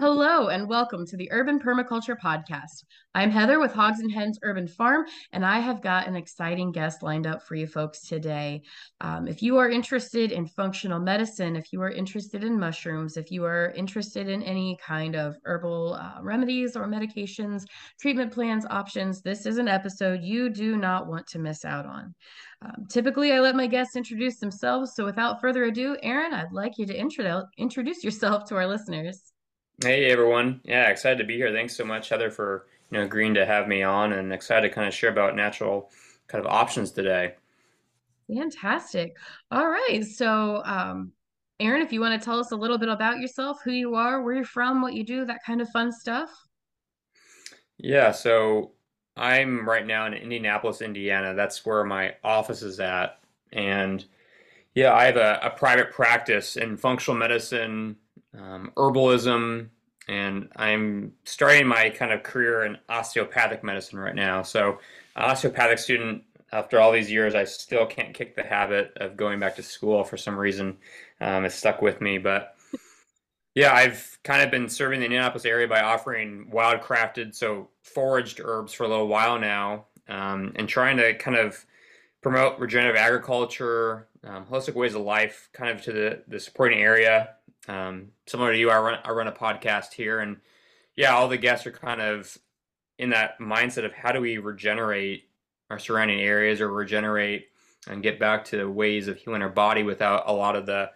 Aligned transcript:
Hello, 0.00 0.48
and 0.48 0.68
welcome 0.68 1.06
to 1.06 1.16
the 1.16 1.30
Urban 1.30 1.60
Permaculture 1.60 2.16
Podcast. 2.18 2.84
I'm 3.14 3.30
Heather 3.30 3.60
with 3.60 3.72
Hogs 3.72 4.00
and 4.00 4.10
Hens 4.10 4.38
Urban 4.42 4.66
Farm, 4.66 5.04
and 5.32 5.44
I 5.44 5.60
have 5.60 5.82
got 5.82 6.06
an 6.06 6.16
exciting 6.16 6.72
guest 6.72 7.02
lined 7.02 7.26
up 7.26 7.42
for 7.42 7.54
you 7.54 7.66
folks 7.66 8.00
today. 8.00 8.62
Um, 9.00 9.28
if 9.28 9.42
you 9.42 9.56
are 9.58 9.70
interested 9.70 10.32
in 10.32 10.46
functional 10.46 10.98
medicine, 10.98 11.54
if 11.54 11.72
you 11.72 11.80
are 11.82 11.90
interested 11.90 12.42
in 12.42 12.58
mushrooms, 12.58 13.16
if 13.16 13.30
you 13.30 13.44
are 13.44 13.72
interested 13.76 14.28
in 14.28 14.42
any 14.42 14.76
kind 14.84 15.14
of 15.14 15.36
herbal 15.44 15.94
uh, 15.94 16.22
remedies 16.22 16.76
or 16.76 16.86
medications, 16.86 17.64
treatment 18.00 18.32
plans, 18.32 18.66
options, 18.70 19.20
this 19.22 19.46
is 19.46 19.58
an 19.58 19.68
episode 19.68 20.22
you 20.22 20.50
do 20.50 20.76
not 20.76 21.06
want 21.06 21.26
to 21.28 21.38
miss 21.38 21.64
out 21.64 21.86
on. 21.86 22.14
Um, 22.62 22.86
typically, 22.88 23.32
I 23.32 23.40
let 23.40 23.54
my 23.54 23.68
guests 23.68 23.94
introduce 23.94 24.38
themselves. 24.38 24.94
So, 24.94 25.04
without 25.04 25.40
further 25.40 25.64
ado, 25.64 25.96
Aron, 26.02 26.34
I'd 26.34 26.52
like 26.52 26.78
you 26.78 26.86
to 26.86 26.98
intro- 26.98 27.46
introduce 27.56 28.02
yourself 28.02 28.48
to 28.48 28.56
our 28.56 28.66
listeners. 28.66 29.32
Hey 29.80 30.10
everyone. 30.10 30.60
Yeah, 30.64 30.88
excited 30.88 31.18
to 31.18 31.24
be 31.24 31.36
here. 31.36 31.52
Thanks 31.52 31.76
so 31.76 31.84
much, 31.84 32.08
Heather, 32.08 32.32
for 32.32 32.66
you 32.90 32.98
know 32.98 33.04
agreeing 33.04 33.34
to 33.34 33.46
have 33.46 33.68
me 33.68 33.84
on 33.84 34.12
and 34.12 34.32
excited 34.32 34.68
to 34.68 34.74
kind 34.74 34.88
of 34.88 34.94
share 34.94 35.10
about 35.10 35.36
natural 35.36 35.92
kind 36.26 36.44
of 36.44 36.50
options 36.50 36.90
today. 36.90 37.34
Fantastic. 38.26 39.16
All 39.52 39.68
right. 39.68 40.04
So 40.04 40.62
um 40.64 41.12
Aron, 41.60 41.80
if 41.80 41.92
you 41.92 42.00
want 42.00 42.20
to 42.20 42.24
tell 42.24 42.40
us 42.40 42.50
a 42.50 42.56
little 42.56 42.76
bit 42.76 42.88
about 42.88 43.20
yourself, 43.20 43.60
who 43.62 43.70
you 43.70 43.94
are, 43.94 44.20
where 44.20 44.34
you're 44.34 44.44
from, 44.44 44.82
what 44.82 44.94
you 44.94 45.04
do, 45.04 45.24
that 45.26 45.44
kind 45.46 45.60
of 45.60 45.68
fun 45.68 45.92
stuff. 45.92 46.30
Yeah, 47.78 48.10
so 48.10 48.72
I'm 49.16 49.68
right 49.68 49.86
now 49.86 50.06
in 50.06 50.14
Indianapolis, 50.14 50.82
Indiana. 50.82 51.34
That's 51.34 51.64
where 51.64 51.84
my 51.84 52.14
office 52.24 52.62
is 52.62 52.80
at. 52.80 53.20
And 53.52 54.04
yeah, 54.74 54.92
I 54.92 55.04
have 55.04 55.16
a, 55.16 55.38
a 55.42 55.50
private 55.50 55.92
practice 55.92 56.56
in 56.56 56.76
functional 56.76 57.18
medicine, 57.18 57.96
um, 58.36 58.72
herbalism, 58.76 59.68
and 60.08 60.48
I'm 60.56 61.12
starting 61.24 61.66
my 61.66 61.90
kind 61.90 62.12
of 62.12 62.22
career 62.22 62.64
in 62.64 62.78
osteopathic 62.88 63.62
medicine 63.62 63.98
right 63.98 64.14
now. 64.14 64.42
So, 64.42 64.78
osteopathic 65.16 65.78
student. 65.78 66.24
After 66.50 66.80
all 66.80 66.92
these 66.92 67.10
years, 67.10 67.34
I 67.34 67.44
still 67.44 67.84
can't 67.84 68.14
kick 68.14 68.34
the 68.34 68.42
habit 68.42 68.92
of 68.96 69.18
going 69.18 69.38
back 69.38 69.56
to 69.56 69.62
school 69.62 70.02
for 70.02 70.16
some 70.16 70.34
reason. 70.34 70.78
Um, 71.20 71.44
it's 71.44 71.54
stuck 71.54 71.82
with 71.82 72.00
me, 72.00 72.16
but 72.16 72.56
yeah, 73.54 73.74
I've 73.74 74.18
kind 74.22 74.40
of 74.40 74.52
been 74.52 74.68
serving 74.68 75.00
the 75.00 75.06
Indianapolis 75.06 75.44
area 75.44 75.66
by 75.66 75.80
offering 75.80 76.48
wild 76.48 76.80
crafted, 76.80 77.34
so 77.34 77.68
foraged 77.82 78.40
herbs 78.42 78.72
for 78.72 78.84
a 78.84 78.88
little 78.88 79.08
while 79.08 79.38
now, 79.38 79.86
um, 80.08 80.52
and 80.54 80.68
trying 80.68 80.96
to 80.98 81.14
kind 81.14 81.36
of 81.36 81.66
promote 82.22 82.60
regenerative 82.60 82.96
agriculture, 82.96 84.06
um, 84.22 84.44
holistic 84.46 84.74
ways 84.74 84.94
of 84.94 85.02
life, 85.02 85.48
kind 85.52 85.70
of 85.70 85.82
to 85.82 85.92
the, 85.92 86.22
the 86.28 86.38
supporting 86.38 86.80
area. 86.80 87.30
Um, 87.68 88.08
similar 88.26 88.52
to 88.52 88.58
you, 88.58 88.70
I 88.70 88.78
run 88.78 88.98
I 89.04 89.10
run 89.10 89.28
a 89.28 89.32
podcast 89.32 89.92
here, 89.92 90.20
and 90.20 90.38
yeah, 90.96 91.14
all 91.14 91.28
the 91.28 91.36
guests 91.36 91.66
are 91.66 91.72
kind 91.72 92.00
of 92.00 92.36
in 92.98 93.10
that 93.10 93.38
mindset 93.38 93.84
of 93.84 93.92
how 93.92 94.10
do 94.10 94.20
we 94.20 94.38
regenerate 94.38 95.28
our 95.70 95.78
surrounding 95.78 96.20
areas 96.20 96.60
or 96.60 96.72
regenerate 96.72 97.48
and 97.88 98.02
get 98.02 98.18
back 98.18 98.44
to 98.46 98.70
ways 98.70 99.06
of 99.06 99.16
healing 99.16 99.42
our 99.42 99.48
body 99.48 99.82
without 99.82 100.24
a 100.26 100.32
lot 100.32 100.56
of 100.56 100.66
the 100.66 100.90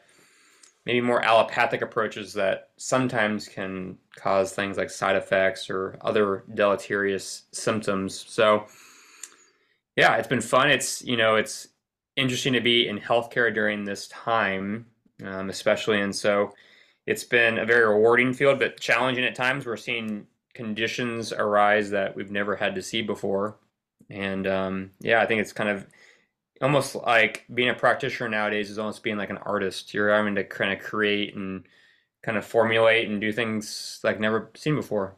maybe 0.84 1.00
more 1.00 1.22
allopathic 1.22 1.80
approaches 1.82 2.32
that 2.32 2.70
sometimes 2.76 3.46
can 3.46 3.96
cause 4.16 4.52
things 4.52 4.76
like 4.76 4.90
side 4.90 5.14
effects 5.14 5.70
or 5.70 5.96
other 6.00 6.44
deleterious 6.54 7.44
symptoms. 7.52 8.24
So 8.28 8.66
yeah, 9.96 10.16
it's 10.16 10.28
been 10.28 10.40
fun. 10.40 10.70
It's 10.70 11.02
you 11.04 11.16
know 11.16 11.36
it's 11.36 11.68
interesting 12.16 12.52
to 12.54 12.60
be 12.60 12.88
in 12.88 12.98
healthcare 12.98 13.54
during 13.54 13.84
this 13.84 14.08
time, 14.08 14.86
um, 15.24 15.50
especially, 15.50 16.00
and 16.00 16.14
so 16.14 16.52
it's 17.06 17.24
been 17.24 17.58
a 17.58 17.66
very 17.66 17.86
rewarding 17.86 18.32
field, 18.32 18.58
but 18.58 18.80
challenging 18.80 19.24
at 19.24 19.34
times. 19.34 19.66
We're 19.66 19.76
seeing 19.76 20.26
conditions 20.54 21.32
arise 21.32 21.90
that 21.90 22.14
we've 22.14 22.30
never 22.30 22.56
had 22.56 22.74
to 22.76 22.82
see 22.82 23.02
before, 23.02 23.56
and 24.10 24.46
um, 24.46 24.90
yeah, 25.00 25.20
I 25.20 25.26
think 25.26 25.40
it's 25.40 25.52
kind 25.52 25.70
of 25.70 25.86
almost 26.60 26.94
like 26.94 27.44
being 27.52 27.70
a 27.70 27.74
practitioner 27.74 28.28
nowadays 28.28 28.70
is 28.70 28.78
almost 28.78 29.02
being 29.02 29.16
like 29.16 29.30
an 29.30 29.38
artist. 29.38 29.92
You're 29.92 30.14
having 30.14 30.36
to 30.36 30.44
kind 30.44 30.72
of 30.72 30.78
create 30.78 31.34
and 31.34 31.64
kind 32.22 32.38
of 32.38 32.46
formulate 32.46 33.08
and 33.08 33.20
do 33.20 33.32
things 33.32 34.00
like 34.04 34.20
never 34.20 34.50
seen 34.54 34.76
before. 34.76 35.16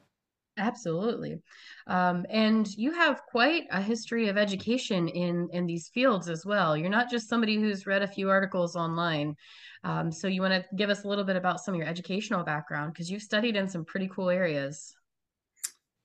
Absolutely. 0.56 1.40
Um, 1.88 2.24
and 2.30 2.68
you 2.76 2.92
have 2.92 3.22
quite 3.26 3.64
a 3.70 3.82
history 3.82 4.28
of 4.28 4.36
education 4.36 5.08
in 5.08 5.48
in 5.52 5.66
these 5.66 5.88
fields 5.88 6.28
as 6.28 6.46
well. 6.46 6.76
You're 6.76 6.90
not 6.90 7.10
just 7.10 7.28
somebody 7.28 7.56
who's 7.56 7.86
read 7.86 8.02
a 8.02 8.08
few 8.08 8.30
articles 8.30 8.76
online. 8.76 9.34
Um, 9.82 10.10
so 10.12 10.28
you 10.28 10.40
want 10.40 10.54
to 10.54 10.64
give 10.76 10.90
us 10.90 11.04
a 11.04 11.08
little 11.08 11.24
bit 11.24 11.36
about 11.36 11.60
some 11.60 11.74
of 11.74 11.78
your 11.78 11.88
educational 11.88 12.44
background 12.44 12.92
because 12.92 13.10
you've 13.10 13.22
studied 13.22 13.56
in 13.56 13.68
some 13.68 13.84
pretty 13.84 14.08
cool 14.08 14.30
areas. 14.30 14.94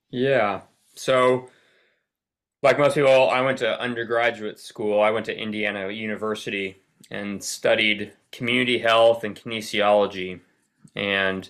Yeah. 0.09 0.61
So, 0.95 1.49
like 2.63 2.79
most 2.79 2.95
people, 2.95 3.29
I 3.29 3.41
went 3.41 3.59
to 3.59 3.79
undergraduate 3.79 4.59
school. 4.59 4.99
I 5.01 5.11
went 5.11 5.25
to 5.27 5.37
Indiana 5.37 5.89
University 5.89 6.81
and 7.11 7.41
studied 7.41 8.13
community 8.31 8.79
health 8.79 9.23
and 9.23 9.35
kinesiology. 9.35 10.41
And 10.95 11.49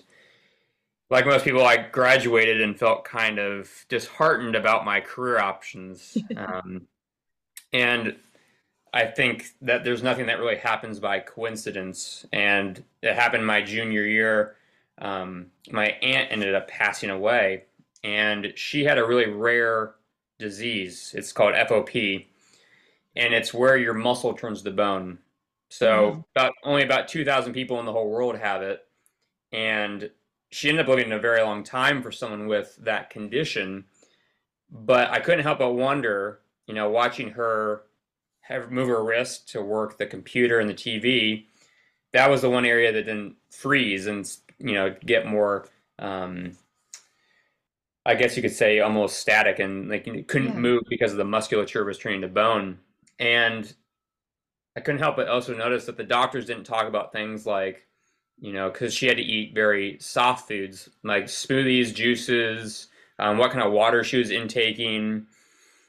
like 1.10 1.26
most 1.26 1.44
people, 1.44 1.64
I 1.64 1.76
graduated 1.76 2.60
and 2.60 2.78
felt 2.78 3.04
kind 3.04 3.38
of 3.38 3.68
disheartened 3.88 4.54
about 4.54 4.84
my 4.84 5.00
career 5.00 5.38
options. 5.38 6.16
um, 6.36 6.86
and 7.72 8.16
I 8.92 9.06
think 9.06 9.46
that 9.62 9.84
there's 9.84 10.02
nothing 10.02 10.26
that 10.26 10.38
really 10.38 10.56
happens 10.56 11.00
by 11.00 11.20
coincidence. 11.20 12.24
And 12.32 12.82
it 13.02 13.14
happened 13.14 13.46
my 13.46 13.60
junior 13.60 14.04
year. 14.04 14.56
Um, 14.98 15.46
my 15.70 15.88
aunt 16.02 16.30
ended 16.30 16.54
up 16.54 16.68
passing 16.68 17.10
away, 17.10 17.64
and 18.04 18.52
she 18.54 18.84
had 18.84 18.98
a 18.98 19.06
really 19.06 19.30
rare 19.30 19.94
disease. 20.38 21.12
It's 21.16 21.32
called 21.32 21.54
FOP, 21.54 22.26
and 23.16 23.34
it's 23.34 23.54
where 23.54 23.76
your 23.76 23.94
muscle 23.94 24.34
turns 24.34 24.62
to 24.62 24.70
bone. 24.70 25.18
So 25.70 26.10
mm-hmm. 26.10 26.20
about 26.36 26.52
only 26.64 26.82
about 26.82 27.08
2,000 27.08 27.52
people 27.52 27.80
in 27.80 27.86
the 27.86 27.92
whole 27.92 28.10
world 28.10 28.36
have 28.36 28.62
it, 28.62 28.80
and 29.52 30.10
she 30.50 30.68
ended 30.68 30.84
up 30.84 30.88
living 30.88 31.12
a 31.12 31.18
very 31.18 31.42
long 31.42 31.62
time 31.62 32.02
for 32.02 32.10
someone 32.10 32.46
with 32.46 32.76
that 32.80 33.10
condition. 33.10 33.84
But 34.70 35.10
I 35.10 35.20
couldn't 35.20 35.44
help 35.44 35.58
but 35.58 35.72
wonder, 35.72 36.40
you 36.66 36.74
know, 36.74 36.88
watching 36.90 37.30
her 37.30 37.82
have 38.42 38.70
move 38.70 38.88
her 38.88 39.02
wrist 39.02 39.48
to 39.50 39.62
work 39.62 39.96
the 39.96 40.06
computer 40.06 40.58
and 40.58 40.68
the 40.68 40.74
TV. 40.74 41.46
That 42.12 42.28
was 42.28 42.42
the 42.42 42.50
one 42.50 42.64
area 42.64 42.92
that 42.92 43.04
didn't 43.04 43.36
freeze 43.50 44.06
and 44.06 44.28
you 44.58 44.74
know 44.74 44.94
get 45.04 45.26
more. 45.26 45.68
Um, 45.98 46.56
I 48.04 48.14
guess 48.14 48.36
you 48.36 48.42
could 48.42 48.54
say 48.54 48.80
almost 48.80 49.18
static 49.18 49.58
and 49.58 49.88
like 49.88 50.04
couldn't 50.26 50.54
yeah. 50.54 50.58
move 50.58 50.82
because 50.88 51.12
of 51.12 51.18
the 51.18 51.24
musculature 51.24 51.84
was 51.84 51.98
training 51.98 52.22
to 52.22 52.28
bone. 52.28 52.78
And 53.18 53.72
I 54.76 54.80
couldn't 54.80 55.00
help 55.00 55.16
but 55.16 55.28
also 55.28 55.54
notice 55.54 55.84
that 55.86 55.96
the 55.96 56.04
doctors 56.04 56.46
didn't 56.46 56.64
talk 56.64 56.86
about 56.86 57.12
things 57.12 57.46
like 57.46 57.86
you 58.40 58.52
know, 58.52 58.70
because 58.70 58.94
she 58.94 59.06
had 59.06 59.18
to 59.18 59.22
eat 59.22 59.54
very 59.54 59.98
soft 60.00 60.48
foods 60.48 60.88
like 61.04 61.26
smoothies, 61.26 61.94
juices, 61.94 62.88
um, 63.18 63.36
what 63.36 63.52
kind 63.52 63.64
of 63.64 63.72
water 63.72 64.02
she 64.02 64.16
was 64.16 64.30
intaking, 64.30 65.26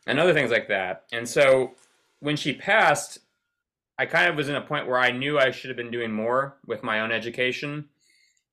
and 0.05 0.19
other 0.19 0.33
things 0.33 0.51
like 0.51 0.67
that. 0.67 1.05
And 1.13 1.27
so 1.27 1.71
when 2.19 2.35
she 2.35 2.53
passed, 2.53 3.19
I 3.97 4.05
kind 4.05 4.29
of 4.29 4.35
was 4.35 4.49
in 4.49 4.55
a 4.55 4.61
point 4.61 4.87
where 4.87 4.99
I 4.99 5.11
knew 5.11 5.39
I 5.39 5.51
should 5.51 5.69
have 5.69 5.77
been 5.77 5.91
doing 5.91 6.11
more 6.11 6.57
with 6.65 6.83
my 6.83 6.99
own 7.01 7.11
education, 7.11 7.85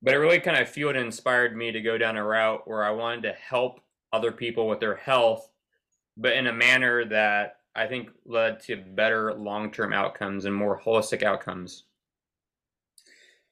but 0.01 0.15
it 0.15 0.19
really 0.19 0.41
kind 0.41 0.61
of 0.61 0.69
fueled 0.69 0.95
and 0.95 1.07
inspired 1.07 1.57
me 1.57 1.73
to 1.73 1.81
go 1.81 1.99
down 1.99 2.17
a 2.17 2.25
route 2.25 2.69
where 2.69 2.85
I 2.85 2.91
wanted 2.93 3.23
to 3.23 3.33
help 3.33 3.81
other 4.13 4.31
people 4.31 4.69
with 4.69 4.79
their 4.79 4.97
health, 4.97 5.51
but 6.17 6.35
in 6.35 6.47
a 6.47 6.53
manner 6.53 7.05
that 7.07 7.57
I 7.75 7.87
think 7.87 8.11
led 8.25 8.61
to 8.65 8.77
better 8.77 9.35
long 9.35 9.73
term 9.73 9.93
outcomes 9.93 10.45
and 10.45 10.55
more 10.55 10.81
holistic 10.81 11.23
outcomes. 11.23 11.85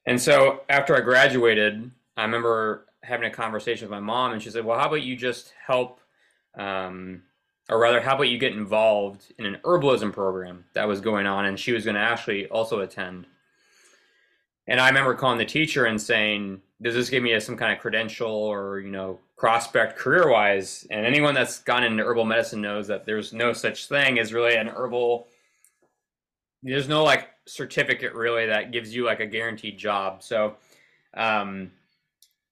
And 0.07 0.19
so 0.21 0.61
after 0.69 0.95
I 0.95 1.01
graduated, 1.01 1.91
I 2.15 2.23
remember 2.23 2.85
having 3.03 3.29
a 3.29 3.33
conversation 3.33 3.85
with 3.87 3.91
my 3.91 3.99
mom, 3.99 4.31
and 4.31 4.41
she 4.41 4.49
said, 4.49 4.63
"Well, 4.63 4.79
how 4.79 4.87
about 4.87 5.03
you 5.03 5.17
just 5.17 5.53
help, 5.63 5.99
um, 6.55 7.23
or 7.69 7.77
rather, 7.77 7.99
how 7.99 8.15
about 8.15 8.29
you 8.29 8.37
get 8.37 8.53
involved 8.53 9.33
in 9.37 9.45
an 9.45 9.57
herbalism 9.65 10.13
program 10.13 10.63
that 10.73 10.87
was 10.87 11.01
going 11.01 11.27
on?" 11.27 11.45
And 11.45 11.59
she 11.59 11.73
was 11.73 11.83
going 11.83 11.95
to 11.95 12.01
actually 12.01 12.47
also 12.47 12.79
attend. 12.79 13.27
And 14.65 14.79
I 14.79 14.87
remember 14.87 15.13
calling 15.13 15.37
the 15.37 15.45
teacher 15.45 15.85
and 15.85 16.01
saying, 16.01 16.61
"Does 16.81 16.95
this 16.95 17.09
give 17.09 17.21
me 17.21 17.33
a, 17.33 17.41
some 17.41 17.57
kind 17.57 17.73
of 17.73 17.79
credential 17.79 18.31
or 18.31 18.79
you 18.79 18.91
know 18.91 19.19
prospect 19.35 19.97
career 19.97 20.29
wise?" 20.29 20.87
And 20.89 21.05
anyone 21.05 21.33
that's 21.33 21.59
gone 21.59 21.83
into 21.83 22.05
herbal 22.05 22.25
medicine 22.25 22.61
knows 22.61 22.87
that 22.87 23.05
there's 23.05 23.33
no 23.33 23.51
such 23.51 23.87
thing 23.87 24.19
as 24.19 24.31
really 24.33 24.55
an 24.55 24.69
herbal. 24.69 25.27
There's 26.63 26.87
no 26.87 27.03
like 27.03 27.29
certificate 27.45 28.13
really 28.13 28.45
that 28.47 28.71
gives 28.71 28.93
you 28.93 29.05
like 29.05 29.19
a 29.19 29.25
guaranteed 29.25 29.77
job. 29.77 30.23
So 30.23 30.55
um, 31.13 31.71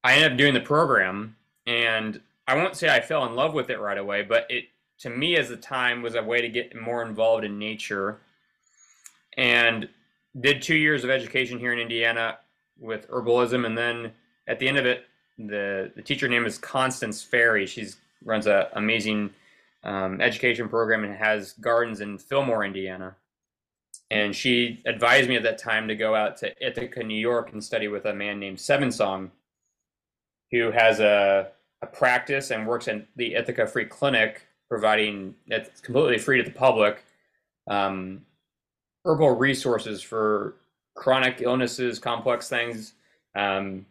I 0.04 0.14
ended 0.14 0.34
up 0.34 0.38
doing 0.38 0.54
the 0.54 0.62
program, 0.62 1.36
and 1.66 2.20
I 2.48 2.56
won't 2.56 2.76
say 2.76 2.90
I 2.90 3.02
fell 3.02 3.26
in 3.26 3.36
love 3.36 3.54
with 3.54 3.70
it 3.70 3.80
right 3.80 3.98
away, 3.98 4.24
but 4.24 4.46
it 4.50 4.66
to 5.00 5.10
me 5.10 5.36
as 5.36 5.50
the 5.50 5.58
time 5.58 6.02
was 6.02 6.16
a 6.16 6.24
way 6.24 6.42
to 6.42 6.50
get 6.50 6.80
more 6.80 7.04
involved 7.04 7.44
in 7.44 7.60
nature, 7.60 8.20
and 9.38 9.90
did 10.40 10.62
two 10.62 10.76
years 10.76 11.04
of 11.04 11.10
education 11.10 11.60
here 11.60 11.74
in 11.74 11.80
Indiana 11.80 12.38
with 12.80 13.10
herbalism, 13.10 13.66
and 13.66 13.78
then 13.78 14.12
at 14.48 14.60
the 14.60 14.68
end 14.68 14.78
of 14.78 14.86
it, 14.86 15.06
the 15.38 15.92
the 15.96 16.02
teacher 16.02 16.28
name 16.28 16.46
is 16.46 16.58
Constance 16.58 17.22
Ferry. 17.22 17.66
She's 17.66 17.98
runs 18.24 18.48
a 18.48 18.70
amazing 18.74 19.32
um, 19.84 20.20
education 20.22 20.68
program 20.68 21.04
and 21.04 21.16
has 21.16 21.54
gardens 21.54 22.02
in 22.02 22.18
Fillmore, 22.18 22.66
Indiana. 22.66 23.16
And 24.16 24.34
she 24.34 24.82
advised 24.86 25.28
me 25.28 25.36
at 25.36 25.44
that 25.44 25.58
time 25.58 25.90
to 25.90 25.96
go 25.96 26.16
out 26.16 26.38
to 26.38 26.66
Ithaca, 26.66 27.04
New 27.04 27.20
York, 27.20 27.52
and 27.52 27.62
study 27.62 27.90
with 27.90 28.06
a 28.06 28.14
man 28.14 28.40
named 28.40 28.60
7Song, 28.60 29.30
who 30.52 30.72
has 30.72 31.02
a, 31.02 31.50
a 31.82 31.86
practice 31.88 32.50
and 32.52 32.66
works 32.66 32.88
in 32.88 33.06
the 33.18 33.36
Ithaca 33.36 33.68
Free 33.68 33.84
Clinic, 33.84 34.48
providing 34.70 35.36
it's 35.48 35.82
completely 35.82 36.18
free 36.18 36.38
to 36.38 36.50
the 36.50 36.58
public 36.58 37.04
um, 37.70 38.22
herbal 39.04 39.32
resources 39.32 40.02
for 40.02 40.56
chronic 40.96 41.42
illnesses, 41.42 42.00
complex 42.00 42.48
things, 42.48 42.94
um, 43.36 43.86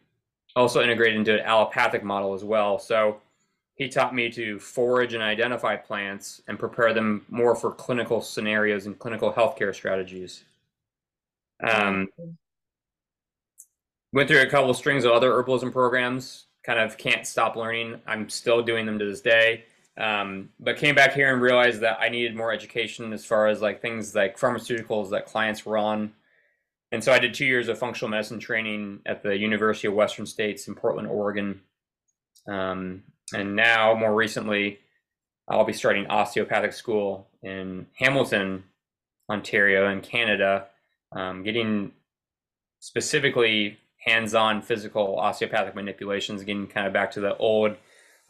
also 0.56 0.82
integrated 0.82 1.18
into 1.18 1.34
an 1.34 1.40
allopathic 1.40 2.02
model 2.02 2.32
as 2.32 2.44
well. 2.44 2.78
So 2.78 3.20
he 3.76 3.88
taught 3.88 4.14
me 4.14 4.30
to 4.30 4.58
forage 4.58 5.14
and 5.14 5.22
identify 5.22 5.76
plants 5.76 6.40
and 6.46 6.58
prepare 6.58 6.94
them 6.94 7.26
more 7.28 7.56
for 7.56 7.72
clinical 7.72 8.20
scenarios 8.20 8.86
and 8.86 8.98
clinical 8.98 9.32
healthcare 9.32 9.74
strategies. 9.74 10.44
Um, 11.62 12.08
went 14.12 14.28
through 14.28 14.42
a 14.42 14.46
couple 14.46 14.70
of 14.70 14.76
strings 14.76 15.04
of 15.04 15.12
other 15.12 15.32
herbalism 15.32 15.72
programs. 15.72 16.46
Kind 16.64 16.78
of 16.78 16.96
can't 16.96 17.26
stop 17.26 17.56
learning. 17.56 18.00
I'm 18.06 18.28
still 18.28 18.62
doing 18.62 18.86
them 18.86 18.98
to 18.98 19.04
this 19.04 19.20
day. 19.20 19.64
Um, 19.96 20.50
but 20.58 20.76
came 20.76 20.94
back 20.94 21.12
here 21.12 21.32
and 21.32 21.42
realized 21.42 21.80
that 21.80 21.98
I 22.00 22.08
needed 22.08 22.34
more 22.34 22.52
education 22.52 23.12
as 23.12 23.24
far 23.24 23.48
as 23.48 23.60
like 23.60 23.80
things 23.80 24.14
like 24.14 24.38
pharmaceuticals 24.38 25.10
that 25.10 25.26
clients 25.26 25.66
were 25.66 25.78
on. 25.78 26.12
And 26.92 27.02
so 27.02 27.12
I 27.12 27.18
did 27.18 27.34
two 27.34 27.44
years 27.44 27.68
of 27.68 27.78
functional 27.78 28.10
medicine 28.10 28.38
training 28.38 29.00
at 29.04 29.22
the 29.22 29.36
University 29.36 29.88
of 29.88 29.94
Western 29.94 30.26
States 30.26 30.68
in 30.68 30.76
Portland, 30.76 31.08
Oregon. 31.08 31.60
Um, 32.46 33.02
and 33.32 33.56
now, 33.56 33.94
more 33.94 34.14
recently, 34.14 34.80
I'll 35.48 35.64
be 35.64 35.72
starting 35.72 36.06
osteopathic 36.06 36.72
school 36.72 37.28
in 37.42 37.86
Hamilton, 37.98 38.64
Ontario, 39.30 39.90
in 39.90 40.00
Canada, 40.00 40.66
um, 41.12 41.42
getting 41.42 41.92
specifically 42.80 43.78
hands-on 43.98 44.60
physical 44.60 45.18
osteopathic 45.18 45.74
manipulations, 45.74 46.42
getting 46.44 46.66
kind 46.66 46.86
of 46.86 46.92
back 46.92 47.10
to 47.12 47.20
the 47.20 47.36
old 47.38 47.76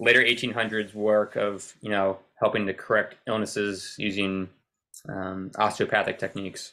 later 0.00 0.20
1800s 0.20 0.94
work 0.94 1.36
of 1.36 1.72
you 1.80 1.90
know 1.90 2.18
helping 2.40 2.66
to 2.66 2.74
correct 2.74 3.16
illnesses 3.26 3.94
using 3.98 4.48
um, 5.08 5.50
osteopathic 5.56 6.18
techniques. 6.18 6.72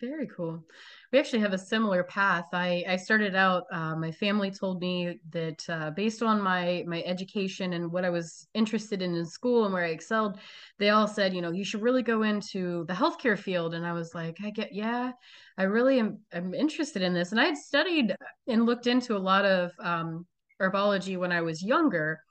Very 0.00 0.26
cool 0.26 0.64
we 1.12 1.18
actually 1.18 1.40
have 1.40 1.52
a 1.52 1.58
similar 1.58 2.02
path. 2.02 2.46
I, 2.54 2.84
I 2.88 2.96
started 2.96 3.34
out, 3.34 3.64
uh, 3.70 3.94
my 3.94 4.10
family 4.10 4.50
told 4.50 4.80
me 4.80 5.18
that 5.30 5.68
uh, 5.68 5.90
based 5.90 6.22
on 6.22 6.40
my, 6.40 6.84
my 6.86 7.02
education 7.02 7.74
and 7.74 7.92
what 7.92 8.06
I 8.06 8.10
was 8.10 8.48
interested 8.54 9.02
in 9.02 9.14
in 9.14 9.26
school 9.26 9.66
and 9.66 9.74
where 9.74 9.84
I 9.84 9.90
excelled, 9.90 10.38
they 10.78 10.88
all 10.88 11.06
said, 11.06 11.34
you 11.34 11.42
know, 11.42 11.52
you 11.52 11.64
should 11.64 11.82
really 11.82 12.02
go 12.02 12.22
into 12.22 12.86
the 12.86 12.94
healthcare 12.94 13.38
field. 13.38 13.74
And 13.74 13.86
I 13.86 13.92
was 13.92 14.14
like, 14.14 14.38
I 14.42 14.48
get, 14.48 14.72
yeah, 14.72 15.12
I 15.58 15.64
really 15.64 15.98
am 15.98 16.20
I'm 16.32 16.54
interested 16.54 17.02
in 17.02 17.12
this. 17.12 17.30
And 17.30 17.40
I 17.40 17.44
had 17.44 17.58
studied 17.58 18.16
and 18.48 18.64
looked 18.64 18.86
into 18.86 19.14
a 19.14 19.18
lot 19.18 19.44
of 19.44 19.70
um, 19.80 20.26
herbology 20.58 21.18
when 21.18 21.30
I 21.30 21.42
was 21.42 21.62
younger. 21.62 22.22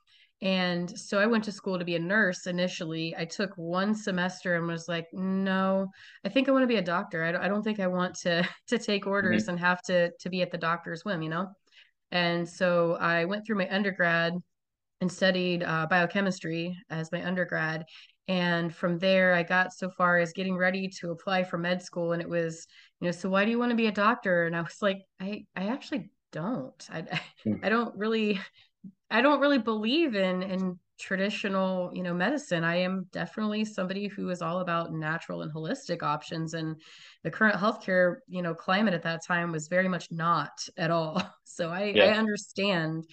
And 0.42 0.98
so 0.98 1.20
I 1.20 1.28
went 1.28 1.44
to 1.44 1.52
school 1.52 1.78
to 1.78 1.86
be 1.86 1.96
a 1.96 2.00
nurse 2.00 2.48
initially. 2.48 3.16
I 3.16 3.26
took 3.26 3.52
one 3.58 3.94
semester 3.94 4.56
and 4.56 4.66
was 4.66 4.88
like, 4.88 5.06
no, 5.14 5.88
I 6.26 6.30
think 6.30 6.50
I 6.50 6.52
want 6.52 6.64
to 6.64 6.68
be 6.68 6.78
a 6.78 6.82
doctor. 6.82 7.24
I 7.24 7.32
don't, 7.32 7.42
I 7.44 7.48
don't 7.48 7.62
think 7.62 7.80
I 7.80 7.88
want 7.88 8.16
to 8.22 8.48
to 8.68 8.80
take 8.80 9.06
orders 9.06 9.44
mm-hmm. 9.44 9.52
and 9.52 9.60
have 9.60 9.82
to 9.84 10.12
to 10.20 10.30
be 10.30 10.42
at 10.42 10.52
the 10.52 10.58
doctor's 10.58 11.06
whim, 11.06 11.22
you 11.22 11.30
know. 11.30 11.48
And 12.12 12.48
so 12.50 12.96
I 12.96 13.26
went 13.26 13.46
through 13.46 13.58
my 13.58 13.70
undergrad 13.70 14.34
and 15.00 15.12
studied 15.12 15.64
uh, 15.64 15.88
biochemistry 15.90 16.78
as 16.90 17.12
my 17.12 17.26
undergrad. 17.26 17.86
And 18.28 18.74
from 18.74 19.00
there, 19.00 19.34
I 19.34 19.44
got 19.44 19.74
so 19.74 19.90
far 19.90 20.18
as 20.20 20.34
getting 20.34 20.56
ready 20.56 20.88
to 21.00 21.12
apply 21.12 21.44
for 21.44 21.58
med 21.58 21.82
school. 21.82 22.14
And 22.14 22.22
it 22.22 22.30
was, 22.30 22.68
you 23.00 23.08
know, 23.08 23.12
so 23.12 23.30
why 23.30 23.46
do 23.46 23.52
you 23.52 23.60
want 23.60 23.72
to 23.72 23.76
be 23.76 23.88
a 23.88 23.92
doctor? 23.92 24.46
And 24.46 24.56
I 24.56 24.62
was 24.62 24.78
like, 24.82 25.02
I, 25.20 25.46
I 25.56 25.68
actually 25.68 26.12
don't. 26.32 26.88
I, 26.90 27.00
I, 27.00 27.22
hmm. 27.44 27.56
I 27.64 27.70
don't 27.70 27.96
really 27.98 28.40
I 29.10 29.22
don't 29.22 29.40
really 29.40 29.60
believe 29.60 30.16
in 30.16 30.44
in 30.44 30.80
traditional, 31.02 31.92
you 31.94 32.04
know, 32.04 32.14
medicine. 32.14 32.64
I 32.64 32.76
am 32.78 33.08
definitely 33.12 33.66
somebody 33.66 34.08
who 34.08 34.30
is 34.30 34.42
all 34.42 34.60
about 34.60 34.94
natural 34.94 35.42
and 35.42 35.52
holistic 35.52 36.04
options 36.04 36.54
and 36.54 36.80
the 37.24 37.32
current 37.32 37.56
healthcare, 37.56 38.18
you 38.28 38.44
know, 38.44 38.54
climate 38.54 38.94
at 38.94 39.02
that 39.02 39.26
time 39.26 39.52
was 39.52 39.68
very 39.68 39.88
much 39.88 40.08
not 40.12 40.52
at 40.78 40.92
all. 40.92 41.22
So 41.44 41.70
I, 41.70 41.92
yeah. 41.94 42.06
I 42.06 42.18
understand. 42.18 43.04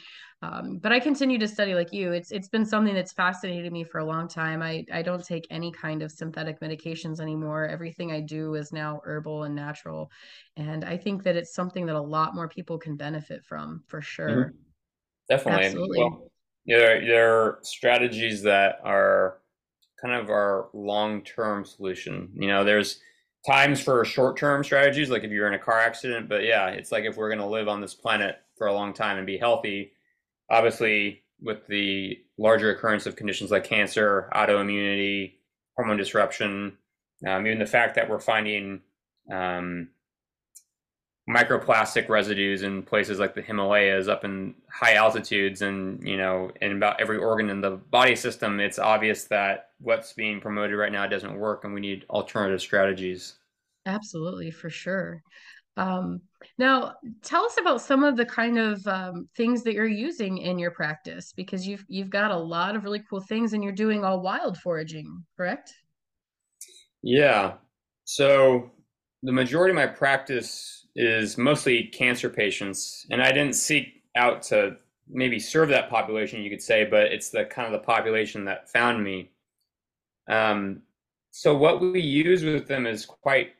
Um, 0.43 0.79
but 0.79 0.93
I 0.93 1.01
continue 1.01 1.39
to 1.39 1.49
study 1.49 1.75
like 1.75 1.93
you. 1.93 2.13
It's 2.13 2.31
it's 2.31 2.49
been 2.49 2.65
something 2.65 2.95
that's 2.95 3.13
fascinated 3.13 3.73
me 3.73 3.83
for 3.83 3.99
a 3.99 4.05
long 4.05 4.29
time. 4.29 4.63
I, 4.63 4.85
I 4.93 5.03
don't 5.03 5.25
take 5.25 5.49
any 5.51 5.73
kind 5.73 6.05
of 6.05 6.13
synthetic 6.13 6.61
medications 6.61 7.19
anymore. 7.19 7.67
Everything 7.67 8.13
I 8.13 8.21
do 8.21 8.55
is 8.55 8.73
now 8.73 9.01
herbal 9.05 9.43
and 9.43 9.57
natural. 9.57 10.13
And 10.57 10.85
I 10.85 10.97
think 10.97 11.25
that 11.25 11.35
it's 11.35 11.53
something 11.53 11.85
that 11.87 11.97
a 11.97 12.01
lot 12.01 12.37
more 12.37 12.49
people 12.49 12.79
can 12.79 12.95
benefit 12.95 13.45
from 13.45 13.83
for 13.89 14.01
sure. 14.01 14.29
Mm-hmm. 14.29 14.68
Definitely. 15.29 15.67
Absolutely. 15.67 15.99
Well, 15.99 16.31
there, 16.67 17.05
there 17.07 17.35
are 17.35 17.59
strategies 17.63 18.43
that 18.43 18.81
are 18.85 19.39
kind 20.01 20.15
of 20.15 20.31
our 20.31 20.69
long-term 20.73 21.65
solution. 21.65 22.31
You 22.35 22.49
know, 22.49 22.65
there's 22.65 23.01
times 23.47 23.81
for 23.81 24.05
short-term 24.05 24.65
strategies, 24.65 25.11
like 25.11 25.25
if 25.25 25.31
you're 25.31 25.49
in 25.49 25.55
a 25.55 25.59
car 25.59 25.79
accident, 25.79 26.29
but 26.29 26.45
yeah, 26.45 26.69
it's 26.69 26.93
like 26.93 27.05
if 27.05 27.17
we're 27.17 27.29
going 27.29 27.41
to 27.41 27.47
live 27.47 27.69
on 27.69 27.81
this 27.81 27.95
planet 27.95 28.37
for 28.57 28.67
a 28.67 28.73
long 28.73 28.93
time 28.93 29.17
and 29.17 29.27
be 29.27 29.39
healthy, 29.39 29.93
obviously 30.51 31.23
with 31.41 31.67
the 31.69 32.19
larger 32.37 32.71
occurrence 32.71 33.07
of 33.07 33.17
conditions 33.17 33.51
like 33.51 33.65
cancer, 33.65 34.29
autoimmunity, 34.35 35.35
hormone 35.77 35.97
disruption, 35.97 36.77
um, 37.27 37.47
even 37.47 37.59
the 37.59 37.67
fact 37.67 37.95
that 37.95 38.09
we're 38.09 38.21
finding 38.21 38.81
um, 39.33 39.89
microplastic 41.29 42.09
residues 42.09 42.63
in 42.63 42.83
places 42.83 43.19
like 43.19 43.35
the 43.35 43.43
Himalayas 43.43 44.09
up 44.09 44.25
in 44.25 44.55
high 44.71 44.95
altitudes 44.95 45.61
and 45.61 46.03
you 46.07 46.17
know 46.17 46.51
in 46.63 46.73
about 46.73 47.01
every 47.01 47.19
organ 47.19 47.51
in 47.51 47.61
the 47.61 47.73
body 47.73 48.17
system 48.17 48.61
it's 48.61 48.79
obvious 48.79 49.25
that 49.25 49.71
what's 49.81 50.15
being 50.15 50.41
promoted 50.41 50.77
right 50.77 50.93
now 50.93 51.07
doesn't 51.07 51.39
work 51.39 51.65
and 51.65 51.75
we 51.75 51.81
need 51.81 52.07
alternative 52.09 52.61
strategies. 52.61 53.35
Absolutely 53.87 54.51
for 54.51 54.71
sure. 54.71 55.23
Um, 55.77 56.21
now 56.57 56.95
tell 57.23 57.45
us 57.45 57.57
about 57.59 57.81
some 57.81 58.03
of 58.03 58.17
the 58.17 58.25
kind 58.25 58.59
of 58.59 58.85
um, 58.87 59.29
things 59.37 59.63
that 59.63 59.75
you're 59.75 59.87
using 59.87 60.39
in 60.39 60.59
your 60.59 60.73
practice 60.73 61.33
because 61.33 61.67
you've 61.67 61.85
you've 61.89 62.11
got 62.11 62.31
a 62.31 62.37
lot 62.37 62.75
of 62.75 62.85
really 62.85 63.03
cool 63.09 63.21
things 63.21 63.53
and 63.53 63.63
you're 63.63 63.73
doing 63.73 64.03
all 64.03 64.21
wild 64.21 64.59
foraging 64.59 65.25
correct? 65.37 65.75
Yeah. 67.03 67.55
So 68.05 68.71
the 69.23 69.33
majority 69.33 69.71
of 69.71 69.77
my 69.77 69.87
practice 69.87 70.87
is 70.99 71.39
mostly 71.39 71.85
cancer 71.85 72.29
patients, 72.29 73.07
and 73.11 73.23
I 73.23 73.31
didn't 73.31 73.55
seek 73.55 74.03
out 74.17 74.43
to 74.43 74.77
maybe 75.09 75.39
serve 75.39 75.69
that 75.69 75.89
population, 75.89 76.43
you 76.43 76.51
could 76.51 76.61
say, 76.61 76.85
but 76.85 77.13
it's 77.13 77.31
the 77.31 77.45
kind 77.45 77.73
of 77.73 77.81
the 77.81 77.87
population 77.87 78.45
that 78.47 78.69
found 78.69 79.03
me. 79.03 79.31
Um, 80.29 80.83
so 81.31 81.57
what 81.57 81.81
we 81.81 82.01
use 82.01 82.43
with 82.43 82.67
them 82.67 82.85
is 82.85 83.07
quite 83.07 83.53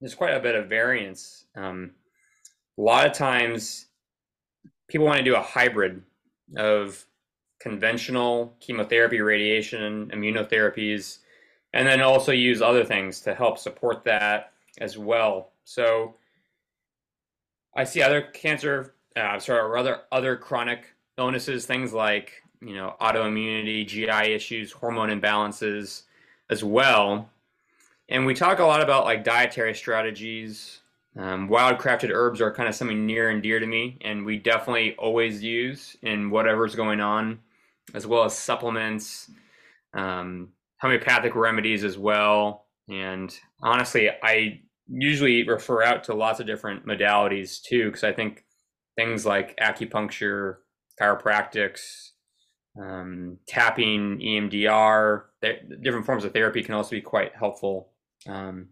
there's 0.00 0.14
quite 0.14 0.34
a 0.34 0.40
bit 0.40 0.56
of 0.56 0.68
variance. 0.68 1.46
Um, 1.56 1.92
a 2.76 2.82
lot 2.82 3.06
of 3.06 3.12
times, 3.12 3.86
people 4.88 5.06
want 5.06 5.18
to 5.18 5.24
do 5.24 5.36
a 5.36 5.42
hybrid 5.42 6.02
of 6.56 7.02
conventional 7.60 8.56
chemotherapy, 8.60 9.20
radiation, 9.20 10.10
immunotherapies, 10.12 11.18
and 11.72 11.86
then 11.86 12.02
also 12.02 12.32
use 12.32 12.60
other 12.60 12.84
things 12.84 13.20
to 13.20 13.34
help 13.34 13.56
support 13.56 14.04
that 14.04 14.52
as 14.80 14.98
well. 14.98 15.52
So 15.64 16.16
I 17.74 17.84
see 17.84 18.02
other 18.02 18.22
cancer, 18.22 18.94
uh, 19.16 19.38
sorry, 19.38 19.60
or 19.60 19.76
other 19.76 20.00
other 20.10 20.36
chronic 20.36 20.86
illnesses, 21.18 21.66
things 21.66 21.92
like 21.92 22.42
you 22.60 22.74
know 22.74 22.94
autoimmunity, 23.00 23.86
GI 23.86 24.32
issues, 24.32 24.72
hormone 24.72 25.08
imbalances, 25.08 26.02
as 26.50 26.62
well. 26.62 27.28
And 28.08 28.26
we 28.26 28.34
talk 28.34 28.58
a 28.58 28.64
lot 28.64 28.82
about 28.82 29.04
like 29.04 29.24
dietary 29.24 29.74
strategies. 29.74 30.80
Um, 31.16 31.48
wildcrafted 31.48 32.10
herbs 32.10 32.40
are 32.40 32.52
kind 32.52 32.68
of 32.68 32.74
something 32.74 33.06
near 33.06 33.30
and 33.30 33.42
dear 33.42 33.60
to 33.60 33.66
me, 33.66 33.98
and 34.00 34.24
we 34.24 34.38
definitely 34.38 34.94
always 34.96 35.42
use 35.42 35.96
in 36.02 36.30
whatever's 36.30 36.74
going 36.74 37.00
on, 37.00 37.38
as 37.92 38.06
well 38.06 38.24
as 38.24 38.36
supplements, 38.36 39.30
um, 39.92 40.48
homeopathic 40.78 41.34
remedies 41.34 41.84
as 41.84 41.98
well. 41.98 42.64
And 42.88 43.34
honestly, 43.60 44.10
I 44.22 44.60
usually 44.92 45.42
refer 45.48 45.82
out 45.82 46.04
to 46.04 46.14
lots 46.14 46.40
of 46.40 46.46
different 46.46 46.86
modalities 46.86 47.60
too, 47.62 47.86
because 47.86 48.04
I 48.04 48.12
think 48.12 48.44
things 48.96 49.24
like 49.26 49.56
acupuncture, 49.58 50.58
chiropractics, 51.00 52.10
um, 52.80 53.38
tapping, 53.46 54.18
EMDR, 54.20 55.24
different 55.82 56.06
forms 56.06 56.24
of 56.24 56.32
therapy 56.32 56.62
can 56.62 56.74
also 56.74 56.90
be 56.90 57.00
quite 57.00 57.34
helpful. 57.34 57.90
Um, 58.28 58.68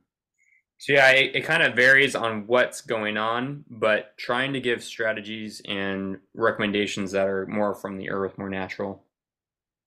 So 0.79 0.95
yeah, 0.95 1.11
it, 1.11 1.37
it 1.37 1.43
kind 1.45 1.63
of 1.63 1.75
varies 1.77 2.15
on 2.17 2.47
what's 2.47 2.81
going 2.81 3.17
on, 3.19 3.65
but 3.69 4.17
trying 4.19 4.55
to 4.55 4.61
give 4.61 4.83
strategies 4.83 5.61
and 5.67 6.19
recommendations 6.35 7.13
that 7.13 7.29
are 7.29 7.47
more 7.47 7.75
from 7.75 7.99
the 7.99 8.11
earth, 8.11 8.39
more 8.39 8.49
natural. 8.49 9.05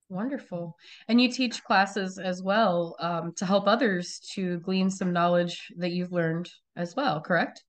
Wonderful. 0.08 0.76
And 1.08 1.20
you 1.20 1.30
teach 1.30 1.64
classes 1.64 2.18
as 2.18 2.42
well 2.42 2.96
um, 3.00 3.32
to 3.36 3.46
help 3.46 3.66
others 3.66 4.20
to 4.34 4.58
glean 4.60 4.90
some 4.90 5.12
knowledge 5.12 5.72
that 5.78 5.92
you've 5.92 6.12
learned 6.12 6.50
as 6.76 6.94
well, 6.94 7.20
correct? 7.20 7.64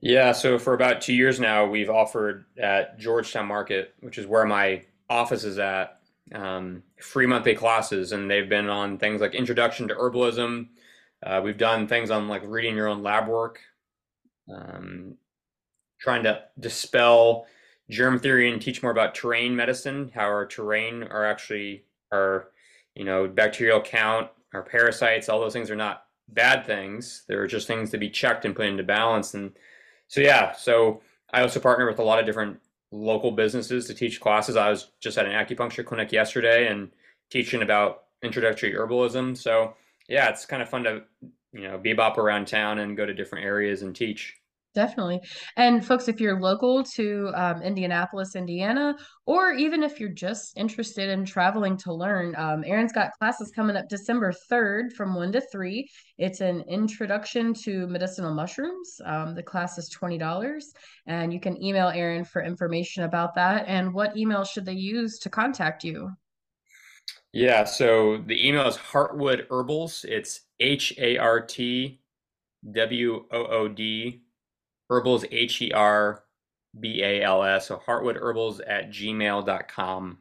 Yeah, 0.00 0.32
so 0.32 0.58
for 0.58 0.74
about 0.74 1.00
two 1.00 1.14
years 1.14 1.40
now, 1.40 1.66
we've 1.66 1.90
offered 1.90 2.46
at 2.58 2.98
Georgetown 2.98 3.46
Market, 3.46 3.94
which 4.00 4.18
is 4.18 4.26
where 4.26 4.44
my 4.44 4.82
office 5.08 5.44
is 5.44 5.58
at, 5.58 6.00
um, 6.34 6.82
free 7.00 7.26
monthly 7.26 7.54
classes, 7.54 8.12
and 8.12 8.30
they've 8.30 8.48
been 8.48 8.68
on 8.68 8.98
things 8.98 9.20
like 9.20 9.34
Introduction 9.34 9.88
to 9.88 9.94
Herbalism. 9.94 10.68
Uh, 11.24 11.40
we've 11.44 11.58
done 11.58 11.86
things 11.86 12.10
on 12.10 12.28
like 12.28 12.42
reading 12.44 12.74
your 12.74 12.88
own 12.88 13.02
lab 13.02 13.28
work, 13.28 13.60
um, 14.52 15.16
trying 16.00 16.22
to 16.24 16.42
dispel 16.58 17.46
germ 17.90 18.18
theory 18.18 18.50
and 18.50 18.60
teach 18.60 18.82
more 18.82 18.92
about 18.92 19.14
terrain 19.14 19.54
medicine, 19.54 20.10
how 20.14 20.22
our 20.24 20.46
terrain 20.46 21.02
are 21.04 21.24
actually 21.24 21.84
our, 22.12 22.48
you 22.94 23.04
know, 23.04 23.28
bacterial 23.28 23.80
count, 23.80 24.28
our 24.54 24.62
parasites, 24.62 25.28
all 25.28 25.40
those 25.40 25.52
things 25.52 25.70
are 25.70 25.76
not 25.76 26.04
bad 26.28 26.66
things. 26.66 27.24
They're 27.28 27.46
just 27.46 27.66
things 27.66 27.90
to 27.90 27.98
be 27.98 28.10
checked 28.10 28.44
and 28.44 28.54
put 28.54 28.66
into 28.66 28.82
balance. 28.82 29.34
And 29.34 29.52
so, 30.08 30.20
yeah, 30.20 30.52
so 30.52 31.00
I 31.32 31.42
also 31.42 31.60
partner 31.60 31.86
with 31.86 31.98
a 31.98 32.04
lot 32.04 32.18
of 32.18 32.26
different 32.26 32.60
local 32.90 33.32
businesses 33.32 33.86
to 33.86 33.94
teach 33.94 34.20
classes. 34.20 34.56
I 34.56 34.70
was 34.70 34.90
just 35.00 35.18
at 35.18 35.26
an 35.26 35.32
acupuncture 35.32 35.84
clinic 35.84 36.12
yesterday 36.12 36.68
and 36.68 36.90
teaching 37.30 37.62
about 37.62 38.04
introductory 38.22 38.72
herbalism. 38.72 39.36
So, 39.36 39.74
yeah, 40.08 40.28
it's 40.28 40.46
kind 40.46 40.62
of 40.62 40.68
fun 40.68 40.84
to, 40.84 41.02
you 41.52 41.62
know, 41.62 41.78
bebop 41.78 42.18
around 42.18 42.46
town 42.46 42.78
and 42.78 42.96
go 42.96 43.06
to 43.06 43.14
different 43.14 43.44
areas 43.44 43.82
and 43.82 43.96
teach. 43.96 44.36
Definitely. 44.74 45.20
And 45.56 45.84
folks, 45.84 46.08
if 46.08 46.18
you're 46.18 46.40
local 46.40 46.82
to 46.82 47.30
um, 47.34 47.60
Indianapolis, 47.60 48.34
Indiana, 48.34 48.96
or 49.26 49.52
even 49.52 49.82
if 49.82 50.00
you're 50.00 50.08
just 50.08 50.56
interested 50.56 51.10
in 51.10 51.26
traveling 51.26 51.76
to 51.78 51.92
learn, 51.92 52.34
um, 52.36 52.64
Aron's 52.64 52.92
got 52.92 53.12
classes 53.18 53.52
coming 53.54 53.76
up 53.76 53.88
December 53.90 54.32
3rd 54.50 54.94
from 54.94 55.14
1 55.14 55.32
to 55.32 55.42
3. 55.52 55.86
It's 56.16 56.40
an 56.40 56.64
introduction 56.68 57.52
to 57.64 57.86
medicinal 57.86 58.32
mushrooms. 58.32 58.98
Um, 59.04 59.34
the 59.34 59.42
class 59.42 59.76
is 59.76 59.94
$20, 59.94 60.62
and 61.06 61.34
you 61.34 61.40
can 61.40 61.62
email 61.62 61.88
Aron 61.88 62.24
for 62.24 62.42
information 62.42 63.04
about 63.04 63.34
that. 63.34 63.66
And 63.68 63.92
what 63.92 64.16
email 64.16 64.42
should 64.42 64.64
they 64.64 64.72
use 64.72 65.18
to 65.18 65.28
contact 65.28 65.84
you? 65.84 66.10
Yeah, 67.34 67.64
so 67.64 68.22
the 68.26 68.46
email 68.46 68.66
is 68.68 68.76
Hartwood 68.76 69.46
Herbals. 69.50 70.06
It's 70.08 70.42
H 70.60 70.94
A 70.98 71.18
R 71.18 71.40
T 71.40 72.00
W 72.70 73.24
O 73.30 73.46
O 73.46 73.68
D 73.68 74.22
Herbals, 74.92 75.24
H 75.30 75.62
E 75.62 75.72
R 75.72 76.22
B 76.78 77.02
A 77.02 77.22
L 77.22 77.42
S. 77.42 77.68
So 77.68 77.80
hartwoodherbals 77.86 78.60
at 78.66 78.90
gmail.com. 78.90 80.18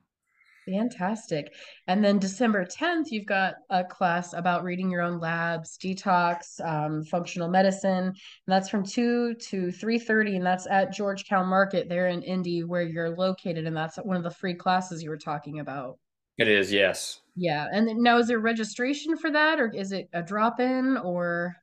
Fantastic. 0.66 1.54
And 1.88 2.04
then 2.04 2.20
December 2.20 2.66
10th, 2.66 3.08
you've 3.10 3.26
got 3.26 3.56
a 3.70 3.84
class 3.84 4.34
about 4.34 4.64
reading 4.64 4.90
your 4.90 5.02
own 5.02 5.20
labs, 5.20 5.78
detox, 5.78 6.64
um, 6.64 7.04
functional 7.04 7.50
medicine. 7.50 8.06
And 8.06 8.16
that's 8.48 8.70
from 8.70 8.86
2 8.86 9.36
to 9.36 9.58
3.30, 9.68 10.38
and 10.38 10.46
that's 10.46 10.68
at 10.68 10.94
Georgetown 10.94 11.48
Market 11.48 11.90
there 11.90 12.08
in 12.08 12.22
Indy 12.22 12.64
where 12.64 12.84
you're 12.84 13.16
located. 13.16 13.66
And 13.66 13.76
that's 13.76 13.98
one 13.98 14.18
of 14.18 14.24
the 14.24 14.32
free 14.32 14.54
classes 14.54 15.02
you 15.04 15.10
were 15.10 15.18
talking 15.18 15.60
about. 15.60 15.98
It 16.38 16.48
is, 16.48 16.72
yes. 16.72 17.22
Yeah. 17.36 17.68
And 17.72 17.88
now 18.02 18.20
is 18.20 18.28
there 18.28 18.40
registration 18.40 19.18
for 19.18 19.32
that 19.32 19.60
or 19.60 19.72
is 19.72 19.92
it 19.92 20.10
a 20.14 20.22
drop-in 20.22 20.98
or 20.98 21.56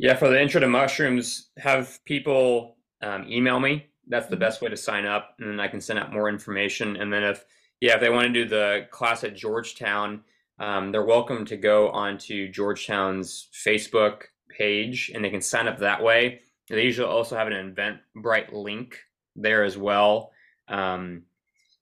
yeah, 0.00 0.14
for 0.14 0.30
the 0.30 0.40
intro 0.40 0.60
to 0.60 0.66
mushrooms, 0.66 1.50
have 1.58 2.02
people 2.06 2.78
um, 3.02 3.26
email 3.28 3.60
me. 3.60 3.86
That's 4.08 4.26
the 4.26 4.34
mm-hmm. 4.34 4.40
best 4.40 4.62
way 4.62 4.70
to 4.70 4.76
sign 4.76 5.04
up, 5.04 5.34
and 5.38 5.50
then 5.50 5.60
I 5.60 5.68
can 5.68 5.80
send 5.80 5.98
out 5.98 6.10
more 6.10 6.30
information. 6.30 6.96
And 6.96 7.12
then 7.12 7.22
if 7.22 7.44
yeah, 7.82 7.94
if 7.94 8.00
they 8.00 8.08
want 8.08 8.26
to 8.26 8.32
do 8.32 8.48
the 8.48 8.86
class 8.90 9.24
at 9.24 9.36
Georgetown, 9.36 10.22
um, 10.58 10.90
they're 10.90 11.04
welcome 11.04 11.44
to 11.46 11.56
go 11.56 11.90
onto 11.90 12.50
Georgetown's 12.50 13.48
Facebook 13.52 14.22
page, 14.48 15.10
and 15.14 15.22
they 15.22 15.30
can 15.30 15.42
sign 15.42 15.68
up 15.68 15.78
that 15.78 16.02
way. 16.02 16.40
They 16.70 16.82
usually 16.82 17.08
also 17.08 17.36
have 17.36 17.48
an 17.48 17.74
Eventbrite 17.74 18.52
link 18.52 18.98
there 19.36 19.64
as 19.64 19.76
well. 19.76 20.32
Um, 20.68 21.24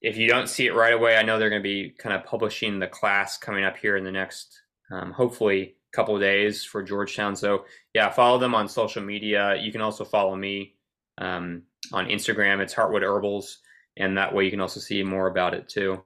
if 0.03 0.17
you 0.17 0.29
don't 0.29 0.49
see 0.49 0.67
it 0.67 0.75
right 0.75 0.95
away, 0.95 1.17
I 1.17 1.23
know 1.23 1.39
they're 1.39 1.51
going 1.51 1.63
to 1.63 1.69
be 1.69 1.91
kind 1.91 2.17
of 2.17 2.25
publishing 2.25 2.81
the 2.81 2.87
class 2.89 3.39
coming 3.39 3.65
up 3.65 3.77
here 3.77 3.97
in 3.97 4.05
the 4.05 4.13
next, 4.13 4.61
um, 4.91 5.13
hopefully, 5.13 5.77
couple 5.99 6.15
of 6.15 6.21
days 6.21 6.63
for 6.65 6.81
Georgetown. 6.81 7.35
So 7.35 7.65
yeah, 7.93 8.09
follow 8.11 8.39
them 8.39 8.55
on 8.55 8.69
social 8.69 9.03
media. 9.03 9.57
You 9.61 9.73
can 9.73 9.81
also 9.81 10.05
follow 10.05 10.37
me 10.37 10.77
um, 11.19 11.63
on 11.93 12.07
Instagram. 12.07 12.61
It's 12.61 12.73
Hartwood 12.73 13.03
Herbals, 13.03 13.59
and 13.97 14.17
that 14.17 14.33
way 14.33 14.45
you 14.45 14.51
can 14.51 14.61
also 14.61 14.79
see 14.79 15.03
more 15.03 15.27
about 15.27 15.55
it 15.55 15.69
too. 15.69 16.01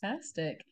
Fantastic. 0.00 0.64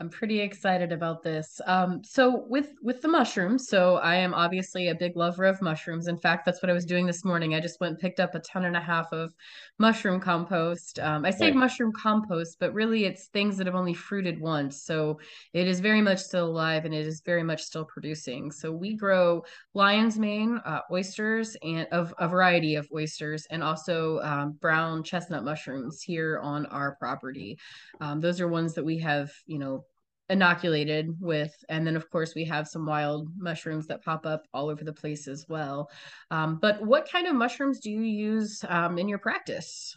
I'm 0.00 0.10
pretty 0.10 0.38
excited 0.38 0.92
about 0.92 1.24
this. 1.24 1.60
Um, 1.66 2.04
so 2.04 2.44
with 2.48 2.70
with 2.80 3.02
the 3.02 3.08
mushrooms, 3.08 3.66
so 3.66 3.96
I 3.96 4.14
am 4.14 4.32
obviously 4.32 4.88
a 4.88 4.94
big 4.94 5.16
lover 5.16 5.44
of 5.44 5.60
mushrooms. 5.60 6.06
In 6.06 6.16
fact, 6.16 6.46
that's 6.46 6.62
what 6.62 6.70
I 6.70 6.72
was 6.72 6.84
doing 6.84 7.04
this 7.04 7.24
morning. 7.24 7.52
I 7.52 7.60
just 7.60 7.80
went 7.80 7.90
and 7.92 7.98
picked 7.98 8.20
up 8.20 8.36
a 8.36 8.38
ton 8.38 8.66
and 8.66 8.76
a 8.76 8.80
half 8.80 9.12
of 9.12 9.34
mushroom 9.80 10.20
compost. 10.20 11.00
Um, 11.00 11.24
I 11.24 11.30
say 11.30 11.46
right. 11.46 11.56
mushroom 11.56 11.90
compost, 11.92 12.58
but 12.60 12.72
really 12.74 13.06
it's 13.06 13.26
things 13.26 13.56
that 13.56 13.66
have 13.66 13.74
only 13.74 13.92
fruited 13.92 14.40
once. 14.40 14.84
So 14.84 15.18
it 15.52 15.66
is 15.66 15.80
very 15.80 16.00
much 16.00 16.20
still 16.20 16.46
alive 16.46 16.84
and 16.84 16.94
it 16.94 17.04
is 17.04 17.20
very 17.26 17.42
much 17.42 17.64
still 17.64 17.84
producing. 17.84 18.52
So 18.52 18.70
we 18.70 18.94
grow 18.94 19.42
lion's 19.74 20.16
mane 20.16 20.60
uh, 20.64 20.82
oysters 20.92 21.56
and 21.64 21.88
of 21.90 22.14
a 22.20 22.28
variety 22.28 22.76
of 22.76 22.88
oysters, 22.94 23.48
and 23.50 23.64
also 23.64 24.20
um, 24.20 24.52
brown 24.60 25.02
chestnut 25.02 25.42
mushrooms 25.42 26.02
here 26.02 26.38
on 26.40 26.66
our 26.66 26.94
property. 27.00 27.58
Um, 28.00 28.20
those 28.20 28.40
are 28.40 28.46
ones 28.46 28.74
that 28.74 28.84
we 28.84 28.98
have, 28.98 29.32
you 29.46 29.58
know 29.58 29.84
inoculated 30.30 31.14
with 31.20 31.64
and 31.68 31.86
then 31.86 31.96
of 31.96 32.10
course 32.10 32.34
we 32.34 32.44
have 32.44 32.68
some 32.68 32.84
wild 32.84 33.30
mushrooms 33.36 33.86
that 33.86 34.04
pop 34.04 34.26
up 34.26 34.46
all 34.52 34.68
over 34.68 34.84
the 34.84 34.92
place 34.92 35.26
as 35.26 35.46
well. 35.48 35.90
Um, 36.30 36.58
but 36.60 36.84
what 36.84 37.10
kind 37.10 37.26
of 37.26 37.34
mushrooms 37.34 37.80
do 37.80 37.90
you 37.90 38.02
use 38.02 38.64
um, 38.68 38.98
in 38.98 39.08
your 39.08 39.18
practice? 39.18 39.96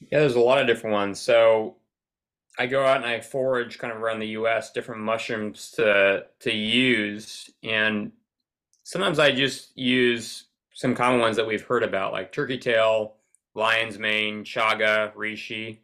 Yeah 0.00 0.20
there's 0.20 0.36
a 0.36 0.40
lot 0.40 0.60
of 0.60 0.66
different 0.66 0.94
ones. 0.94 1.20
So 1.20 1.76
i 2.58 2.66
go 2.66 2.84
out 2.84 2.98
and 2.98 3.06
i 3.06 3.20
forage 3.20 3.78
kind 3.78 3.92
of 3.92 4.00
around 4.00 4.20
the 4.20 4.28
us 4.28 4.70
different 4.70 5.00
mushrooms 5.00 5.70
to 5.70 6.24
to 6.40 6.52
use 6.52 7.50
and 7.62 8.12
sometimes 8.82 9.18
i 9.18 9.30
just 9.30 9.76
use 9.76 10.44
some 10.72 10.94
common 10.94 11.20
ones 11.20 11.36
that 11.36 11.46
we've 11.46 11.64
heard 11.64 11.82
about 11.82 12.12
like 12.12 12.32
turkey 12.32 12.58
tail 12.58 13.16
lion's 13.54 13.98
mane 13.98 14.44
chaga 14.44 15.12
reishi 15.14 15.78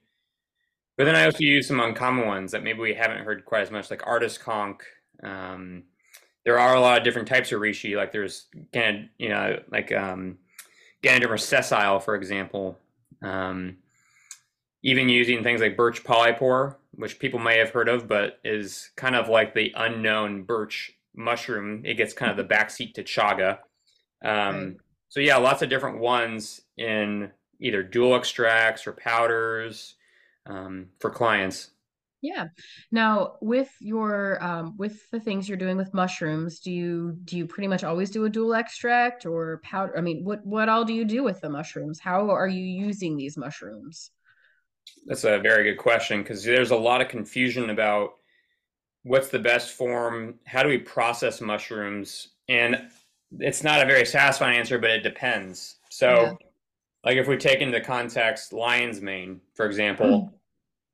but 1.00 1.06
then 1.06 1.16
I 1.16 1.24
also 1.24 1.38
use 1.38 1.66
some 1.66 1.80
uncommon 1.80 2.26
ones 2.26 2.52
that 2.52 2.62
maybe 2.62 2.80
we 2.80 2.92
haven't 2.92 3.24
heard 3.24 3.46
quite 3.46 3.62
as 3.62 3.70
much, 3.70 3.90
like 3.90 4.06
artist 4.06 4.40
conch. 4.40 4.82
Um, 5.22 5.84
there 6.44 6.58
are 6.58 6.74
a 6.74 6.80
lot 6.80 6.98
of 6.98 7.04
different 7.04 7.26
types 7.26 7.50
of 7.52 7.60
reishi. 7.62 7.96
Like 7.96 8.12
there's, 8.12 8.48
kind 8.74 9.08
you 9.16 9.30
know, 9.30 9.58
like 9.72 9.92
um, 9.92 10.36
Ganoderma 11.02 11.40
sessile, 11.40 12.00
for 12.00 12.16
example. 12.16 12.78
Um, 13.22 13.78
even 14.82 15.08
using 15.08 15.42
things 15.42 15.62
like 15.62 15.74
birch 15.74 16.04
polypore, 16.04 16.76
which 16.90 17.18
people 17.18 17.40
may 17.40 17.56
have 17.56 17.70
heard 17.70 17.88
of, 17.88 18.06
but 18.06 18.38
is 18.44 18.90
kind 18.96 19.16
of 19.16 19.30
like 19.30 19.54
the 19.54 19.72
unknown 19.78 20.42
birch 20.42 20.92
mushroom. 21.16 21.80
It 21.86 21.94
gets 21.94 22.12
kind 22.12 22.30
of 22.30 22.36
the 22.36 22.54
backseat 22.54 22.92
to 22.92 23.04
chaga. 23.04 23.60
Um. 24.22 24.76
So 25.08 25.20
yeah, 25.20 25.38
lots 25.38 25.62
of 25.62 25.70
different 25.70 26.00
ones 26.00 26.60
in 26.76 27.30
either 27.58 27.82
dual 27.82 28.14
extracts 28.14 28.86
or 28.86 28.92
powders 28.92 29.94
um, 30.50 30.88
for 30.98 31.10
clients. 31.10 31.70
Yeah. 32.22 32.48
Now, 32.92 33.36
with 33.40 33.70
your 33.80 34.42
um, 34.44 34.76
with 34.76 35.08
the 35.10 35.20
things 35.20 35.48
you're 35.48 35.56
doing 35.56 35.78
with 35.78 35.94
mushrooms, 35.94 36.60
do 36.60 36.70
you 36.70 37.16
do 37.24 37.38
you 37.38 37.46
pretty 37.46 37.68
much 37.68 37.82
always 37.82 38.10
do 38.10 38.26
a 38.26 38.28
dual 38.28 38.54
extract 38.54 39.24
or 39.24 39.60
powder? 39.64 39.96
I 39.96 40.02
mean, 40.02 40.22
what 40.24 40.44
what 40.44 40.68
all 40.68 40.84
do 40.84 40.92
you 40.92 41.06
do 41.06 41.22
with 41.22 41.40
the 41.40 41.48
mushrooms? 41.48 41.98
How 41.98 42.30
are 42.30 42.48
you 42.48 42.62
using 42.62 43.16
these 43.16 43.38
mushrooms? 43.38 44.10
That's 45.06 45.24
a 45.24 45.38
very 45.38 45.64
good 45.64 45.78
question 45.78 46.22
because 46.22 46.44
there's 46.44 46.72
a 46.72 46.76
lot 46.76 47.00
of 47.00 47.08
confusion 47.08 47.70
about 47.70 48.10
what's 49.02 49.28
the 49.28 49.38
best 49.38 49.70
form. 49.70 50.34
How 50.44 50.62
do 50.62 50.68
we 50.68 50.78
process 50.78 51.40
mushrooms? 51.40 52.28
And 52.48 52.88
it's 53.38 53.64
not 53.64 53.80
a 53.80 53.86
very 53.86 54.04
satisfying 54.04 54.58
answer, 54.58 54.78
but 54.78 54.90
it 54.90 55.02
depends. 55.02 55.76
So. 55.88 56.22
Yeah 56.22 56.32
like 57.04 57.16
if 57.16 57.28
we 57.28 57.36
take 57.36 57.60
into 57.60 57.80
context 57.80 58.52
lion's 58.52 59.00
mane, 59.00 59.40
for 59.54 59.66
example, 59.66 60.06
mm. 60.06 60.32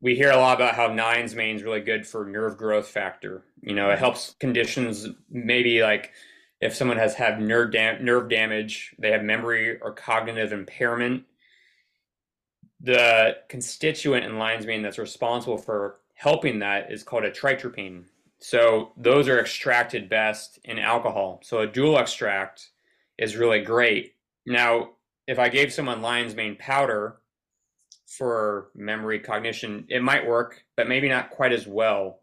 We 0.06 0.14
hear 0.14 0.30
a 0.30 0.36
lot 0.36 0.54
about 0.54 0.76
how 0.76 0.94
lion's 0.94 1.34
mane 1.34 1.56
is 1.56 1.64
really 1.64 1.80
good 1.80 2.06
for 2.06 2.24
nerve 2.24 2.56
growth 2.56 2.86
factor. 2.86 3.42
You 3.60 3.74
know, 3.74 3.88
it 3.88 3.94
mm-hmm. 3.94 4.04
helps 4.04 4.36
conditions 4.38 5.08
maybe 5.28 5.82
like 5.82 6.12
if 6.60 6.76
someone 6.76 6.96
has 6.96 7.12
had 7.16 7.42
nerve 7.42 7.72
dam- 7.72 8.04
nerve 8.04 8.30
damage, 8.30 8.94
they 9.00 9.10
have 9.10 9.24
memory 9.24 9.80
or 9.80 9.92
cognitive 9.92 10.52
impairment. 10.52 11.24
The 12.80 13.38
constituent 13.48 14.24
in 14.24 14.38
lion's 14.38 14.64
mane 14.64 14.80
that's 14.80 14.96
responsible 14.96 15.58
for 15.58 15.96
helping 16.14 16.60
that 16.60 16.92
is 16.92 17.02
called 17.02 17.24
a 17.24 17.32
tritropine. 17.32 18.04
So 18.38 18.92
those 18.96 19.26
are 19.26 19.40
extracted 19.40 20.08
best 20.08 20.60
in 20.62 20.78
alcohol. 20.78 21.40
So 21.42 21.62
a 21.62 21.66
dual 21.66 21.98
extract 21.98 22.70
is 23.18 23.36
really 23.36 23.62
great. 23.62 24.14
Now, 24.46 24.90
if 25.26 25.40
I 25.40 25.48
gave 25.48 25.72
someone 25.72 26.00
lion's 26.00 26.36
mane 26.36 26.54
powder 26.60 27.16
for 28.06 28.70
memory 28.74 29.18
cognition, 29.18 29.84
it 29.88 30.02
might 30.02 30.26
work, 30.26 30.64
but 30.76 30.88
maybe 30.88 31.08
not 31.08 31.30
quite 31.30 31.52
as 31.52 31.66
well. 31.66 32.20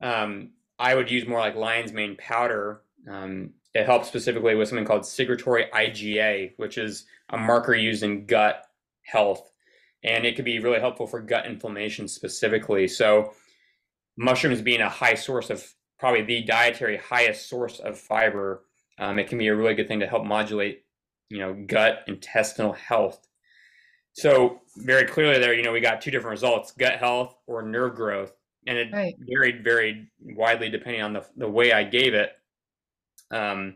Um, 0.00 0.50
I 0.78 0.94
would 0.94 1.10
use 1.10 1.26
more 1.26 1.38
like 1.38 1.54
lion's 1.54 1.92
mane 1.92 2.16
powder. 2.16 2.82
Um, 3.08 3.50
it 3.74 3.86
helps 3.86 4.08
specifically 4.08 4.54
with 4.54 4.68
something 4.68 4.86
called 4.86 5.06
secretory 5.06 5.66
IgA, 5.72 6.52
which 6.56 6.78
is 6.78 7.04
a 7.30 7.36
marker 7.36 7.74
used 7.74 8.02
in 8.02 8.26
gut 8.26 8.64
health. 9.02 9.50
And 10.02 10.24
it 10.24 10.36
could 10.36 10.44
be 10.44 10.60
really 10.60 10.80
helpful 10.80 11.06
for 11.06 11.20
gut 11.20 11.46
inflammation 11.46 12.08
specifically. 12.08 12.88
So, 12.88 13.32
mushrooms 14.16 14.62
being 14.62 14.80
a 14.80 14.88
high 14.88 15.14
source 15.14 15.50
of 15.50 15.66
probably 15.98 16.22
the 16.22 16.42
dietary 16.42 16.96
highest 16.96 17.48
source 17.48 17.80
of 17.80 17.98
fiber, 17.98 18.64
um, 18.98 19.18
it 19.18 19.28
can 19.28 19.38
be 19.38 19.48
a 19.48 19.56
really 19.56 19.74
good 19.74 19.88
thing 19.88 20.00
to 20.00 20.06
help 20.06 20.24
modulate, 20.24 20.84
you 21.28 21.38
know, 21.38 21.54
gut 21.66 22.04
intestinal 22.06 22.72
health. 22.72 23.26
So 24.16 24.62
very 24.78 25.04
clearly 25.04 25.38
there, 25.38 25.52
you 25.52 25.62
know, 25.62 25.72
we 25.72 25.80
got 25.80 26.00
two 26.00 26.10
different 26.10 26.32
results: 26.32 26.72
gut 26.72 26.94
health 26.94 27.36
or 27.46 27.60
nerve 27.60 27.94
growth, 27.94 28.32
and 28.66 28.78
it 28.78 28.90
right. 28.90 29.14
varied 29.18 29.62
very 29.62 30.08
widely 30.22 30.70
depending 30.70 31.02
on 31.02 31.12
the 31.12 31.26
the 31.36 31.48
way 31.48 31.72
I 31.72 31.84
gave 31.84 32.14
it. 32.14 32.32
Um, 33.30 33.74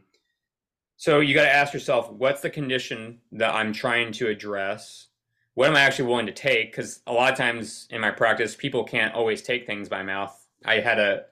so 0.97 1.21
you 1.21 1.35
got 1.35 1.45
to 1.45 1.55
ask 1.55 1.75
yourself, 1.75 2.11
what's 2.11 2.41
the 2.41 2.51
condition 2.51 3.21
that 3.33 3.55
I'm 3.55 3.73
trying 3.73 4.13
to 4.13 4.29
address? 4.29 5.09
What 5.55 5.69
am 5.69 5.77
I 5.77 5.81
actually 5.81 6.09
willing 6.09 6.27
to 6.27 6.33
take? 6.33 6.73
Because 6.73 7.01
a 7.07 7.13
lot 7.13 7.33
of 7.33 7.39
times 7.39 7.87
in 7.91 8.01
my 8.01 8.11
practice, 8.11 8.55
people 8.55 8.85
can't 8.85 9.15
always 9.15 9.43
take 9.43 9.67
things 9.67 9.89
by 9.89 10.03
mouth. 10.03 10.47
I 10.65 10.81
had 10.81 10.99
a, 10.99 11.25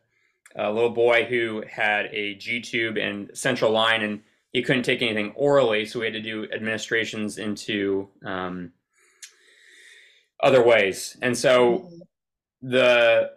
a 0.57 0.71
little 0.71 0.91
boy 0.91 1.25
who 1.25 1.65
had 1.71 2.07
a 2.07 2.35
G 2.35 2.61
tube 2.61 2.99
and 2.99 3.31
central 3.33 3.71
line, 3.71 4.03
and 4.03 4.21
he 4.53 4.63
couldn't 4.63 4.83
take 4.83 5.01
anything 5.01 5.33
orally, 5.35 5.87
so 5.87 6.01
we 6.01 6.07
had 6.07 6.15
to 6.15 6.21
do 6.21 6.47
administrations 6.53 7.39
into 7.39 8.09
um, 8.25 8.73
other 10.43 10.63
ways. 10.63 11.17
And 11.23 11.37
so 11.37 11.79
mm-hmm. 11.79 12.69
the 12.71 13.31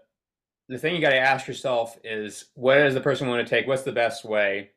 the 0.69 0.77
thing 0.77 0.95
you 0.95 1.01
got 1.01 1.09
to 1.09 1.17
ask 1.17 1.47
yourself 1.47 1.97
is 2.03 2.45
what 2.55 2.75
does 2.75 2.93
the 2.93 3.01
person 3.01 3.27
want 3.27 3.45
to 3.45 3.49
take? 3.49 3.67
What's 3.67 3.83
the 3.83 3.91
best 3.91 4.23
way? 4.23 4.71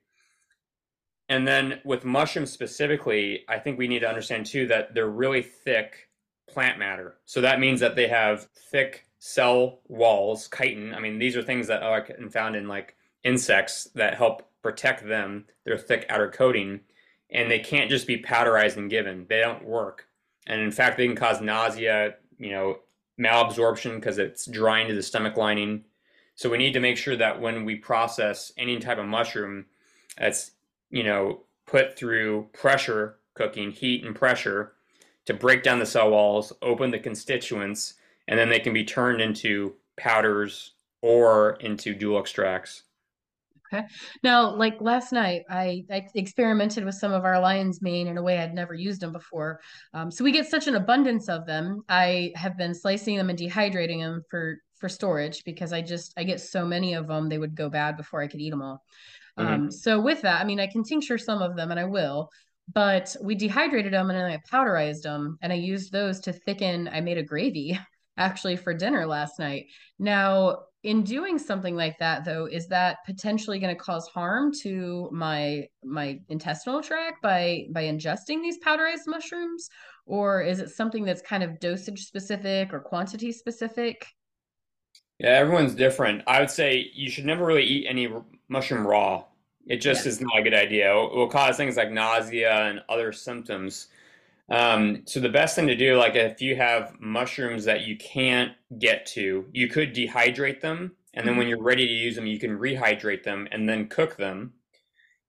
And 1.29 1.47
then 1.47 1.81
with 1.85 2.05
mushrooms 2.05 2.51
specifically, 2.51 3.45
I 3.49 3.59
think 3.59 3.79
we 3.79 3.89
need 3.89 4.01
to 4.01 4.09
understand 4.09 4.47
too 4.47 4.67
that 4.67 4.93
they're 4.95 5.09
really 5.09 5.43
thick 5.43 6.11
plant 6.49 6.79
matter. 6.79 7.17
So 7.25 7.41
that 7.41 7.61
means 7.61 7.81
that 7.81 7.97
they 7.97 8.09
have 8.09 8.49
thick 8.71 9.07
cell 9.19 9.81
walls, 9.89 10.49
chitin. 10.55 10.95
I 10.95 11.01
mean, 11.01 11.19
these 11.19 11.37
are 11.37 11.43
things 11.43 11.67
that 11.69 11.83
are 11.83 12.07
found 12.31 12.57
in 12.57 12.69
like 12.69 12.95
insects 13.23 13.85
that 13.95 14.17
help 14.17 14.51
protect 14.63 15.07
them, 15.07 15.47
their 15.65 15.79
thick 15.79 16.07
outer 16.09 16.31
coating, 16.31 16.81
and 17.31 17.51
they 17.51 17.59
can't 17.59 17.91
just 17.91 18.07
be 18.07 18.23
powderized 18.23 18.77
and 18.77 18.91
given. 18.91 19.27
They 19.29 19.41
don't 19.41 19.65
work. 19.65 20.09
And 20.47 20.61
in 20.61 20.71
fact, 20.71 20.97
they 20.97 21.07
can 21.07 21.17
cause 21.17 21.41
nausea, 21.41 22.15
you 22.39 22.51
know, 22.51 22.79
malabsorption 23.19 23.97
because 23.97 24.19
it's 24.19 24.47
drying 24.47 24.89
to 24.89 24.95
the 24.95 25.03
stomach 25.03 25.37
lining. 25.37 25.85
So 26.35 26.51
we 26.51 26.59
need 26.59 26.73
to 26.75 26.81
make 26.81 26.97
sure 26.97 27.17
that 27.17 27.41
when 27.41 27.65
we 27.65 27.77
process 27.77 28.53
any 28.59 28.79
type 28.79 28.99
of 28.99 29.07
mushroom, 29.07 29.67
that's 30.19 30.53
you 30.91 31.03
know 31.03 31.41
put 31.67 31.97
through 31.97 32.49
pressure 32.53 33.17
cooking, 33.35 33.71
heat 33.71 34.05
and 34.05 34.15
pressure 34.15 34.73
to 35.27 35.35
break 35.35 35.63
down 35.63 35.79
the 35.79 35.87
cell 35.87 36.11
walls, 36.11 36.53
open 36.63 36.91
the 36.91 36.99
constituents, 36.99 37.95
and 38.29 38.39
then 38.39 38.49
they 38.49 38.61
can 38.61 38.73
be 38.73 38.85
turned 38.85 39.21
into 39.21 39.75
powders 39.97 40.73
or 41.01 41.57
into 41.61 41.95
dual 41.95 42.19
extracts. 42.19 42.83
Okay. 43.75 43.87
Now, 44.23 44.55
like 44.55 44.81
last 44.81 45.13
night, 45.13 45.43
I, 45.51 45.85
I 45.91 46.07
experimented 46.15 46.85
with 46.85 46.95
some 46.95 47.13
of 47.13 47.25
our 47.25 47.41
lion's 47.41 47.83
mane 47.83 48.07
in 48.07 48.19
a 48.19 48.23
way 48.23 48.39
I'd 48.39 48.55
never 48.55 48.75
used 48.75 49.01
them 49.01 49.13
before. 49.13 49.61
Um, 49.93 50.11
so 50.11 50.25
we 50.25 50.33
get 50.33 50.49
such 50.49 50.67
an 50.67 50.77
abundance 50.77 51.29
of 51.29 51.47
them. 51.47 51.83
I 51.89 52.33
have 52.37 52.57
been 52.57 52.75
slicing 52.75 53.17
them 53.17 53.31
and 53.31 53.39
dehydrating 53.39 54.01
them 54.01 54.23
for 54.31 54.59
for 54.85 54.89
storage 54.89 55.45
because 55.45 55.73
I 55.73 55.81
just 55.81 56.13
I 56.17 56.25
get 56.25 56.41
so 56.41 56.67
many 56.67 56.95
of 56.95 57.07
them 57.07 57.29
they 57.29 57.39
would 57.39 57.55
go 57.55 57.71
bad 57.71 57.97
before 57.97 58.21
I 58.21 58.27
could 58.27 58.41
eat 58.41 58.51
them 58.51 58.61
all. 58.63 58.83
Mm-hmm. 59.39 59.53
Um, 59.53 59.71
so 59.71 60.01
with 60.01 60.23
that, 60.23 60.41
I 60.41 60.45
mean 60.45 60.61
I 60.61 60.67
can 60.67 60.85
tincture 60.85 61.19
some 61.19 61.43
of 61.43 61.57
them 61.57 61.71
and 61.71 61.81
I 61.81 61.85
will, 61.85 62.29
but 62.73 63.17
we 63.23 63.35
dehydrated 63.35 63.93
them 63.93 64.11
and 64.11 64.19
then 64.19 64.31
I 64.31 64.43
powderized 64.51 65.03
them 65.03 65.39
and 65.43 65.53
I 65.53 65.57
used 65.57 65.93
those 65.93 66.21
to 66.21 66.33
thicken. 66.33 66.89
I 66.93 67.01
made 67.01 67.19
a 67.19 67.23
gravy 67.23 67.79
actually 68.17 68.57
for 68.57 68.75
dinner 68.75 69.07
last 69.07 69.39
night. 69.39 69.67
Now 69.99 70.59
in 70.85 71.03
doing 71.03 71.39
something 71.39 71.75
like 71.75 71.99
that 71.99 72.25
though 72.27 72.45
is 72.45 72.69
that 72.69 72.99
potentially 73.07 73.59
going 73.59 73.75
to 73.75 73.83
cause 73.83 74.07
harm 74.07 74.53
to 74.53 75.09
my 75.11 75.67
my 75.83 76.21
intestinal 76.29 76.83
tract 76.83 77.23
by 77.23 77.67
by 77.71 77.85
ingesting 77.85 78.43
these 78.43 78.59
powderized 78.59 79.07
mushrooms? 79.07 79.69
Or 80.07 80.43
is 80.43 80.61
it 80.61 80.69
something 80.69 81.05
that's 81.05 81.23
kind 81.23 81.43
of 81.43 81.59
dosage 81.59 82.05
specific 82.05 82.73
or 82.73 82.81
quantity 82.81 83.33
specific? 83.33 84.07
Yeah 85.19 85.31
everyone's 85.31 85.75
different. 85.75 86.23
I 86.27 86.41
would 86.41 86.51
say 86.51 86.91
you 86.95 87.11
should 87.11 87.25
never 87.25 87.47
really 87.47 87.65
eat 87.65 87.87
any 87.89 88.09
mushroom 88.49 88.87
raw. 88.87 89.25
It 89.67 89.79
just 89.79 90.05
yeah. 90.05 90.11
is 90.11 90.21
not 90.21 90.39
a 90.39 90.43
good 90.43 90.55
idea. 90.55 90.95
It 90.95 91.17
will 91.17 91.29
cause 91.29 91.57
things 91.57 91.79
like 91.79 91.91
nausea 91.91 92.53
and 92.53 92.83
other 92.91 93.11
symptoms 93.13 93.89
um, 94.51 95.03
so 95.07 95.21
the 95.21 95.29
best 95.29 95.57
thing 95.57 95.67
to 95.69 95.77
do, 95.77 95.97
like 95.97 96.15
if 96.15 96.43
you 96.43 96.57
have 96.57 96.95
mushrooms 97.01 97.65
that 97.65 97.87
you 97.87 97.97
can't 97.97 98.53
get 98.79 99.07
to, 99.07 99.47
you 99.53 99.69
could 99.69 99.95
dehydrate 99.95 100.61
them, 100.61 100.93
and 101.15 101.27
then 101.27 101.37
when 101.37 101.47
mm-hmm. 101.47 101.51
you're 101.51 101.63
ready 101.63 101.87
to 101.87 101.93
use 101.93 102.15
them, 102.15 102.27
you 102.27 102.39
can 102.39 102.59
rehydrate 102.59 103.23
them 103.23 103.49
and 103.53 103.69
then 103.69 103.89
cook 103.89 104.17
them. 104.17 104.53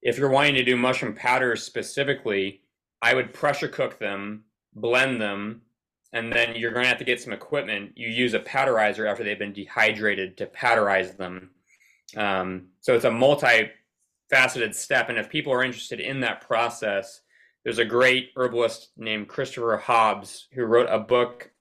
If 0.01 0.17
you're 0.17 0.30
wanting 0.30 0.56
to 0.56 0.63
do 0.63 0.75
mushroom 0.75 1.15
powders 1.15 1.63
specifically, 1.63 2.62
I 3.01 3.13
would 3.13 3.34
pressure 3.34 3.67
cook 3.67 3.99
them, 3.99 4.43
blend 4.73 5.21
them, 5.21 5.62
and 6.12 6.32
then 6.32 6.56
you're 6.56 6.71
going 6.71 6.84
to 6.84 6.89
have 6.89 6.97
to 6.99 7.04
get 7.04 7.21
some 7.21 7.34
equipment. 7.34 7.91
You 7.95 8.08
use 8.08 8.34
a 8.34 8.39
powderizer 8.39 9.10
after 9.10 9.23
they've 9.23 9.39
been 9.39 9.54
dehydrated 9.54 10.38
to 10.38 10.47
powderize 10.47 11.15
them. 11.17 11.51
Um, 12.15 12.67
so 12.82 12.95
it's 12.95 13.06
a 13.06 13.12
multi-faceted 13.12 14.75
step, 14.75 15.10
and 15.10 15.17
if 15.17 15.30
people 15.30 15.54
are 15.54 15.63
interested 15.63 15.99
in 15.99 16.19
that 16.21 16.41
process, 16.41 17.21
there's 17.65 17.80
a 17.80 17.86
great 17.86 18.30
herbalist 18.38 18.91
named 18.95 19.28
Christopher 19.28 19.75
Hobbs 19.75 20.47
who 20.54 20.63
wrote 20.65 20.88
a 20.88 20.99
book 20.99 21.51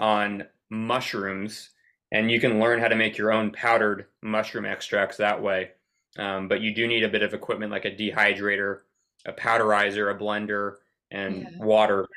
on 0.00 0.44
mushrooms, 0.68 1.70
and 2.10 2.28
you 2.28 2.40
can 2.40 2.58
learn 2.58 2.80
how 2.80 2.88
to 2.88 2.96
make 2.96 3.16
your 3.16 3.32
own 3.32 3.52
powdered 3.52 4.06
mushroom 4.20 4.66
extracts 4.66 5.16
that 5.18 5.40
way. 5.40 5.70
Um, 6.18 6.48
but 6.48 6.60
you 6.60 6.74
do 6.74 6.88
need 6.88 7.04
a 7.04 7.08
bit 7.08 7.22
of 7.22 7.34
equipment 7.34 7.70
like 7.70 7.84
a 7.84 7.90
dehydrator, 7.90 8.80
a 9.26 9.32
powderizer, 9.32 10.12
a 10.12 10.18
blender, 10.18 10.74
and 11.12 11.42
yeah. 11.42 11.64
water. 11.64 12.08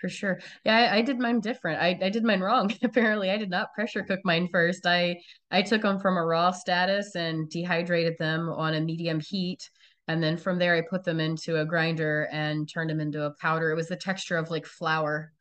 For 0.00 0.08
sure. 0.08 0.40
Yeah, 0.64 0.76
I, 0.76 0.98
I, 0.98 1.02
did 1.02 1.18
mine 1.18 1.40
different. 1.40 1.80
I, 1.82 1.98
I 2.00 2.10
did 2.10 2.22
mine 2.22 2.40
wrong. 2.40 2.72
Apparently, 2.84 3.30
I 3.30 3.36
did 3.36 3.50
not 3.50 3.74
pressure 3.74 4.04
cook 4.04 4.20
mine 4.24 4.48
first. 4.52 4.86
I 4.86 5.16
I 5.50 5.62
took 5.62 5.82
them 5.82 5.98
from 5.98 6.16
a 6.16 6.24
raw 6.24 6.52
status 6.52 7.16
and 7.16 7.48
dehydrated 7.50 8.14
them 8.18 8.48
on 8.48 8.74
a 8.74 8.80
medium 8.80 9.18
heat 9.20 9.68
and 10.08 10.22
then 10.22 10.36
from 10.36 10.58
there 10.58 10.74
i 10.74 10.80
put 10.80 11.04
them 11.04 11.20
into 11.20 11.60
a 11.60 11.64
grinder 11.64 12.28
and 12.32 12.68
turned 12.68 12.90
them 12.90 13.00
into 13.00 13.24
a 13.24 13.34
powder 13.40 13.70
it 13.70 13.76
was 13.76 13.88
the 13.88 13.96
texture 13.96 14.36
of 14.36 14.50
like 14.50 14.66
flour 14.66 15.32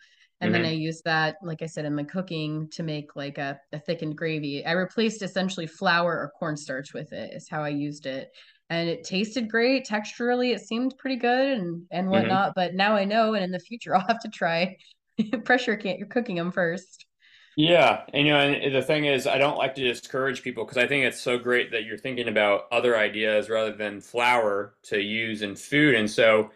and 0.41 0.53
mm-hmm. 0.53 0.63
then 0.63 0.69
i 0.69 0.73
used 0.73 1.03
that 1.03 1.35
like 1.43 1.61
i 1.61 1.65
said 1.65 1.85
in 1.85 1.95
my 1.95 2.03
cooking 2.03 2.67
to 2.69 2.83
make 2.83 3.15
like 3.15 3.37
a, 3.37 3.59
a 3.73 3.79
thickened 3.79 4.17
gravy 4.17 4.65
i 4.65 4.71
replaced 4.71 5.21
essentially 5.21 5.67
flour 5.67 6.11
or 6.11 6.31
cornstarch 6.37 6.93
with 6.93 7.11
it 7.13 7.31
is 7.33 7.49
how 7.49 7.63
i 7.63 7.69
used 7.69 8.05
it 8.05 8.31
and 8.69 8.89
it 8.89 9.03
tasted 9.03 9.49
great 9.49 9.85
texturally 9.85 10.53
it 10.53 10.61
seemed 10.61 10.97
pretty 10.97 11.17
good 11.17 11.57
and 11.57 11.83
and 11.91 12.05
mm-hmm. 12.05 12.09
whatnot 12.09 12.49
mm-hmm. 12.49 12.59
but 12.59 12.73
now 12.73 12.95
i 12.95 13.05
know 13.05 13.33
and 13.33 13.43
in 13.43 13.51
the 13.51 13.59
future 13.59 13.95
i'll 13.95 14.07
have 14.07 14.19
to 14.19 14.29
try 14.29 14.75
pressure 15.43 15.75
can't 15.75 15.99
you're 15.99 16.07
cooking 16.07 16.35
them 16.35 16.51
first 16.51 17.04
yeah, 17.55 18.01
and 18.13 18.27
you 18.27 18.33
know, 18.33 18.39
and 18.39 18.75
the 18.75 18.81
thing 18.81 19.05
is, 19.05 19.27
I 19.27 19.37
don't 19.37 19.57
like 19.57 19.75
to 19.75 19.83
discourage 19.83 20.43
people 20.43 20.65
because 20.65 20.77
I 20.77 20.87
think 20.87 21.05
it's 21.05 21.21
so 21.21 21.37
great 21.37 21.71
that 21.71 21.85
you're 21.85 21.97
thinking 21.97 22.27
about 22.27 22.65
other 22.71 22.97
ideas 22.97 23.49
rather 23.49 23.71
than 23.71 24.01
flour 24.01 24.73
to 24.83 24.99
use 24.99 25.41
in 25.41 25.55
food. 25.55 25.95
And 25.95 26.09
so, 26.09 26.51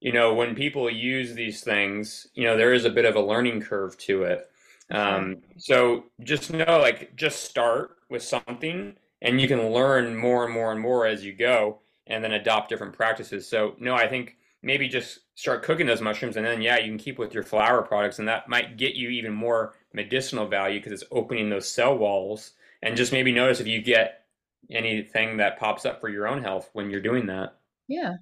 you 0.00 0.12
know, 0.12 0.34
when 0.34 0.54
people 0.54 0.88
use 0.88 1.34
these 1.34 1.62
things, 1.62 2.28
you 2.34 2.44
know, 2.44 2.56
there 2.56 2.72
is 2.72 2.84
a 2.84 2.90
bit 2.90 3.04
of 3.04 3.16
a 3.16 3.20
learning 3.20 3.62
curve 3.62 3.98
to 3.98 4.22
it. 4.22 4.48
Um, 4.90 5.38
so 5.56 6.04
just 6.22 6.52
know, 6.52 6.78
like, 6.78 7.16
just 7.16 7.44
start 7.44 7.96
with 8.08 8.22
something, 8.22 8.94
and 9.22 9.40
you 9.40 9.48
can 9.48 9.70
learn 9.70 10.14
more 10.14 10.44
and 10.44 10.54
more 10.54 10.70
and 10.70 10.80
more 10.80 11.06
as 11.06 11.24
you 11.24 11.32
go, 11.32 11.80
and 12.06 12.22
then 12.22 12.32
adopt 12.32 12.68
different 12.68 12.92
practices. 12.92 13.48
So, 13.48 13.74
no, 13.80 13.96
I 13.96 14.06
think 14.06 14.36
maybe 14.62 14.88
just 14.88 15.20
start 15.34 15.62
cooking 15.62 15.86
those 15.86 16.00
mushrooms, 16.00 16.36
and 16.36 16.46
then 16.46 16.62
yeah, 16.62 16.78
you 16.78 16.88
can 16.88 16.98
keep 16.98 17.18
with 17.18 17.34
your 17.34 17.42
flour 17.42 17.82
products, 17.82 18.18
and 18.18 18.28
that 18.28 18.48
might 18.48 18.76
get 18.76 18.94
you 18.94 19.08
even 19.08 19.32
more 19.32 19.74
medicinal 19.96 20.46
value 20.46 20.78
because 20.78 20.92
it's 20.92 21.10
opening 21.10 21.50
those 21.50 21.68
cell 21.68 21.98
walls. 21.98 22.52
And 22.82 22.96
just 22.96 23.12
maybe 23.12 23.32
notice 23.32 23.60
if 23.60 23.66
you 23.66 23.82
get 23.82 24.26
anything 24.70 25.38
that 25.38 25.58
pops 25.58 25.84
up 25.86 26.00
for 26.00 26.08
your 26.08 26.28
own 26.28 26.42
health 26.42 26.70
when 26.74 26.90
you're 26.90 27.00
doing 27.00 27.26
that. 27.26 27.56
Yeah, 27.88 28.14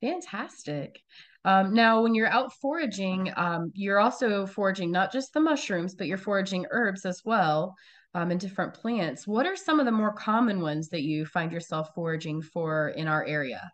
fantastic. 0.00 1.02
Um, 1.44 1.74
now, 1.74 2.02
when 2.02 2.14
you're 2.14 2.28
out 2.28 2.52
foraging, 2.60 3.32
um, 3.36 3.70
you're 3.74 4.00
also 4.00 4.46
foraging 4.46 4.90
not 4.92 5.12
just 5.12 5.32
the 5.32 5.40
mushrooms, 5.40 5.94
but 5.94 6.06
you're 6.06 6.18
foraging 6.18 6.66
herbs 6.70 7.04
as 7.06 7.22
well. 7.24 7.74
um, 8.14 8.30
and 8.30 8.40
different 8.40 8.74
plants. 8.74 9.26
What 9.26 9.46
are 9.46 9.56
some 9.56 9.80
of 9.80 9.86
the 9.86 9.92
more 9.92 10.12
common 10.12 10.60
ones 10.60 10.88
that 10.90 11.02
you 11.02 11.26
find 11.26 11.52
yourself 11.52 11.90
foraging 11.94 12.42
for 12.42 12.88
in 12.90 13.06
our 13.08 13.24
area? 13.24 13.70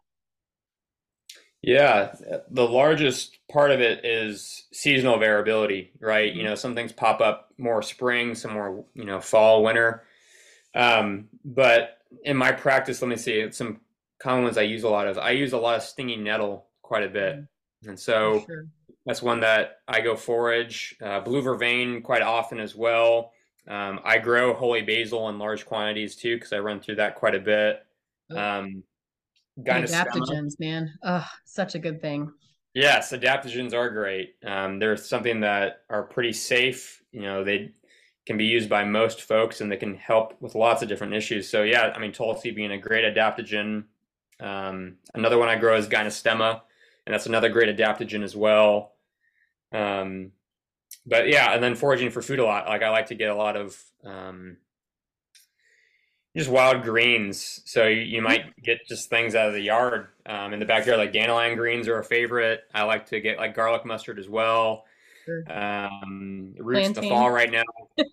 Yeah, 1.66 2.14
the 2.50 2.68
largest 2.68 3.38
part 3.50 3.70
of 3.70 3.80
it 3.80 4.04
is 4.04 4.66
seasonal 4.70 5.18
variability, 5.18 5.92
right? 5.98 6.32
You 6.32 6.42
know, 6.42 6.54
some 6.54 6.74
things 6.74 6.92
pop 6.92 7.22
up 7.22 7.54
more 7.56 7.80
spring, 7.80 8.34
some 8.34 8.52
more, 8.52 8.84
you 8.94 9.06
know, 9.06 9.18
fall, 9.18 9.62
winter. 9.62 10.04
Um, 10.74 11.28
but 11.42 11.98
in 12.22 12.36
my 12.36 12.52
practice, 12.52 13.00
let 13.00 13.08
me 13.08 13.16
see 13.16 13.50
some 13.50 13.80
common 14.18 14.44
ones 14.44 14.58
I 14.58 14.62
use 14.62 14.82
a 14.82 14.90
lot 14.90 15.06
of. 15.06 15.16
I 15.16 15.30
use 15.30 15.54
a 15.54 15.58
lot 15.58 15.76
of 15.76 15.82
stinging 15.82 16.22
nettle 16.22 16.66
quite 16.82 17.02
a 17.02 17.08
bit. 17.08 17.36
Mm-hmm. 17.36 17.88
And 17.88 17.98
so 17.98 18.44
sure. 18.46 18.66
that's 19.06 19.22
one 19.22 19.40
that 19.40 19.78
I 19.88 20.02
go 20.02 20.16
forage. 20.16 20.96
Uh, 21.02 21.20
blue 21.20 21.40
vervain 21.40 22.02
quite 22.02 22.22
often 22.22 22.60
as 22.60 22.74
well. 22.74 23.32
Um, 23.66 24.00
I 24.04 24.18
grow 24.18 24.52
holy 24.52 24.82
basil 24.82 25.30
in 25.30 25.38
large 25.38 25.64
quantities 25.64 26.14
too 26.14 26.36
because 26.36 26.52
I 26.52 26.58
run 26.58 26.80
through 26.80 26.96
that 26.96 27.14
quite 27.14 27.34
a 27.34 27.40
bit. 27.40 27.86
Um, 28.30 28.82
adaptogens, 29.58 30.58
man. 30.58 30.92
Oh, 31.02 31.26
such 31.44 31.74
a 31.74 31.78
good 31.78 32.00
thing. 32.00 32.32
Yes, 32.74 33.12
adaptogens 33.12 33.72
are 33.72 33.88
great. 33.88 34.34
Um, 34.44 34.78
they're 34.78 34.96
something 34.96 35.40
that 35.40 35.82
are 35.88 36.02
pretty 36.02 36.32
safe. 36.32 37.02
You 37.12 37.22
know, 37.22 37.44
they 37.44 37.72
can 38.26 38.36
be 38.36 38.46
used 38.46 38.68
by 38.68 38.84
most 38.84 39.22
folks 39.22 39.60
and 39.60 39.70
they 39.70 39.76
can 39.76 39.94
help 39.94 40.34
with 40.40 40.54
lots 40.54 40.82
of 40.82 40.88
different 40.88 41.14
issues. 41.14 41.48
So 41.48 41.62
yeah, 41.62 41.92
I 41.94 41.98
mean, 41.98 42.12
Tulsi 42.12 42.50
being 42.50 42.72
a 42.72 42.78
great 42.78 43.04
adaptogen. 43.04 43.84
Um, 44.40 44.96
another 45.14 45.38
one 45.38 45.48
I 45.48 45.56
grow 45.56 45.76
is 45.76 45.86
Gynostemma, 45.86 46.62
and 47.06 47.14
that's 47.14 47.26
another 47.26 47.48
great 47.48 47.74
adaptogen 47.74 48.24
as 48.24 48.34
well. 48.34 48.94
Um, 49.72 50.32
but 51.06 51.28
yeah, 51.28 51.52
and 51.52 51.62
then 51.62 51.74
foraging 51.74 52.10
for 52.10 52.22
food 52.22 52.38
a 52.38 52.44
lot. 52.44 52.66
Like 52.66 52.82
I 52.82 52.90
like 52.90 53.06
to 53.06 53.14
get 53.14 53.30
a 53.30 53.36
lot 53.36 53.56
of 53.56 53.80
um, 54.04 54.56
just 56.36 56.50
wild 56.50 56.82
greens. 56.82 57.60
So 57.64 57.86
you, 57.86 58.00
you, 58.00 58.22
might 58.22 58.60
get 58.62 58.86
just 58.86 59.08
things 59.08 59.34
out 59.34 59.48
of 59.48 59.54
the 59.54 59.60
yard 59.60 60.08
um, 60.26 60.52
in 60.52 60.58
the 60.58 60.66
backyard, 60.66 60.98
like 60.98 61.12
dandelion 61.12 61.56
greens 61.56 61.86
are 61.86 61.98
a 61.98 62.04
favorite. 62.04 62.64
I 62.74 62.82
like 62.82 63.06
to 63.06 63.20
get 63.20 63.38
like 63.38 63.54
garlic 63.54 63.84
mustard 63.84 64.18
as 64.18 64.28
well. 64.28 64.84
Sure. 65.24 65.44
Um, 65.50 66.54
roots 66.58 66.80
plantain. 66.80 67.04
the 67.04 67.08
fall 67.08 67.30
right 67.30 67.50
now. 67.50 67.62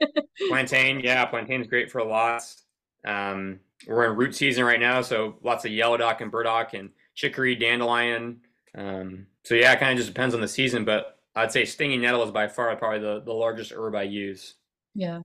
plantain, 0.50 1.00
yeah, 1.00 1.26
plantain's 1.26 1.68
great 1.68 1.92
for 1.92 2.04
lots. 2.04 2.64
Um, 3.06 3.60
we're 3.88 4.10
in 4.12 4.16
root 4.16 4.36
season 4.36 4.64
right 4.64 4.80
now, 4.80 5.02
so 5.02 5.36
lots 5.44 5.66
of 5.66 5.72
yellow 5.72 5.98
dock 5.98 6.22
and 6.22 6.32
burdock 6.32 6.74
and 6.74 6.92
chicory, 7.16 7.56
dandelion. 7.56 8.42
Um, 8.76 9.26
so 9.44 9.56
yeah, 9.56 9.74
it 9.74 9.80
kind 9.80 9.92
of 9.92 9.98
just 9.98 10.14
depends 10.14 10.36
on 10.36 10.42
the 10.42 10.48
season, 10.48 10.86
but 10.86 11.18
I'd 11.36 11.52
say 11.52 11.66
stinging 11.66 12.02
nettle 12.02 12.24
is 12.24 12.32
by 12.32 12.48
far 12.48 12.76
probably 12.76 13.00
the, 13.00 13.22
the 13.22 13.34
largest 13.34 13.72
herb 13.72 13.96
I 13.96 14.04
use. 14.04 14.56
Yeah. 14.94 15.20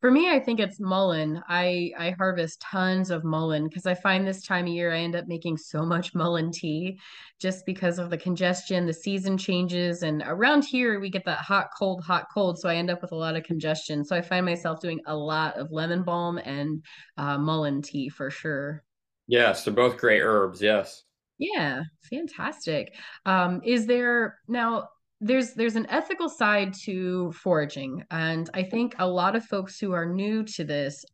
For 0.00 0.12
me, 0.12 0.30
I 0.30 0.38
think 0.38 0.60
it's 0.60 0.78
mullein. 0.80 1.42
I 1.48 1.90
I 1.98 2.10
harvest 2.18 2.60
tons 2.60 3.10
of 3.10 3.24
mullein 3.24 3.64
because 3.68 3.84
I 3.84 3.94
find 3.94 4.26
this 4.26 4.44
time 4.44 4.66
of 4.66 4.72
year 4.72 4.92
I 4.92 4.98
end 4.98 5.16
up 5.16 5.26
making 5.26 5.56
so 5.56 5.84
much 5.84 6.14
mullein 6.14 6.52
tea 6.52 7.00
just 7.40 7.66
because 7.66 7.98
of 7.98 8.10
the 8.10 8.16
congestion, 8.16 8.86
the 8.86 8.92
season 8.92 9.36
changes, 9.36 10.02
and 10.04 10.22
around 10.24 10.64
here 10.64 11.00
we 11.00 11.10
get 11.10 11.24
that 11.24 11.40
hot, 11.40 11.70
cold, 11.76 12.04
hot, 12.04 12.26
cold. 12.32 12.60
So 12.60 12.68
I 12.68 12.76
end 12.76 12.90
up 12.90 13.02
with 13.02 13.10
a 13.10 13.16
lot 13.16 13.34
of 13.34 13.42
congestion. 13.42 14.04
So 14.04 14.14
I 14.14 14.22
find 14.22 14.46
myself 14.46 14.80
doing 14.80 15.00
a 15.06 15.16
lot 15.16 15.56
of 15.56 15.72
lemon 15.72 16.04
balm 16.04 16.38
and 16.38 16.84
uh, 17.16 17.38
mullein 17.38 17.82
tea 17.82 18.08
for 18.08 18.30
sure. 18.30 18.84
Yes, 19.26 19.64
they're 19.64 19.74
both 19.74 19.98
great 19.98 20.22
herbs. 20.22 20.62
Yes. 20.62 21.02
Yeah, 21.38 21.82
fantastic. 22.08 22.94
Um, 23.26 23.62
is 23.64 23.86
there 23.86 24.38
now 24.48 24.88
there's 25.20 25.54
there's 25.54 25.76
an 25.76 25.86
ethical 25.90 26.28
side 26.28 26.72
to 26.72 27.32
foraging 27.32 28.04
and 28.10 28.50
i 28.54 28.62
think 28.62 28.94
a 28.98 29.06
lot 29.06 29.34
of 29.34 29.44
folks 29.44 29.78
who 29.78 29.92
are 29.92 30.06
new 30.06 30.44
to 30.44 30.64
this 30.64 31.04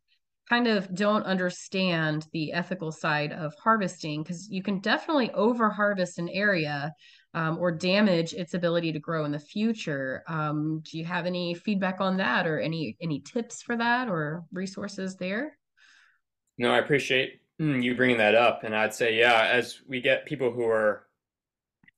kind 0.49 0.67
of 0.67 0.93
don't 0.93 1.23
understand 1.23 2.27
the 2.31 2.53
ethical 2.53 2.91
side 2.91 3.31
of 3.31 3.53
harvesting 3.63 4.21
because 4.21 4.47
you 4.49 4.61
can 4.61 4.79
definitely 4.79 5.31
over 5.31 5.69
harvest 5.69 6.19
an 6.19 6.29
area 6.29 6.93
um, 7.33 7.57
or 7.57 7.71
damage 7.71 8.33
its 8.33 8.53
ability 8.53 8.93
to 8.93 8.99
grow 8.99 9.25
in 9.25 9.31
the 9.31 9.39
future. 9.39 10.23
Um, 10.27 10.81
do 10.83 10.97
you 10.97 11.05
have 11.05 11.25
any 11.25 11.53
feedback 11.53 11.99
on 11.99 12.17
that 12.17 12.47
or 12.47 12.59
any 12.59 12.95
any 13.01 13.19
tips 13.21 13.61
for 13.61 13.75
that 13.75 14.07
or 14.07 14.45
resources 14.53 15.15
there? 15.15 15.57
No 16.57 16.71
i 16.71 16.77
appreciate 16.77 17.41
mm, 17.59 17.83
you 17.83 17.95
bringing 17.95 18.17
that 18.17 18.35
up 18.35 18.63
and 18.63 18.73
i'd 18.73 18.93
say 18.93 19.17
yeah 19.19 19.49
as 19.51 19.81
we 19.87 19.99
get 19.99 20.25
people 20.25 20.51
who 20.51 20.63
are 20.65 21.07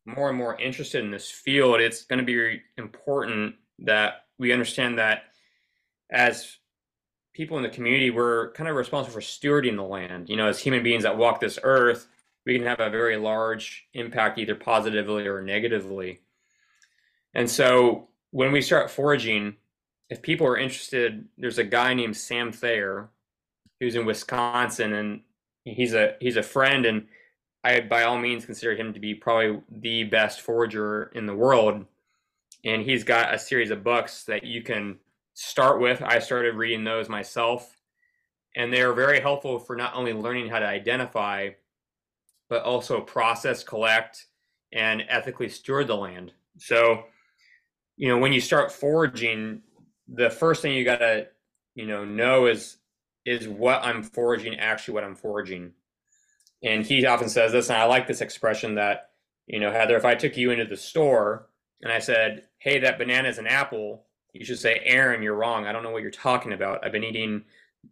more 0.08 0.30
and 0.30 0.38
more 0.38 0.60
interested 0.60 1.04
in 1.04 1.12
this 1.12 1.30
field, 1.30 1.82
it's 1.82 2.04
going 2.04 2.20
to 2.20 2.26
be 2.26 2.62
important 2.78 3.56
that 3.80 4.26
we 4.40 4.54
understand 4.54 4.98
that 4.98 5.24
as 6.10 6.58
people 7.34 7.58
in 7.58 7.64
the 7.64 7.70
community, 7.70 8.10
we're 8.10 8.52
kind 8.54 8.70
of 8.70 8.76
responsible 8.76 9.14
for 9.14 9.22
stewarding 9.22 9.76
the 9.76 9.84
land. 9.84 10.30
You 10.30 10.38
know, 10.38 10.48
as 10.48 10.60
human 10.60 10.82
beings 10.82 11.04
that 11.04 11.18
walk 11.18 11.40
this 11.40 11.60
earth, 11.62 12.08
we 12.46 12.58
can 12.58 12.66
have 12.66 12.80
a 12.80 12.90
very 12.90 13.18
large 13.18 13.88
impact, 13.94 14.40
either 14.40 14.56
positively 14.56 15.28
or 15.28 15.42
negatively. 15.42 16.22
And 17.34 17.50
so 17.50 18.08
when 18.32 18.52
we 18.54 18.62
start 18.62 18.90
foraging, 18.90 19.58
if 20.10 20.22
people 20.22 20.48
are 20.48 20.58
interested, 20.58 21.26
there's 21.38 21.58
a 21.58 21.64
guy 21.66 21.94
named 21.94 22.16
Sam 22.16 22.54
Thayer 22.54 23.10
who's 23.80 23.96
in 23.96 24.06
Wisconsin 24.06 24.94
and 24.94 25.22
he's 25.66 25.94
a 25.94 26.16
he's 26.20 26.38
a 26.38 26.44
friend 26.44 26.86
and 26.86 27.08
I 27.68 27.82
by 27.82 28.04
all 28.04 28.18
means 28.18 28.46
consider 28.46 28.76
him 28.76 28.94
to 28.94 29.00
be 29.00 29.14
probably 29.14 29.62
the 29.70 30.04
best 30.06 30.42
forager 30.42 31.12
in 31.14 31.26
the 31.26 31.36
world. 31.36 31.86
And 32.64 32.82
he's 32.82 33.04
got 33.04 33.34
a 33.34 33.40
series 33.40 33.72
of 33.72 33.84
books 33.84 34.24
that 34.24 34.44
you 34.44 34.62
can 34.62 35.00
start 35.34 35.80
with. 35.80 36.02
I 36.02 36.20
started 36.20 36.56
reading 36.56 36.84
those 36.84 37.10
myself, 37.10 37.78
and 38.56 38.74
they're 38.74 38.94
very 38.94 39.20
helpful 39.20 39.60
for 39.60 39.76
not 39.76 39.96
only 39.96 40.14
learning 40.14 40.50
how 40.50 40.60
to 40.60 40.66
identify, 40.66 41.50
but 42.50 42.64
also 42.64 43.02
process, 43.02 43.64
collect, 43.64 44.26
and 44.72 45.04
ethically 45.10 45.50
steward 45.50 45.88
the 45.88 45.96
land. 45.96 46.32
So, 46.58 47.04
you 47.98 48.08
know, 48.08 48.18
when 48.18 48.34
you 48.34 48.42
start 48.42 48.72
foraging, 48.72 49.62
the 50.08 50.30
first 50.30 50.62
thing 50.62 50.74
you 50.74 50.86
gotta, 50.86 51.28
you 51.76 51.86
know, 51.86 52.06
know 52.06 52.48
is 52.48 52.78
is 53.26 53.48
what 53.48 53.84
I'm 53.84 54.04
foraging 54.04 54.56
actually 54.56 54.94
what 54.94 55.04
I'm 55.04 55.16
foraging 55.16 55.74
and 56.64 56.86
he 56.86 57.06
often 57.06 57.30
says 57.30 57.52
this, 57.52 57.70
and 57.70 57.78
I 57.78 57.86
like 57.86 58.08
this 58.08 58.22
expression 58.22 58.76
that, 58.76 59.12
you 59.46 59.60
know, 59.60 59.72
Heather, 59.72 59.98
if 59.98 60.06
I 60.06 60.16
took 60.16 60.38
you 60.38 60.52
into 60.52 60.66
the 60.66 60.78
store 60.78 61.50
and 61.82 61.92
I 61.92 62.00
said, 62.00 62.44
hey, 62.58 62.80
that 62.80 62.98
banana 62.98 63.30
is 63.30 63.38
an 63.38 63.48
apple, 63.48 64.06
you 64.34 64.46
should 64.46 64.60
say, 64.60 64.82
Aron, 64.84 65.22
you're 65.22 65.36
wrong. 65.36 65.66
I 65.66 65.72
don't 65.72 65.84
know 65.84 65.92
what 65.92 66.02
you're 66.02 66.12
talking 66.12 66.54
about. 66.54 66.86
I've 66.86 66.92
been 66.92 67.04
eating 67.04 67.44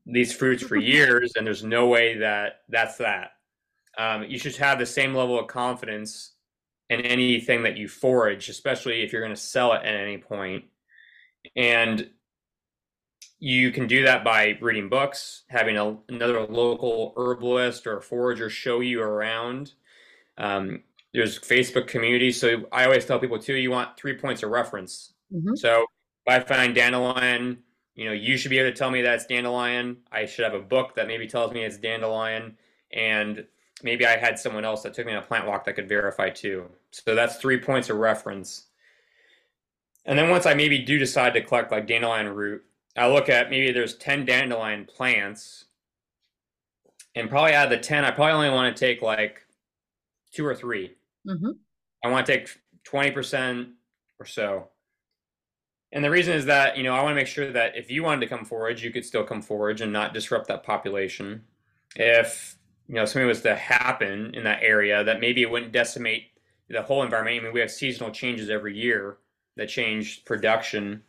these 0.05 0.33
fruits 0.33 0.63
for 0.63 0.75
years, 0.75 1.33
and 1.35 1.45
there's 1.45 1.63
no 1.63 1.87
way 1.87 2.17
that 2.19 2.61
that's 2.69 2.97
that. 2.97 3.31
Um, 3.97 4.23
you 4.23 4.37
should 4.37 4.55
have 4.57 4.79
the 4.79 4.85
same 4.85 5.13
level 5.13 5.39
of 5.39 5.47
confidence 5.47 6.33
in 6.89 7.01
anything 7.01 7.63
that 7.63 7.77
you 7.77 7.87
forage, 7.87 8.49
especially 8.49 9.01
if 9.01 9.11
you're 9.11 9.21
going 9.21 9.33
to 9.33 9.39
sell 9.39 9.73
it 9.73 9.83
at 9.83 9.95
any 9.95 10.17
point. 10.17 10.65
And 11.55 12.09
you 13.39 13.71
can 13.71 13.87
do 13.87 14.03
that 14.03 14.23
by 14.23 14.57
reading 14.61 14.89
books, 14.89 15.43
having 15.49 15.77
a, 15.77 15.97
another 16.09 16.41
local 16.41 17.13
herbalist 17.17 17.85
or 17.85 18.01
forager 18.01 18.49
show 18.49 18.79
you 18.79 19.01
around. 19.01 19.73
Um, 20.37 20.83
there's 21.13 21.39
Facebook 21.39 21.87
communities. 21.87 22.39
So 22.39 22.65
I 22.71 22.85
always 22.85 23.05
tell 23.05 23.19
people 23.19 23.39
too, 23.39 23.55
you 23.55 23.71
want 23.71 23.97
three 23.97 24.17
points 24.17 24.43
of 24.43 24.49
reference. 24.49 25.13
Mm-hmm. 25.33 25.55
So 25.55 25.85
if 26.25 26.33
I 26.33 26.39
find 26.39 26.75
dandelion, 26.75 27.59
you 27.95 28.05
know, 28.05 28.11
you 28.11 28.35
should 28.37 28.49
be 28.49 28.59
able 28.59 28.71
to 28.71 28.77
tell 28.77 28.91
me 28.91 29.01
that's 29.01 29.25
dandelion. 29.25 29.97
I 30.11 30.25
should 30.25 30.43
have 30.43 30.53
a 30.53 30.59
book 30.59 30.95
that 30.95 31.07
maybe 31.07 31.27
tells 31.27 31.53
me 31.53 31.63
it's 31.63 31.77
dandelion. 31.77 32.57
And 32.91 33.45
maybe 33.83 34.05
I 34.05 34.17
had 34.17 34.37
someone 34.37 34.65
else 34.65 34.83
that 34.83 34.93
took 34.93 35.05
me 35.05 35.13
on 35.13 35.19
a 35.19 35.25
plant 35.25 35.47
walk 35.47 35.63
that 35.65 35.73
could 35.73 35.87
verify 35.87 36.29
too. 36.29 36.65
So 36.91 37.15
that's 37.15 37.37
three 37.37 37.59
points 37.59 37.89
of 37.89 37.97
reference. 37.97 38.65
And 40.05 40.19
then 40.19 40.29
once 40.29 40.45
I 40.45 40.53
maybe 40.53 40.79
do 40.79 40.97
decide 40.97 41.33
to 41.33 41.41
collect 41.41 41.71
like 41.71 41.87
dandelion 41.87 42.27
root, 42.29 42.63
I 42.97 43.07
look 43.07 43.29
at 43.29 43.49
maybe 43.49 43.71
there's 43.71 43.95
10 43.97 44.25
dandelion 44.25 44.85
plants, 44.85 45.65
and 47.15 47.29
probably 47.29 47.53
out 47.53 47.65
of 47.65 47.71
the 47.71 47.85
10, 47.85 48.05
I 48.05 48.11
probably 48.11 48.33
only 48.33 48.49
want 48.49 48.75
to 48.75 48.79
take 48.79 49.01
like 49.01 49.45
two 50.33 50.45
or 50.45 50.55
3 50.55 50.91
mm-hmm. 51.27 51.49
I 52.03 52.07
want 52.09 52.25
to 52.25 52.37
take 52.37 52.49
20% 52.89 53.71
or 54.19 54.25
so. 54.25 54.69
And 55.91 56.03
the 56.03 56.09
reason 56.09 56.33
is 56.33 56.45
that, 56.45 56.77
you 56.77 56.83
know, 56.83 56.93
I 56.93 57.01
want 57.01 57.11
to 57.11 57.15
make 57.15 57.27
sure 57.27 57.51
that 57.51 57.77
if 57.77 57.89
you 57.89 58.03
wanted 58.03 58.21
to 58.21 58.27
come 58.27 58.45
forage, 58.45 58.83
you 58.83 58.91
could 58.91 59.05
still 59.05 59.23
come 59.23 59.41
forage 59.41 59.81
and 59.81 59.93
not 59.93 60.13
disrupt 60.13 60.47
that 60.49 60.63
population. 60.63 61.43
If, 61.95 62.57
you 62.87 62.95
know, 62.95 63.05
something 63.05 63.27
was 63.27 63.41
to 63.41 63.55
happen 63.55 64.35
in 64.35 64.43
that 64.43 64.61
area, 64.61 65.03
that 65.03 65.21
maybe 65.21 65.41
it 65.41 65.49
wouldn't 65.49 65.71
decimate 65.71 66.31
the 66.69 66.81
whole 66.81 67.01
environment. 67.01 67.39
I 67.39 67.43
mean, 67.43 67.53
we 67.53 67.61
have 67.61 67.71
seasonal 67.71 68.11
changes 68.11 68.49
every 68.49 68.77
year 68.77 69.17
that 69.55 69.69
change 69.69 70.25
production 70.25 71.01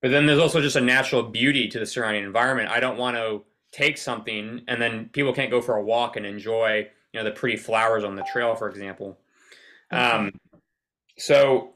but 0.00 0.10
then 0.10 0.26
there's 0.26 0.38
also 0.38 0.60
just 0.60 0.76
a 0.76 0.80
natural 0.80 1.22
beauty 1.22 1.68
to 1.68 1.78
the 1.78 1.86
surrounding 1.86 2.24
environment. 2.24 2.70
I 2.70 2.80
don't 2.80 2.98
want 2.98 3.16
to 3.16 3.42
take 3.72 3.98
something 3.98 4.62
and 4.68 4.80
then 4.80 5.10
people 5.12 5.32
can't 5.32 5.50
go 5.50 5.60
for 5.60 5.76
a 5.76 5.82
walk 5.82 6.16
and 6.16 6.24
enjoy, 6.24 6.88
you 7.12 7.20
know, 7.20 7.24
the 7.24 7.32
pretty 7.32 7.56
flowers 7.56 8.04
on 8.04 8.16
the 8.16 8.24
trail, 8.32 8.54
for 8.54 8.68
example. 8.68 9.18
Um, 9.90 10.32
so 11.18 11.74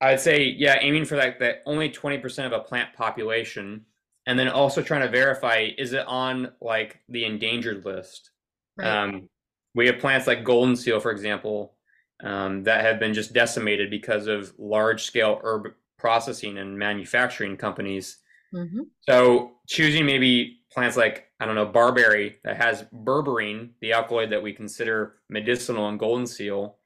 I'd 0.00 0.20
say, 0.20 0.44
yeah, 0.44 0.78
aiming 0.80 1.06
for 1.06 1.16
that, 1.16 1.40
that 1.40 1.62
only 1.66 1.90
20% 1.90 2.46
of 2.46 2.52
a 2.52 2.60
plant 2.60 2.92
population 2.94 3.84
and 4.26 4.38
then 4.38 4.48
also 4.48 4.82
trying 4.82 5.02
to 5.02 5.08
verify 5.08 5.68
is 5.78 5.92
it 5.92 6.06
on 6.06 6.52
like 6.60 7.00
the 7.08 7.24
endangered 7.24 7.84
list. 7.84 8.30
Right. 8.76 8.88
Um, 8.88 9.28
we 9.74 9.86
have 9.86 9.98
plants 9.98 10.26
like 10.26 10.44
golden 10.44 10.76
seal, 10.76 11.00
for 11.00 11.10
example, 11.10 11.74
um, 12.22 12.64
that 12.64 12.82
have 12.82 12.98
been 12.98 13.14
just 13.14 13.32
decimated 13.32 13.90
because 13.90 14.26
of 14.26 14.52
large 14.58 15.04
scale 15.04 15.40
herb 15.42 15.68
processing 15.98 16.58
and 16.58 16.78
manufacturing 16.78 17.56
companies. 17.56 18.18
Mm-hmm. 18.54 18.82
So 19.08 19.52
choosing 19.66 20.06
maybe 20.06 20.60
plants 20.72 20.96
like 20.96 21.30
I 21.40 21.46
don't 21.46 21.54
know 21.54 21.66
barberry 21.66 22.36
that 22.44 22.56
has 22.56 22.84
berberine, 22.94 23.70
the 23.80 23.92
alkaloid 23.92 24.30
that 24.30 24.42
we 24.42 24.52
consider 24.52 25.16
medicinal 25.28 25.88
in 25.88 25.98
golden 25.98 26.26
seal, 26.26 26.76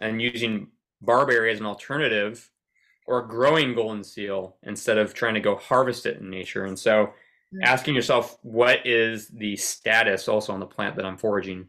and 0.00 0.20
using 0.20 0.68
barberry 1.00 1.52
as 1.52 1.60
an 1.60 1.66
alternative, 1.66 2.50
or 3.06 3.22
growing 3.22 3.74
golden 3.74 4.04
seal 4.04 4.56
instead 4.64 4.98
of 4.98 5.14
trying 5.14 5.34
to 5.34 5.40
go 5.40 5.56
harvest 5.56 6.06
it 6.06 6.20
in 6.20 6.30
nature. 6.30 6.64
And 6.64 6.78
so, 6.78 7.06
mm-hmm. 7.06 7.62
asking 7.62 7.94
yourself 7.94 8.38
what 8.42 8.86
is 8.86 9.28
the 9.28 9.56
status 9.56 10.28
also 10.28 10.52
on 10.52 10.60
the 10.60 10.66
plant 10.66 10.96
that 10.96 11.06
I'm 11.06 11.16
foraging. 11.16 11.66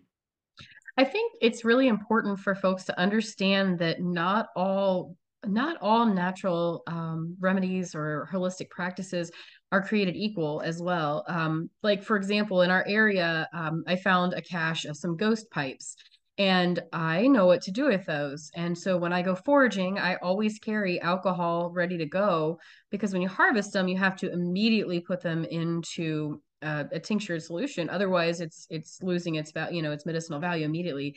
I 0.97 1.05
think 1.05 1.33
it's 1.41 1.63
really 1.63 1.87
important 1.87 2.39
for 2.39 2.55
folks 2.55 2.83
to 2.85 2.99
understand 2.99 3.79
that 3.79 4.01
not 4.01 4.49
all 4.55 5.15
not 5.45 5.77
all 5.81 6.05
natural 6.05 6.83
um, 6.87 7.35
remedies 7.39 7.95
or 7.95 8.29
holistic 8.31 8.69
practices 8.69 9.31
are 9.71 9.81
created 9.81 10.15
equal 10.15 10.61
as 10.61 10.81
well. 10.81 11.23
Um, 11.27 11.69
like 11.83 12.03
for 12.03 12.17
example, 12.17 12.61
in 12.61 12.71
our 12.71 12.85
area, 12.87 13.47
um, 13.53 13.83
I 13.87 13.95
found 13.95 14.33
a 14.33 14.41
cache 14.41 14.85
of 14.85 14.97
some 14.97 15.15
ghost 15.15 15.49
pipes, 15.51 15.95
and 16.37 16.81
I 16.93 17.27
know 17.27 17.45
what 17.45 17.61
to 17.63 17.71
do 17.71 17.87
with 17.87 18.05
those. 18.05 18.49
And 18.55 18.77
so 18.77 18.97
when 18.97 19.13
I 19.13 19.21
go 19.21 19.35
foraging, 19.35 19.99
I 19.99 20.15
always 20.15 20.57
carry 20.57 20.99
alcohol 21.01 21.69
ready 21.69 21.97
to 21.97 22.05
go 22.05 22.59
because 22.89 23.13
when 23.13 23.21
you 23.21 23.27
harvest 23.27 23.73
them, 23.73 23.87
you 23.87 23.97
have 23.97 24.15
to 24.17 24.31
immediately 24.31 25.01
put 25.01 25.21
them 25.21 25.45
into 25.45 26.41
uh, 26.61 26.85
a 26.91 26.99
tinctured 26.99 27.41
solution. 27.43 27.89
Otherwise, 27.89 28.41
it's 28.41 28.67
it's 28.69 28.99
losing 29.01 29.35
its 29.35 29.51
value, 29.51 29.77
you 29.77 29.81
know, 29.81 29.91
its 29.91 30.05
medicinal 30.05 30.39
value 30.39 30.65
immediately. 30.65 31.15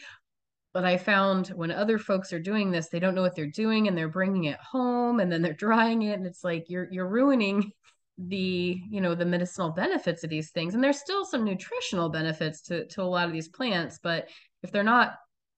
But 0.72 0.85
I 0.85 0.96
found 0.96 1.48
when 1.48 1.70
other 1.70 1.98
folks 1.98 2.32
are 2.32 2.38
doing 2.38 2.70
this, 2.70 2.88
they 2.88 2.98
don't 2.98 3.14
know 3.14 3.22
what 3.22 3.35
they're 3.35 3.46
doing, 3.46 3.88
and 3.88 3.96
they're 3.96 4.08
bringing 4.08 4.44
it 4.44 4.58
home, 4.58 5.20
and 5.20 5.30
then 5.30 5.42
they're 5.42 5.52
drying 5.68 6.02
it, 6.02 6.18
and 6.18 6.26
it's 6.26 6.44
like 6.44 6.66
you're 6.68 6.88
you're 6.90 7.08
ruining 7.08 7.72
the 8.18 8.80
you 8.90 9.00
know 9.00 9.14
the 9.14 9.24
medicinal 9.24 9.70
benefits 9.70 10.24
of 10.24 10.30
these 10.30 10.50
things. 10.50 10.74
And 10.74 10.82
there's 10.82 11.00
still 11.00 11.24
some 11.24 11.44
nutritional 11.44 12.08
benefits 12.08 12.62
to 12.62 12.87
to 12.88 13.02
a 13.02 13.04
lot 13.04 13.26
of 13.26 13.32
these 13.32 13.48
plants, 13.48 13.98
but 14.02 14.28
if 14.62 14.70
they're 14.70 14.82
not 14.82 15.14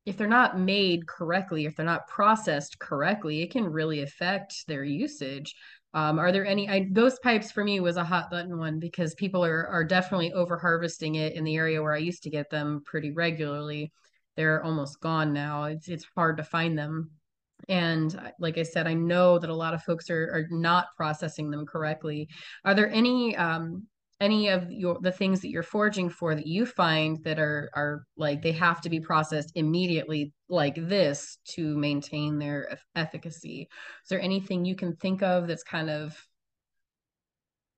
if 0.06 0.16
they're 0.18 0.26
not 0.26 0.58
made 0.58 1.06
correctly, 1.06 1.64
if 1.64 1.76
they're 1.76 1.86
not 1.86 2.06
processed 2.08 2.78
correctly, 2.78 3.42
it 3.42 3.50
can 3.50 3.64
really 3.64 4.02
affect 4.02 4.66
their 4.68 4.84
usage. 4.84 5.54
Um, 5.94 6.18
are 6.18 6.32
there 6.32 6.44
any? 6.44 6.68
I, 6.68 6.80
ghost 6.80 7.22
pipes 7.22 7.52
for 7.52 7.64
me 7.64 7.80
was 7.80 7.96
a 7.96 8.04
hot 8.04 8.30
button 8.30 8.58
one 8.58 8.80
because 8.80 9.14
people 9.14 9.44
are 9.44 9.66
are 9.68 9.84
definitely 9.84 10.32
over 10.32 10.58
harvesting 10.58 11.14
it 11.14 11.34
in 11.34 11.44
the 11.44 11.56
area 11.56 11.80
where 11.82 11.94
I 11.94 11.98
used 11.98 12.24
to 12.24 12.30
get 12.30 12.50
them 12.50 12.82
pretty 12.84 13.12
regularly. 13.12 13.92
They're 14.36 14.62
almost 14.62 15.00
gone 15.00 15.32
now. 15.32 15.64
It's 15.64 15.88
it's 15.88 16.06
hard 16.16 16.36
to 16.38 16.44
find 16.44 16.76
them, 16.76 17.10
and 17.68 18.32
like 18.38 18.58
I 18.58 18.62
said, 18.62 18.86
I 18.86 18.94
know 18.94 19.38
that 19.38 19.50
a 19.50 19.54
lot 19.54 19.74
of 19.74 19.82
folks 19.82 20.10
are 20.10 20.30
are 20.32 20.46
not 20.50 20.88
processing 20.96 21.50
them 21.50 21.66
correctly. 21.66 22.28
Are 22.64 22.74
there 22.74 22.90
any 22.90 23.36
um, 23.36 23.86
any 24.20 24.48
of 24.48 24.70
your 24.70 24.98
the 25.00 25.12
things 25.12 25.40
that 25.40 25.50
you're 25.50 25.62
foraging 25.62 26.08
for 26.08 26.34
that 26.34 26.46
you 26.46 26.64
find 26.64 27.22
that 27.24 27.38
are 27.38 27.70
are 27.74 28.06
like 28.16 28.42
they 28.42 28.52
have 28.52 28.80
to 28.80 28.88
be 28.88 29.00
processed 29.00 29.52
immediately 29.54 30.32
like 30.48 30.76
this 30.88 31.38
to 31.44 31.76
maintain 31.76 32.38
their 32.38 32.78
efficacy 32.94 33.68
is 34.02 34.08
there 34.08 34.20
anything 34.20 34.64
you 34.64 34.76
can 34.76 34.94
think 34.96 35.22
of 35.22 35.46
that's 35.46 35.64
kind 35.64 35.90
of 35.90 36.16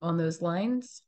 on 0.02 0.18
those 0.18 0.42
lines 0.42 1.02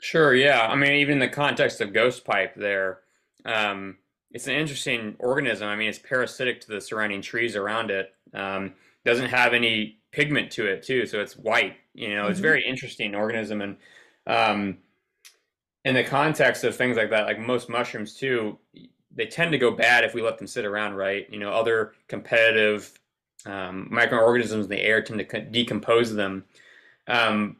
sure 0.00 0.34
yeah 0.34 0.66
i 0.66 0.74
mean 0.74 0.92
even 0.92 1.14
in 1.14 1.18
the 1.18 1.28
context 1.28 1.80
of 1.80 1.92
ghost 1.92 2.24
pipe 2.24 2.54
there 2.56 3.00
um, 3.44 3.96
it's 4.32 4.46
an 4.46 4.54
interesting 4.54 5.16
organism 5.18 5.68
i 5.68 5.76
mean 5.76 5.88
it's 5.88 5.98
parasitic 5.98 6.60
to 6.60 6.68
the 6.68 6.80
surrounding 6.80 7.22
trees 7.22 7.56
around 7.56 7.90
it 7.90 8.12
um, 8.34 8.72
doesn't 9.04 9.30
have 9.30 9.54
any 9.54 9.98
pigment 10.12 10.50
to 10.50 10.66
it 10.66 10.82
too 10.82 11.06
so 11.06 11.20
it's 11.20 11.36
white 11.36 11.76
you 11.94 12.14
know 12.14 12.22
mm-hmm. 12.22 12.30
it's 12.30 12.40
very 12.40 12.64
interesting 12.66 13.14
organism 13.14 13.60
and 13.60 13.76
um, 14.26 14.78
in 15.84 15.94
the 15.94 16.04
context 16.04 16.64
of 16.64 16.76
things 16.76 16.96
like 16.96 17.10
that, 17.10 17.24
like 17.24 17.38
most 17.38 17.68
mushrooms 17.68 18.14
too, 18.14 18.58
they 19.14 19.26
tend 19.26 19.52
to 19.52 19.58
go 19.58 19.70
bad 19.70 20.04
if 20.04 20.12
we 20.12 20.22
let 20.22 20.38
them 20.38 20.46
sit 20.46 20.66
around, 20.66 20.94
right? 20.94 21.26
You 21.30 21.38
know, 21.38 21.50
other 21.50 21.92
competitive 22.08 22.92
um, 23.46 23.88
microorganisms 23.90 24.66
in 24.66 24.70
the 24.70 24.82
air 24.82 25.02
tend 25.02 25.26
to 25.26 25.40
decompose 25.40 26.14
them. 26.14 26.44
Um, 27.06 27.56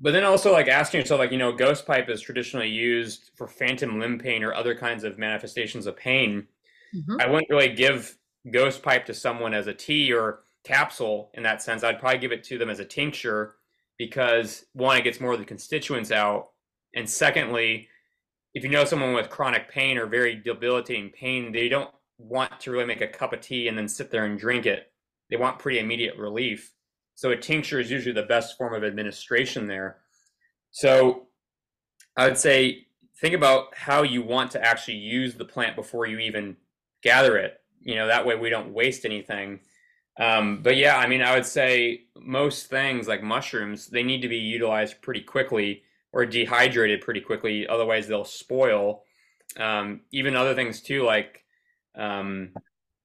but 0.00 0.12
then 0.12 0.24
also 0.24 0.52
like 0.52 0.68
asking 0.68 1.00
yourself, 1.00 1.18
like, 1.18 1.32
you 1.32 1.38
know, 1.38 1.52
ghost 1.52 1.86
pipe 1.86 2.08
is 2.08 2.20
traditionally 2.20 2.68
used 2.68 3.30
for 3.36 3.48
phantom 3.48 3.98
limb 3.98 4.18
pain 4.18 4.42
or 4.42 4.54
other 4.54 4.74
kinds 4.74 5.04
of 5.04 5.18
manifestations 5.18 5.86
of 5.86 5.96
pain. 5.96 6.46
Mm-hmm. 6.94 7.20
I 7.20 7.26
wouldn't 7.26 7.50
really 7.50 7.74
give 7.74 8.16
ghost 8.52 8.82
pipe 8.82 9.06
to 9.06 9.14
someone 9.14 9.54
as 9.54 9.66
a 9.66 9.74
tea 9.74 10.12
or 10.12 10.40
capsule 10.64 11.30
in 11.34 11.42
that 11.42 11.62
sense. 11.62 11.82
I'd 11.82 11.98
probably 11.98 12.18
give 12.18 12.32
it 12.32 12.44
to 12.44 12.58
them 12.58 12.70
as 12.70 12.80
a 12.80 12.84
tincture 12.84 13.56
because 13.98 14.64
one, 14.72 14.96
it 14.96 15.04
gets 15.04 15.20
more 15.20 15.32
of 15.32 15.38
the 15.38 15.44
constituents 15.44 16.12
out, 16.12 16.50
and 16.94 17.08
secondly, 17.08 17.88
if 18.54 18.62
you 18.62 18.70
know 18.70 18.84
someone 18.84 19.12
with 19.12 19.28
chronic 19.28 19.70
pain 19.70 19.98
or 19.98 20.06
very 20.06 20.36
debilitating 20.36 21.10
pain, 21.10 21.52
they 21.52 21.68
don't 21.68 21.90
want 22.18 22.60
to 22.60 22.70
really 22.70 22.86
make 22.86 23.00
a 23.00 23.08
cup 23.08 23.32
of 23.32 23.40
tea 23.40 23.68
and 23.68 23.76
then 23.76 23.88
sit 23.88 24.10
there 24.10 24.24
and 24.24 24.38
drink 24.38 24.66
it. 24.66 24.90
They 25.30 25.36
want 25.36 25.58
pretty 25.58 25.78
immediate 25.78 26.16
relief. 26.16 26.72
So 27.18 27.32
a 27.32 27.36
tincture 27.36 27.80
is 27.80 27.90
usually 27.90 28.12
the 28.12 28.22
best 28.22 28.56
form 28.56 28.74
of 28.74 28.84
administration 28.84 29.66
there. 29.66 29.96
So 30.70 31.26
I 32.16 32.28
would 32.28 32.38
say 32.38 32.86
think 33.20 33.34
about 33.34 33.74
how 33.74 34.04
you 34.04 34.22
want 34.22 34.52
to 34.52 34.64
actually 34.64 34.98
use 34.98 35.34
the 35.34 35.44
plant 35.44 35.74
before 35.74 36.06
you 36.06 36.20
even 36.20 36.56
gather 37.02 37.36
it. 37.36 37.60
You 37.82 37.96
know, 37.96 38.06
that 38.06 38.24
way 38.24 38.36
we 38.36 38.50
don't 38.50 38.72
waste 38.72 39.04
anything. 39.04 39.58
Um, 40.16 40.62
but 40.62 40.76
yeah, 40.76 40.96
I 40.96 41.08
mean, 41.08 41.20
I 41.20 41.34
would 41.34 41.44
say 41.44 42.02
most 42.16 42.66
things 42.66 43.08
like 43.08 43.20
mushrooms, 43.20 43.88
they 43.88 44.04
need 44.04 44.22
to 44.22 44.28
be 44.28 44.38
utilized 44.38 45.02
pretty 45.02 45.22
quickly 45.22 45.82
or 46.12 46.24
dehydrated 46.24 47.00
pretty 47.00 47.20
quickly. 47.20 47.66
Otherwise, 47.66 48.06
they'll 48.06 48.24
spoil. 48.24 49.02
Um, 49.56 50.02
even 50.12 50.36
other 50.36 50.54
things 50.54 50.80
too, 50.80 51.02
like 51.02 51.42
um, 51.96 52.52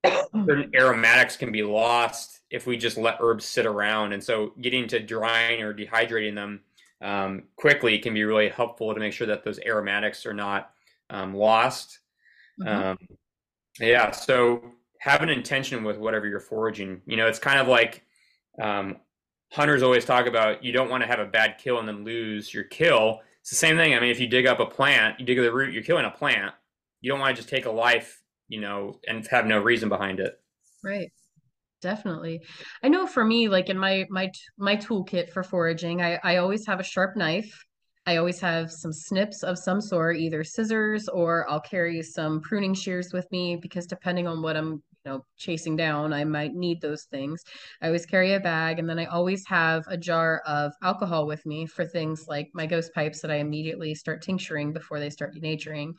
certain 0.04 0.72
aromatics 0.76 1.38
can 1.38 1.52
be 1.52 1.64
lost 1.64 2.42
if 2.50 2.68
we 2.68 2.78
just 2.78 2.98
let 2.98 3.18
herbs 3.20 3.46
sit 3.46 3.66
around. 3.66 4.14
And 4.14 4.24
so, 4.24 4.54
getting 4.62 4.88
to 4.90 5.00
drying 5.00 5.62
or 5.62 5.74
dehydrating 5.74 6.36
them 6.36 6.62
um, 7.02 7.44
quickly 7.56 8.00
can 8.00 8.14
be 8.14 8.24
really 8.24 8.50
helpful 8.50 8.94
to 8.94 9.00
make 9.00 9.14
sure 9.14 9.28
that 9.28 9.44
those 9.44 9.60
aromatics 9.60 10.26
are 10.26 10.34
not 10.34 10.72
um, 11.10 11.34
lost. 11.34 12.00
Mm-hmm. 12.60 12.84
Um, 12.84 12.98
yeah, 13.80 14.12
so 14.12 14.64
have 15.00 15.22
an 15.22 15.30
intention 15.30 15.84
with 15.84 15.98
whatever 15.98 16.28
you're 16.28 16.40
foraging. 16.40 17.02
You 17.06 17.18
know, 17.18 17.28
it's 17.28 17.40
kind 17.40 17.60
of 17.60 17.68
like 17.68 18.06
um, 18.62 18.98
hunters 19.52 19.84
always 19.84 20.06
talk 20.06 20.28
about 20.28 20.64
you 20.64 20.72
don't 20.72 20.90
want 20.90 21.04
to 21.04 21.08
have 21.08 21.20
a 21.20 21.26
bad 21.26 21.58
kill 21.58 21.80
and 21.80 21.88
then 21.88 22.06
lose 22.06 22.54
your 22.54 22.64
kill. 22.64 23.22
It's 23.42 23.50
the 23.50 23.56
same 23.56 23.76
thing. 23.76 23.94
I 23.94 24.00
mean, 24.00 24.10
if 24.10 24.20
you 24.20 24.28
dig 24.28 24.46
up 24.46 24.60
a 24.60 24.66
plant, 24.66 25.20
you 25.20 25.26
dig 25.26 25.38
the 25.38 25.52
root, 25.52 25.74
you're 25.74 25.84
killing 25.84 26.06
a 26.06 26.12
plant. 26.12 26.54
You 27.02 27.12
don't 27.12 27.20
want 27.20 27.36
to 27.36 27.42
just 27.42 27.50
take 27.50 27.66
a 27.66 27.72
life, 27.72 28.23
you 28.48 28.62
know, 28.62 29.00
and 29.08 29.26
have 29.28 29.46
no 29.46 29.60
reason 29.60 29.90
behind 29.90 30.20
it. 30.20 30.40
Right. 30.84 31.12
Definitely. 31.82 32.42
I 32.82 32.88
know 32.88 33.06
for 33.06 33.26
me, 33.26 33.50
like 33.50 33.70
in 33.70 33.78
my 33.78 34.06
my 34.10 34.32
my 34.58 34.78
toolkit 34.78 35.32
for 35.32 35.44
foraging, 35.44 36.02
I, 36.02 36.18
I 36.24 36.38
always 36.38 36.66
have 36.66 36.80
a 36.80 36.84
sharp 36.84 37.18
knife 37.18 37.66
I 38.06 38.18
always 38.18 38.42
have 38.42 38.70
some 38.72 38.92
snips 38.92 39.44
of 39.44 39.58
some 39.58 39.80
sort, 39.80 40.18
either 40.18 40.44
scissors 40.44 41.08
or 41.08 41.50
I'll 41.50 41.62
carry 41.62 42.02
some 42.02 42.42
pruning 42.42 42.74
shears 42.74 43.14
with 43.14 43.32
me 43.32 43.56
because 43.56 43.86
depending 43.86 44.28
on 44.28 44.42
what 44.42 44.58
I'm, 44.58 44.72
you 44.72 44.82
know, 45.06 45.26
chasing 45.38 45.78
down, 45.78 46.12
I 46.12 46.26
might 46.26 46.54
need 46.54 46.82
those 46.82 47.06
things. 47.06 47.42
I 47.82 47.88
always 47.88 48.06
carry 48.06 48.34
a 48.34 48.42
bag 48.42 48.80
and 48.80 48.90
then 48.90 49.00
I 49.00 49.06
always 49.06 49.46
have 49.48 49.86
a 49.88 49.96
jar 49.96 50.42
of 50.46 50.74
alcohol 50.82 51.28
with 51.28 51.46
me 51.46 51.66
for 51.66 51.86
things 51.86 52.26
like 52.28 52.50
my 52.54 52.66
ghost 52.66 52.94
pipes 52.94 53.22
that 53.22 53.32
I 53.32 53.36
immediately 53.36 53.96
start 53.96 54.22
tincturing 54.22 54.74
before 54.74 55.00
they 55.00 55.10
start 55.10 55.34
denaturing. 55.34 55.94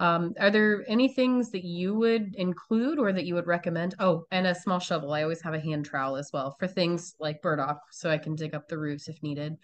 Um, 0.00 0.34
are 0.38 0.50
there 0.50 0.84
any 0.86 1.08
things 1.08 1.50
that 1.50 1.64
you 1.64 1.94
would 1.94 2.34
include 2.36 2.98
or 2.98 3.12
that 3.12 3.24
you 3.24 3.34
would 3.34 3.48
recommend? 3.48 3.94
Oh, 3.98 4.26
and 4.30 4.46
a 4.46 4.54
small 4.54 4.78
shovel. 4.78 5.12
I 5.12 5.22
always 5.22 5.42
have 5.42 5.54
a 5.54 5.60
hand 5.60 5.86
trowel 5.86 6.16
as 6.16 6.30
well 6.32 6.54
for 6.58 6.68
things 6.68 7.14
like 7.18 7.42
burdock 7.42 7.80
so 7.90 8.08
I 8.08 8.18
can 8.18 8.36
dig 8.36 8.54
up 8.54 8.68
the 8.68 8.78
roots 8.78 9.08
if 9.08 9.20
needed. 9.22 9.56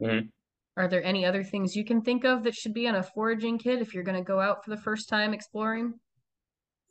Mm-hmm. 0.00 0.28
Are 0.78 0.88
there 0.88 1.04
any 1.04 1.26
other 1.26 1.44
things 1.44 1.76
you 1.76 1.84
can 1.84 2.00
think 2.00 2.24
of 2.24 2.42
that 2.44 2.54
should 2.54 2.72
be 2.72 2.88
on 2.88 2.94
a 2.94 3.02
foraging 3.02 3.58
kit 3.58 3.82
if 3.82 3.92
you're 3.92 4.04
going 4.04 4.16
to 4.16 4.24
go 4.24 4.40
out 4.40 4.64
for 4.64 4.70
the 4.70 4.78
first 4.78 5.08
time 5.08 5.34
exploring? 5.34 5.92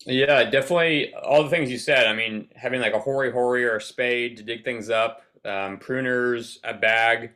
Yeah, 0.05 0.43
definitely 0.49 1.13
all 1.13 1.43
the 1.43 1.49
things 1.49 1.71
you 1.71 1.79
said. 1.79 2.05
I 2.05 2.13
mean, 2.13 2.49
having 2.55 2.81
like 2.81 2.93
a 2.93 2.99
hori 2.99 3.31
hori 3.31 3.65
or 3.65 3.77
a 3.77 3.81
spade 3.81 4.37
to 4.37 4.43
dig 4.43 4.63
things 4.63 4.91
up, 4.91 5.23
um, 5.43 5.79
pruners, 5.79 6.57
a 6.63 6.73
bag, 6.75 7.31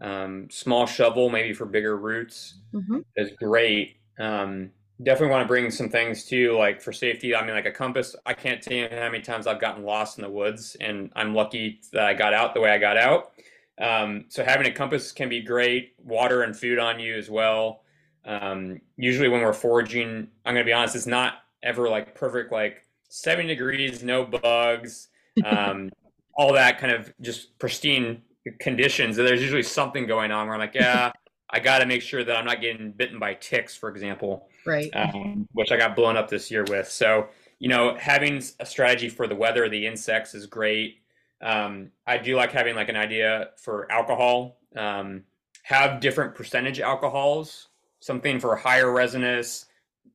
um, 0.00 0.48
small 0.50 0.86
shovel 0.86 1.28
maybe 1.28 1.52
for 1.52 1.66
bigger 1.66 1.96
roots 1.96 2.54
mm-hmm. 2.72 2.98
is 3.16 3.30
great. 3.38 3.96
Um, 4.18 4.70
definitely 5.02 5.30
want 5.30 5.44
to 5.44 5.48
bring 5.48 5.70
some 5.70 5.88
things 5.88 6.24
too, 6.24 6.56
like 6.58 6.80
for 6.80 6.92
safety. 6.92 7.34
I 7.34 7.44
mean, 7.44 7.54
like 7.54 7.66
a 7.66 7.72
compass. 7.72 8.16
I 8.26 8.34
can't 8.34 8.62
tell 8.62 8.76
you 8.76 8.88
how 8.90 9.10
many 9.10 9.20
times 9.20 9.46
I've 9.46 9.60
gotten 9.60 9.84
lost 9.84 10.18
in 10.18 10.22
the 10.22 10.30
woods, 10.30 10.76
and 10.80 11.10
I'm 11.14 11.34
lucky 11.34 11.80
that 11.92 12.04
I 12.04 12.14
got 12.14 12.34
out 12.34 12.54
the 12.54 12.60
way 12.60 12.70
I 12.70 12.78
got 12.78 12.96
out. 12.96 13.32
Um, 13.80 14.24
so 14.28 14.44
having 14.44 14.66
a 14.66 14.72
compass 14.72 15.12
can 15.12 15.28
be 15.28 15.40
great. 15.40 15.94
Water 15.98 16.42
and 16.42 16.56
food 16.56 16.78
on 16.78 16.98
you 16.98 17.16
as 17.16 17.30
well. 17.30 17.82
Um, 18.24 18.80
usually 18.96 19.28
when 19.28 19.40
we're 19.40 19.52
foraging, 19.52 20.28
I'm 20.44 20.54
gonna 20.54 20.64
be 20.64 20.72
honest, 20.72 20.96
it's 20.96 21.06
not 21.06 21.34
ever 21.62 21.88
like 21.88 22.14
perfect, 22.14 22.52
like 22.52 22.84
70 23.08 23.48
degrees, 23.48 24.02
no 24.02 24.24
bugs, 24.24 25.08
um, 25.44 25.90
all 26.34 26.52
that 26.52 26.78
kind 26.78 26.92
of 26.92 27.12
just 27.20 27.58
pristine 27.58 28.22
conditions. 28.60 29.16
There's 29.16 29.40
usually 29.40 29.62
something 29.62 30.06
going 30.06 30.30
on 30.30 30.46
where 30.46 30.54
I'm 30.54 30.60
like, 30.60 30.74
yeah, 30.74 31.12
I 31.50 31.60
got 31.60 31.78
to 31.78 31.86
make 31.86 32.02
sure 32.02 32.24
that 32.24 32.36
I'm 32.36 32.44
not 32.44 32.60
getting 32.60 32.92
bitten 32.92 33.18
by 33.18 33.34
ticks, 33.34 33.74
for 33.76 33.88
example, 33.88 34.48
right? 34.68 34.90
Um, 34.94 35.48
which 35.52 35.72
I 35.72 35.76
got 35.76 35.96
blown 35.96 36.16
up 36.16 36.28
this 36.28 36.50
year 36.50 36.64
with. 36.68 36.90
So 36.90 37.28
you 37.58 37.68
know, 37.68 37.96
having 37.98 38.42
a 38.60 38.66
strategy 38.66 39.08
for 39.08 39.26
the 39.26 39.34
weather, 39.34 39.68
the 39.68 39.86
insects 39.86 40.34
is 40.34 40.46
great. 40.46 41.00
Um, 41.40 41.90
I 42.06 42.18
do 42.18 42.36
like 42.36 42.52
having 42.52 42.76
like 42.76 42.88
an 42.88 42.96
idea 42.96 43.50
for 43.56 43.90
alcohol. 43.90 44.58
Um, 44.76 45.24
have 45.62 46.00
different 46.00 46.34
percentage 46.34 46.80
alcohols, 46.80 47.68
something 48.00 48.40
for 48.40 48.56
higher 48.56 48.90
resinous, 48.90 49.66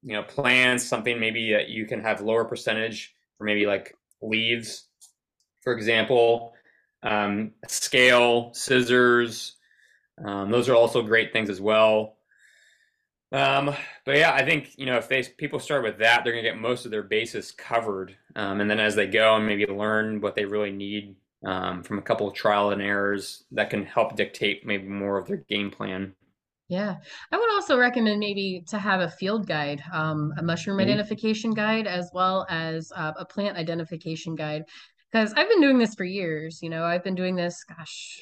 you 0.02 0.14
know, 0.14 0.24
plants, 0.24 0.84
something 0.84 1.20
maybe 1.20 1.52
that 1.52 1.70
you 1.70 1.86
can 1.86 2.02
have 2.02 2.22
lower 2.22 2.46
percentage 2.46 3.14
for 3.38 3.44
maybe 3.44 3.66
like 3.66 3.96
leaves, 4.22 4.88
for 5.62 5.74
example. 5.74 6.54
Um, 7.04 7.52
scale, 7.68 8.54
scissors, 8.54 9.58
um, 10.24 10.52
those 10.52 10.70
are 10.70 10.76
also 10.76 11.02
great 11.02 11.34
things 11.34 11.50
as 11.50 11.60
well. 11.60 12.16
Um, 13.34 13.76
but 14.06 14.16
yeah, 14.16 14.32
I 14.32 14.46
think 14.46 14.78
you 14.78 14.86
know 14.86 14.98
if 14.98 15.10
they 15.10 15.24
people 15.24 15.60
start 15.60 15.84
with 15.84 15.98
that, 15.98 16.24
they're 16.24 16.34
gonna 16.34 16.44
get 16.44 16.60
most 16.60 16.86
of 16.86 16.92
their 16.92 17.04
bases 17.04 17.52
covered, 17.52 18.16
um, 18.36 18.62
and 18.62 18.70
then 18.70 18.80
as 18.80 18.96
they 18.96 19.08
go 19.08 19.36
and 19.36 19.46
maybe 19.46 19.66
learn 19.66 20.22
what 20.22 20.36
they 20.36 20.46
really 20.46 20.72
need 20.72 21.16
um, 21.44 21.82
from 21.82 21.98
a 21.98 22.02
couple 22.02 22.28
of 22.28 22.36
trial 22.36 22.70
and 22.70 22.82
errors, 22.82 23.44
that 23.52 23.72
can 23.72 23.86
help 23.86 24.16
dictate 24.16 24.66
maybe 24.66 24.88
more 24.88 25.18
of 25.18 25.28
their 25.28 25.38
game 25.38 25.72
plan. 25.72 26.14
Yeah, 26.70 26.96
I 27.32 27.38
would 27.38 27.50
also 27.54 27.78
recommend 27.78 28.20
maybe 28.20 28.64
to 28.68 28.78
have 28.78 29.02
a 29.02 29.10
field 29.10 29.48
guide, 29.48 29.84
um, 29.92 30.32
a 30.38 30.44
mushroom 30.44 30.78
mm-hmm. 30.78 30.90
identification 30.90 31.52
guide, 31.52 31.88
as 31.88 32.12
well 32.14 32.46
as 32.50 32.92
uh, 32.96 33.14
a 33.18 33.26
plant 33.26 33.58
identification 33.58 34.36
guide. 34.36 34.64
Because 35.12 35.34
I've 35.34 35.50
been 35.50 35.62
doing 35.62 35.78
this 35.78 35.96
for 35.96 36.06
years. 36.06 36.60
You 36.62 36.70
know, 36.70 36.84
I've 36.84 37.04
been 37.04 37.16
doing 37.16 37.36
this, 37.36 37.64
gosh, 37.64 38.22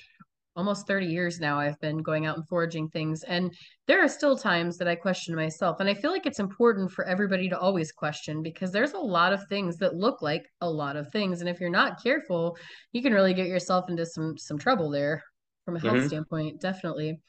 almost 0.56 0.86
30 0.88 1.06
years 1.06 1.40
now 1.40 1.60
I've 1.60 1.80
been 1.80 2.00
going 2.00 2.26
out 2.26 2.38
and 2.38 2.48
foraging 2.48 2.90
things 2.90 3.24
and 3.24 3.54
there 3.88 4.04
are 4.04 4.10
still 4.10 4.38
times 4.38 4.78
that 4.78 4.88
I 4.88 4.96
question 4.96 5.34
myself 5.36 5.80
and 5.80 5.90
I 5.90 5.94
feel 5.94 6.12
like 6.12 6.26
it's 6.26 6.40
important 6.40 6.92
for 6.92 7.06
everybody 7.06 7.48
to 7.50 7.58
always 7.58 7.92
question 7.92 8.44
because 8.44 8.72
there's 8.72 8.92
a 8.92 9.00
lot 9.00 9.32
of 9.32 9.48
things 9.48 9.78
that 9.78 9.96
look 9.96 10.22
like 10.22 10.46
a 10.60 10.70
lot 10.70 10.98
of 10.98 11.10
things 11.12 11.40
and 11.40 11.50
if 11.50 11.60
you're 11.62 11.70
not 11.70 12.04
careful 12.04 12.58
you 12.92 13.02
can 13.02 13.14
really 13.14 13.34
get 13.34 13.48
yourself 13.48 13.90
into 13.90 14.06
some 14.06 14.38
some 14.38 14.58
trouble 14.58 14.90
there 14.90 15.24
from 15.64 15.78
a 15.78 15.80
health 15.80 15.96
mm-hmm. 15.96 16.08
standpoint 16.08 16.60
definitely 16.60 17.20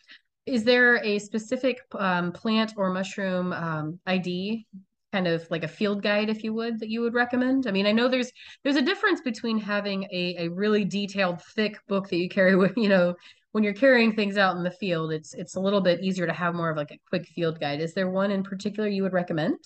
is 0.46 0.64
there 0.64 0.96
a 1.04 1.20
specific 1.20 1.78
um, 1.96 2.32
plant 2.32 2.72
or 2.76 2.90
mushroom 2.90 3.52
um, 3.52 4.00
ID 4.06 4.66
kind 5.12 5.29
of 5.29 5.48
like 5.51 5.62
a 5.62 5.68
field 5.68 6.03
guide 6.03 6.31
if 6.31 6.42
you 6.42 6.55
would 6.55 6.81
that 6.81 6.88
you 6.88 7.03
would 7.03 7.14
recommend 7.14 7.66
i 7.66 7.70
mean 7.70 7.87
i 7.87 7.92
know 7.92 8.09
there's 8.09 8.33
there's 8.64 8.77
a 8.77 8.83
difference 8.83 9.20
between 9.20 9.59
having 9.59 10.05
a, 10.05 10.35
a 10.38 10.48
really 10.48 10.85
detailed 10.85 11.40
thick 11.55 11.79
book 11.87 12.09
that 12.09 12.16
you 12.16 12.29
carry 12.29 12.57
with 12.62 12.77
you 12.77 12.88
know 12.88 13.14
when 13.53 13.62
you're 13.62 13.75
carrying 13.75 14.14
things 14.14 14.38
out 14.38 14.57
in 14.57 14.62
the 14.62 14.70
field 14.70 15.12
it's 15.12 15.35
it's 15.35 15.57
a 15.57 15.61
little 15.61 15.81
bit 15.81 16.01
easier 16.01 16.27
to 16.27 16.33
have 16.33 16.55
more 16.55 16.70
of 16.70 16.77
like 16.77 16.90
a 16.90 16.98
quick 17.09 17.27
field 17.29 17.61
guide 17.61 17.81
is 17.81 17.94
there 17.94 18.11
one 18.11 18.31
in 18.31 18.42
particular 18.42 18.88
you 18.88 19.03
would 19.03 19.12
recommend 19.12 19.59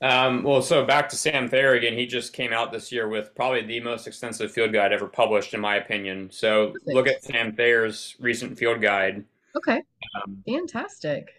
um, 0.00 0.44
well, 0.44 0.62
so 0.62 0.84
back 0.84 1.08
to 1.08 1.16
Sam 1.16 1.48
Thayer 1.48 1.74
again. 1.74 1.94
He 1.94 2.06
just 2.06 2.32
came 2.32 2.52
out 2.52 2.70
this 2.70 2.92
year 2.92 3.08
with 3.08 3.34
probably 3.34 3.62
the 3.62 3.80
most 3.80 4.06
extensive 4.06 4.52
field 4.52 4.72
guide 4.72 4.92
ever 4.92 5.08
published, 5.08 5.54
in 5.54 5.60
my 5.60 5.76
opinion. 5.76 6.30
So 6.30 6.68
Perfect. 6.68 6.86
look 6.88 7.08
at 7.08 7.24
Sam 7.24 7.52
Thayer's 7.52 8.14
recent 8.20 8.56
field 8.56 8.80
guide. 8.80 9.24
Okay. 9.56 9.82
Um, 10.14 10.42
Fantastic. 10.46 11.37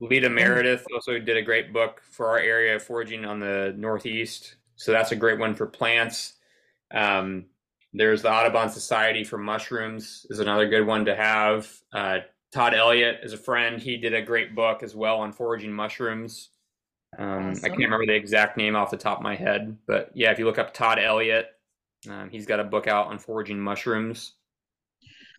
Leda 0.00 0.30
Meredith 0.30 0.84
also 0.94 1.18
did 1.18 1.36
a 1.36 1.42
great 1.42 1.72
book 1.72 2.02
for 2.10 2.28
our 2.28 2.38
area 2.38 2.76
of 2.76 2.82
foraging 2.82 3.24
on 3.24 3.40
the 3.40 3.74
Northeast. 3.76 4.56
So 4.76 4.92
that's 4.92 5.12
a 5.12 5.16
great 5.16 5.38
one 5.38 5.54
for 5.54 5.66
plants. 5.66 6.34
Um, 6.92 7.46
there's 7.92 8.22
the 8.22 8.30
Audubon 8.30 8.68
Society 8.68 9.24
for 9.24 9.38
mushrooms 9.38 10.26
is 10.30 10.38
another 10.38 10.68
good 10.68 10.86
one 10.86 11.04
to 11.06 11.16
have. 11.16 11.68
Uh, 11.92 12.18
Todd 12.52 12.74
Elliott 12.74 13.20
is 13.22 13.32
a 13.32 13.38
friend. 13.38 13.80
He 13.80 13.96
did 13.96 14.14
a 14.14 14.22
great 14.22 14.54
book 14.54 14.82
as 14.82 14.94
well 14.94 15.18
on 15.18 15.32
foraging 15.32 15.72
mushrooms. 15.72 16.50
Um, 17.18 17.50
awesome. 17.50 17.64
I 17.64 17.68
can't 17.68 17.80
remember 17.80 18.06
the 18.06 18.14
exact 18.14 18.56
name 18.56 18.76
off 18.76 18.90
the 18.90 18.96
top 18.96 19.18
of 19.18 19.22
my 19.22 19.34
head, 19.34 19.76
but 19.86 20.10
yeah, 20.14 20.30
if 20.30 20.38
you 20.38 20.44
look 20.44 20.58
up 20.58 20.74
Todd 20.74 20.98
Elliott, 20.98 21.46
um, 22.08 22.28
he's 22.30 22.46
got 22.46 22.60
a 22.60 22.64
book 22.64 22.86
out 22.86 23.06
on 23.06 23.18
foraging 23.18 23.58
mushrooms. 23.58 24.34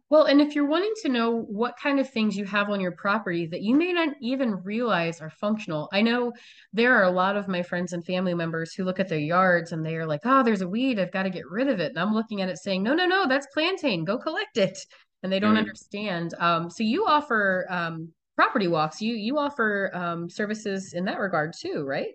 Well, 0.10 0.24
and 0.24 0.42
if 0.42 0.56
you're 0.56 0.66
wanting 0.66 0.94
to 1.04 1.10
know 1.10 1.42
what 1.42 1.78
kind 1.78 2.00
of 2.00 2.10
things 2.10 2.36
you 2.36 2.44
have 2.46 2.70
on 2.70 2.82
your 2.82 2.94
property 2.94 3.46
that 3.46 3.62
you 3.62 3.76
may 3.76 3.94
not 3.94 4.10
even 4.22 4.56
realize 4.64 5.22
are 5.22 5.30
functional, 5.30 5.88
I 5.94 6.02
know 6.02 6.34
there 6.74 6.96
are 6.96 7.04
a 7.04 7.12
lot 7.12 7.38
of 7.38 7.48
my 7.48 7.62
friends 7.62 7.94
and 7.94 8.04
family 8.04 8.34
members 8.34 8.74
who 8.74 8.86
look 8.86 9.00
at 9.00 9.08
their 9.08 9.20
yards 9.20 9.72
and 9.72 9.86
they 9.86 9.96
are 9.98 10.08
like, 10.08 10.22
oh, 10.26 10.42
there's 10.42 10.62
a 10.62 10.68
weed, 10.68 11.00
I've 11.00 11.12
got 11.12 11.24
to 11.24 11.30
get 11.30 11.48
rid 11.48 11.68
of 11.68 11.80
it. 11.80 11.90
And 11.90 12.00
I'm 12.00 12.14
looking 12.14 12.42
at 12.42 12.50
it 12.50 12.58
saying, 12.58 12.82
no, 12.82 12.96
no, 12.96 13.06
no, 13.06 13.28
that's 13.28 13.48
plantain, 13.54 14.04
go 14.04 14.18
collect 14.18 14.58
it. 14.58 14.80
And 15.22 15.32
they 15.32 15.40
don't 15.40 15.56
mm. 15.56 15.60
understand. 15.60 16.34
Um, 16.40 16.72
so 16.72 16.84
you 16.84 17.06
offer 17.06 17.68
um, 17.70 18.10
property 18.36 18.68
walks, 18.68 19.02
you 19.02 19.14
you 19.14 19.38
offer 19.38 19.92
um, 19.94 20.28
services 20.28 20.94
in 20.94 21.06
that 21.06 21.20
regard 21.20 21.54
too, 21.60 21.84
right? 21.86 22.14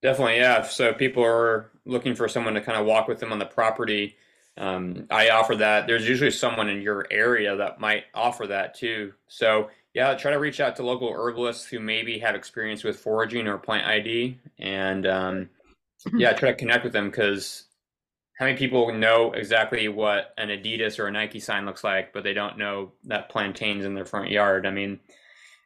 Definitely, 0.00 0.36
yeah. 0.36 0.62
So 0.62 0.94
people 0.94 1.22
are 1.22 1.72
looking 1.84 2.14
for 2.14 2.26
someone 2.26 2.54
to 2.54 2.60
kind 2.62 2.78
of 2.78 2.86
walk 2.86 3.06
with 3.06 3.18
them 3.18 3.32
on 3.32 3.38
the 3.38 3.44
property 3.44 4.16
um, 4.58 5.06
I 5.10 5.30
offer 5.30 5.56
that. 5.56 5.86
There's 5.86 6.08
usually 6.08 6.30
someone 6.30 6.68
in 6.68 6.82
your 6.82 7.06
area 7.10 7.56
that 7.56 7.80
might 7.80 8.04
offer 8.14 8.46
that 8.48 8.74
too. 8.74 9.12
So 9.28 9.70
yeah, 9.94 10.14
try 10.14 10.30
to 10.30 10.38
reach 10.38 10.60
out 10.60 10.76
to 10.76 10.82
local 10.84 11.12
herbalists 11.12 11.66
who 11.66 11.80
maybe 11.80 12.18
have 12.18 12.34
experience 12.34 12.84
with 12.84 13.00
foraging 13.00 13.48
or 13.48 13.58
plant 13.58 13.86
ID, 13.86 14.38
and 14.58 15.06
um, 15.06 15.48
yeah, 16.14 16.32
try 16.32 16.50
to 16.50 16.56
connect 16.56 16.84
with 16.84 16.92
them 16.92 17.10
because 17.10 17.64
how 18.38 18.46
many 18.46 18.56
people 18.56 18.94
know 18.94 19.32
exactly 19.32 19.88
what 19.88 20.32
an 20.38 20.48
Adidas 20.48 20.98
or 20.98 21.06
a 21.06 21.10
Nike 21.10 21.40
sign 21.40 21.66
looks 21.66 21.84
like, 21.84 22.12
but 22.12 22.24
they 22.24 22.32
don't 22.32 22.56
know 22.56 22.92
that 23.04 23.28
plantains 23.28 23.84
in 23.84 23.94
their 23.94 24.06
front 24.06 24.30
yard? 24.30 24.64
I 24.64 24.70
mean, 24.70 25.00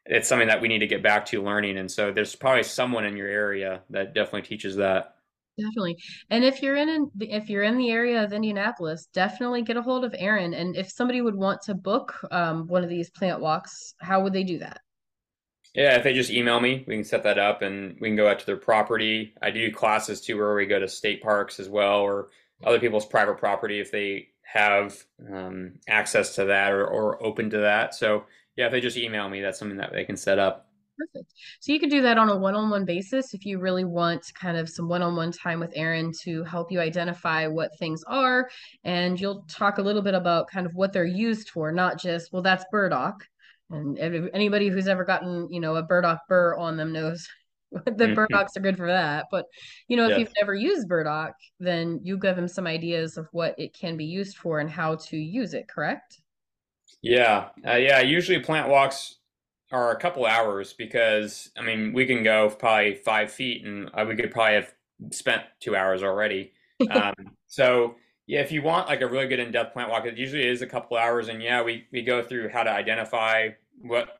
it's 0.07 0.29
something 0.29 0.49
that 0.49 0.61
we 0.61 0.69
need 0.69 0.81
to 0.81 0.87
get 0.87 1.03
back 1.03 1.27
to 1.27 1.43
learning, 1.43 1.79
and 1.79 1.91
so 1.91 2.11
there's 2.11 2.35
probably 2.35 2.63
someone 2.63 3.05
in 3.05 3.17
your 3.17 3.29
area 3.29 3.83
that 3.91 4.15
definitely 4.15 4.43
teaches 4.43 4.77
that. 4.77 5.17
Definitely. 5.57 5.97
And 6.31 6.45
if 6.45 6.63
you're 6.63 6.77
in 6.77 7.11
if 7.21 7.49
you're 7.49 7.63
in 7.63 7.79
the 7.79 7.91
area 7.91 8.25
of 8.25 8.33
Indianapolis, 8.33 9.07
definitely 9.13 9.63
get 9.63 9.77
a 9.77 9.83
hold 9.83 10.05
of 10.05 10.15
Aron. 10.19 10.53
And 10.53 10.77
if 10.77 10.91
somebody 10.91 11.21
would 11.21 11.37
want 11.37 11.63
to 11.63 11.75
book 11.75 12.15
um, 12.33 12.67
one 12.67 12.83
of 12.83 12.91
these 12.91 13.11
plant 13.11 13.41
walks, 13.41 13.95
how 14.01 14.23
would 14.23 14.33
they 14.33 14.43
do 14.43 14.59
that? 14.59 14.81
Yeah, 15.75 15.97
if 15.97 16.05
they 16.05 16.13
just 16.13 16.31
email 16.31 16.61
me, 16.61 16.85
we 16.87 16.95
can 16.95 17.05
set 17.05 17.25
that 17.25 17.39
up 17.39 17.63
and 17.63 17.97
we 18.01 18.09
can 18.09 18.17
go 18.17 18.29
out 18.29 18.39
to 18.41 18.47
their 18.47 18.57
property. 18.57 19.35
I 19.43 19.51
do 19.51 19.73
classes 19.73 20.21
too 20.21 20.39
where 20.39 20.55
we 20.55 20.67
go 20.67 20.79
to 20.79 20.89
state 20.89 21.23
parks 21.23 21.59
as 21.59 21.69
well 21.69 22.01
or 22.01 22.29
other 22.65 22.79
people's 22.79 23.07
private 23.07 23.39
property 23.39 23.81
if 23.81 23.91
they 23.91 24.29
have 24.43 24.97
um, 25.33 25.75
access 25.89 26.37
to 26.37 26.45
that 26.45 26.73
or, 26.73 26.87
or 26.87 27.23
open 27.25 27.51
to 27.51 27.59
that. 27.59 27.95
So 27.95 28.25
yeah, 28.57 28.67
if 28.67 28.73
they 28.73 28.81
just 28.81 28.97
email 28.97 29.29
me, 29.29 29.41
that's 29.41 29.59
something 29.59 29.79
that 29.79 29.93
they 29.93 30.05
can 30.05 30.17
set 30.17 30.39
up. 30.39 30.69
Perfect. 30.97 31.35
So 31.61 31.73
you 31.73 31.81
can 31.81 31.89
do 31.89 32.03
that 32.03 32.19
on 32.19 32.29
a 32.29 32.37
one-on-one 32.37 32.85
basis 32.85 33.35
if 33.35 33.45
you 33.45 33.59
really 33.59 33.85
want 33.85 34.33
kind 34.35 34.57
of 34.57 34.69
some 34.69 34.89
one-on-one 34.89 35.33
time 35.33 35.59
with 35.59 35.73
Aron 35.75 36.13
to 36.23 36.45
help 36.45 36.71
you 36.71 36.81
identify 36.81 37.47
what 37.47 37.77
things 37.79 38.05
are, 38.07 38.49
and 38.85 39.21
you'll 39.21 39.45
talk 39.49 39.79
a 39.79 39.83
little 39.83 40.03
bit 40.03 40.15
about 40.15 40.49
kind 40.49 40.67
of 40.67 40.75
what 40.75 40.93
they're 40.93 41.05
used 41.05 41.51
for, 41.51 41.73
not 41.73 42.01
just 42.01 42.33
well 42.33 42.43
that's 42.43 42.65
burdock. 42.71 43.27
And 43.71 43.99
anybody 43.99 44.69
who's 44.69 44.87
ever 44.87 45.05
gotten 45.05 45.49
you 45.51 45.61
know 45.61 45.75
a 45.77 45.83
burdock 45.83 46.21
burr 46.29 46.55
on 46.57 46.77
them 46.77 46.93
knows 46.93 47.29
the 47.73 47.81
mm-hmm. 47.91 48.13
burdocks 48.15 48.57
are 48.57 48.61
good 48.61 48.77
for 48.77 48.87
that. 48.87 49.27
But 49.31 49.47
you 49.89 49.97
know 49.97 50.05
if 50.05 50.11
yes. 50.11 50.19
you've 50.21 50.33
never 50.41 50.55
used 50.55 50.89
burdock, 50.89 51.35
then 51.59 51.99
you 52.05 52.19
give 52.19 52.37
them 52.37 52.49
some 52.49 52.69
ideas 52.69 53.17
of 53.17 53.27
what 53.33 53.59
it 53.59 53.75
can 53.75 53.97
be 53.97 54.05
used 54.05 54.37
for 54.37 54.61
and 54.61 54.71
how 54.71 54.95
to 54.97 55.17
use 55.17 55.55
it. 55.55 55.67
Correct? 55.67 56.21
Yeah, 57.03 57.49
uh, 57.67 57.77
yeah. 57.77 58.01
Usually 58.01 58.39
plant 58.39 58.69
walks 58.69 59.17
are 59.75 59.91
a 59.91 59.99
couple 59.99 60.25
hours 60.25 60.73
because 60.73 61.51
I 61.59 61.63
mean 61.63 61.93
we 61.93 62.07
can 62.07 62.23
go 62.23 62.49
probably 62.49 62.95
five 62.95 63.31
feet 63.31 63.65
and 63.65 63.91
uh, 63.93 64.05
we 64.09 64.17
could 64.17 64.31
probably 64.31 64.55
have 64.55 64.75
spent 65.11 65.43
two 65.61 65.77
hours 65.77 66.03
already. 66.03 66.53
um, 66.91 67.15
so 67.47 67.97
yeah, 68.27 68.41
if 68.41 68.51
you 68.51 68.63
want 68.63 68.89
like 68.89 69.03
a 69.03 69.07
really 69.07 69.27
good 69.27 69.39
in-depth 69.39 69.75
plant 69.75 69.91
walk, 69.91 70.07
it 70.07 70.17
usually 70.17 70.47
is 70.47 70.63
a 70.63 70.67
couple 70.67 70.97
hours, 70.97 71.29
and 71.29 71.43
yeah, 71.43 71.63
we 71.63 71.87
we 71.93 72.03
go 72.03 72.23
through 72.23 72.49
how 72.49 72.63
to 72.63 72.71
identify 72.71 73.49
what 73.83 74.19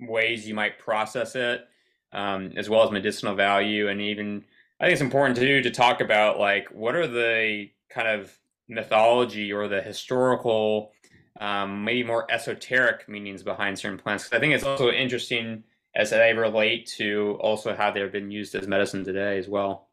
ways 0.00 0.48
you 0.48 0.54
might 0.54 0.78
process 0.78 1.36
it, 1.36 1.66
um, 2.12 2.52
as 2.56 2.70
well 2.70 2.84
as 2.84 2.90
medicinal 2.90 3.34
value, 3.34 3.88
and 3.88 4.00
even 4.00 4.44
I 4.80 4.84
think 4.84 4.92
it's 4.94 5.02
important 5.02 5.36
too 5.36 5.60
to 5.60 5.70
talk 5.70 6.00
about 6.00 6.38
like 6.38 6.68
what 6.68 6.94
are 6.94 7.06
the 7.06 7.68
kind 7.90 8.08
of 8.08 8.32
mythology 8.66 9.52
or 9.52 9.68
the 9.68 9.82
historical 9.82 10.92
um, 11.40 11.84
maybe 11.84 12.04
more 12.04 12.30
esoteric 12.30 13.08
meanings 13.08 13.42
behind 13.42 13.78
certain 13.78 13.98
plants. 13.98 14.24
Because 14.24 14.36
I 14.36 14.40
think 14.40 14.54
it's 14.54 14.64
also 14.64 14.90
interesting 14.90 15.64
as 15.96 16.10
they 16.10 16.32
relate 16.34 16.86
to 16.96 17.38
also 17.40 17.74
how 17.74 17.90
they've 17.90 18.10
been 18.12 18.30
used 18.30 18.54
as 18.54 18.66
medicine 18.66 19.04
today 19.04 19.38
as 19.38 19.48
well. 19.48 19.88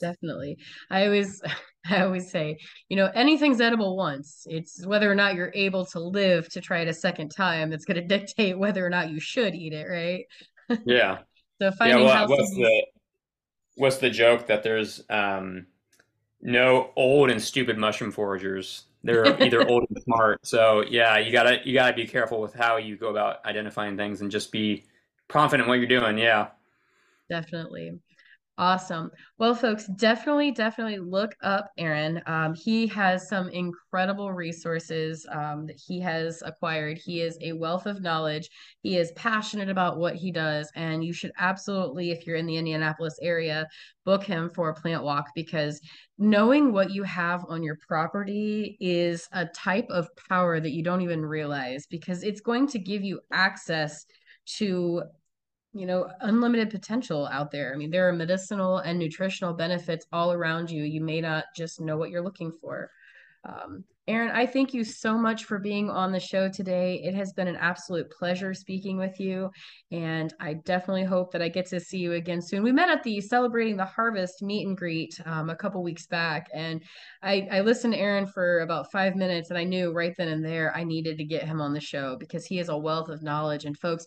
definitely. 0.00 0.58
I 0.90 1.06
always 1.06 1.42
I 1.90 2.02
always 2.02 2.30
say, 2.30 2.58
you 2.88 2.96
know, 2.96 3.10
anything's 3.14 3.60
edible 3.60 3.96
once. 3.96 4.46
It's 4.50 4.84
whether 4.86 5.10
or 5.10 5.14
not 5.14 5.34
you're 5.34 5.52
able 5.54 5.86
to 5.86 6.00
live 6.00 6.48
to 6.50 6.60
try 6.60 6.80
it 6.80 6.88
a 6.88 6.92
second 6.94 7.30
time 7.30 7.70
that's 7.70 7.84
going 7.84 7.96
to 8.00 8.06
dictate 8.06 8.58
whether 8.58 8.84
or 8.84 8.90
not 8.90 9.10
you 9.10 9.20
should 9.20 9.54
eat 9.54 9.72
it, 9.72 9.86
right? 9.88 10.24
Yeah. 10.84 11.18
so 11.60 11.70
finding 11.72 12.00
yeah, 12.00 12.26
well, 12.26 12.28
what's 12.28 12.50
the 12.50 12.86
what's 13.76 13.96
the 13.98 14.10
joke 14.10 14.48
that 14.48 14.62
there's 14.62 15.02
um 15.08 15.66
no 16.40 16.90
old 16.96 17.30
and 17.30 17.42
stupid 17.42 17.78
mushroom 17.78 18.12
foragers. 18.12 18.82
They're 19.02 19.40
either 19.42 19.68
old 19.68 19.86
and 19.88 20.02
smart. 20.02 20.46
So 20.46 20.84
yeah, 20.88 21.18
you 21.18 21.32
gotta 21.32 21.60
you 21.64 21.74
gotta 21.74 21.94
be 21.94 22.06
careful 22.06 22.40
with 22.40 22.54
how 22.54 22.76
you 22.76 22.96
go 22.96 23.08
about 23.08 23.44
identifying 23.44 23.96
things 23.96 24.20
and 24.20 24.30
just 24.30 24.52
be 24.52 24.84
confident 25.28 25.66
in 25.66 25.68
what 25.68 25.78
you're 25.78 26.00
doing. 26.00 26.18
Yeah. 26.18 26.48
Definitely. 27.28 27.98
Awesome. 28.60 29.12
Well, 29.38 29.54
folks, 29.54 29.86
definitely, 29.86 30.50
definitely 30.50 30.98
look 30.98 31.36
up 31.42 31.70
Aron. 31.78 32.20
Um, 32.26 32.54
he 32.54 32.88
has 32.88 33.28
some 33.28 33.48
incredible 33.50 34.32
resources 34.32 35.24
um, 35.30 35.66
that 35.66 35.76
he 35.76 36.00
has 36.00 36.42
acquired. 36.44 36.98
He 36.98 37.20
is 37.20 37.38
a 37.40 37.52
wealth 37.52 37.86
of 37.86 38.02
knowledge. 38.02 38.50
He 38.82 38.96
is 38.96 39.12
passionate 39.12 39.68
about 39.68 39.98
what 39.98 40.16
he 40.16 40.32
does. 40.32 40.72
And 40.74 41.04
you 41.04 41.12
should 41.12 41.30
absolutely, 41.38 42.10
if 42.10 42.26
you're 42.26 42.34
in 42.34 42.46
the 42.46 42.56
Indianapolis 42.56 43.16
area, 43.22 43.68
book 44.04 44.24
him 44.24 44.50
for 44.50 44.70
a 44.70 44.74
plant 44.74 45.04
walk 45.04 45.26
because 45.36 45.80
knowing 46.18 46.72
what 46.72 46.90
you 46.90 47.04
have 47.04 47.44
on 47.48 47.62
your 47.62 47.78
property 47.86 48.76
is 48.80 49.28
a 49.30 49.46
type 49.46 49.86
of 49.88 50.08
power 50.28 50.58
that 50.58 50.72
you 50.72 50.82
don't 50.82 51.02
even 51.02 51.24
realize 51.24 51.86
because 51.86 52.24
it's 52.24 52.40
going 52.40 52.66
to 52.66 52.80
give 52.80 53.04
you 53.04 53.20
access 53.32 54.04
to 54.46 55.02
you 55.72 55.86
know 55.86 56.08
unlimited 56.20 56.70
potential 56.70 57.28
out 57.30 57.50
there. 57.50 57.72
I 57.72 57.76
mean 57.76 57.90
there 57.90 58.08
are 58.08 58.12
medicinal 58.12 58.78
and 58.78 58.98
nutritional 58.98 59.54
benefits 59.54 60.06
all 60.12 60.32
around 60.32 60.70
you. 60.70 60.84
You 60.84 61.00
may 61.00 61.20
not 61.20 61.44
just 61.56 61.80
know 61.80 61.96
what 61.96 62.10
you're 62.10 62.22
looking 62.22 62.52
for. 62.60 62.90
Um, 63.44 63.84
aron 64.08 64.30
i 64.30 64.46
thank 64.46 64.72
you 64.72 64.82
so 64.82 65.18
much 65.18 65.44
for 65.44 65.58
being 65.58 65.90
on 65.90 66.10
the 66.10 66.18
show 66.18 66.48
today. 66.48 67.00
It 67.04 67.14
has 67.14 67.32
been 67.34 67.46
an 67.46 67.56
absolute 67.56 68.10
pleasure 68.10 68.52
speaking 68.54 68.96
with 68.96 69.20
you 69.20 69.50
and 69.92 70.34
i 70.40 70.54
definitely 70.54 71.04
hope 71.04 71.30
that 71.32 71.42
i 71.42 71.48
get 71.48 71.66
to 71.66 71.78
see 71.78 71.98
you 71.98 72.14
again 72.14 72.40
soon. 72.42 72.62
We 72.62 72.72
met 72.72 72.90
at 72.90 73.02
the 73.02 73.20
celebrating 73.20 73.76
the 73.76 73.84
harvest 73.84 74.42
meet 74.42 74.66
and 74.66 74.76
greet 74.76 75.20
um, 75.26 75.50
a 75.50 75.56
couple 75.56 75.82
weeks 75.82 76.06
back 76.06 76.48
and 76.54 76.82
I, 77.22 77.46
I 77.52 77.60
listened 77.60 77.92
to 77.94 78.00
aron 78.00 78.26
for 78.26 78.60
about 78.60 78.90
five 78.90 79.14
minutes 79.14 79.50
and 79.50 79.58
i 79.58 79.64
knew 79.64 79.92
right 79.92 80.14
then 80.16 80.28
and 80.28 80.44
there 80.44 80.74
i 80.74 80.84
needed 80.84 81.18
to 81.18 81.24
get 81.24 81.44
him 81.44 81.60
on 81.60 81.74
the 81.74 81.80
show 81.80 82.16
because 82.18 82.46
he 82.46 82.58
is 82.58 82.70
a 82.70 82.76
wealth 82.76 83.08
of 83.10 83.22
knowledge. 83.22 83.64
And 83.66 83.78
folks 83.78 84.06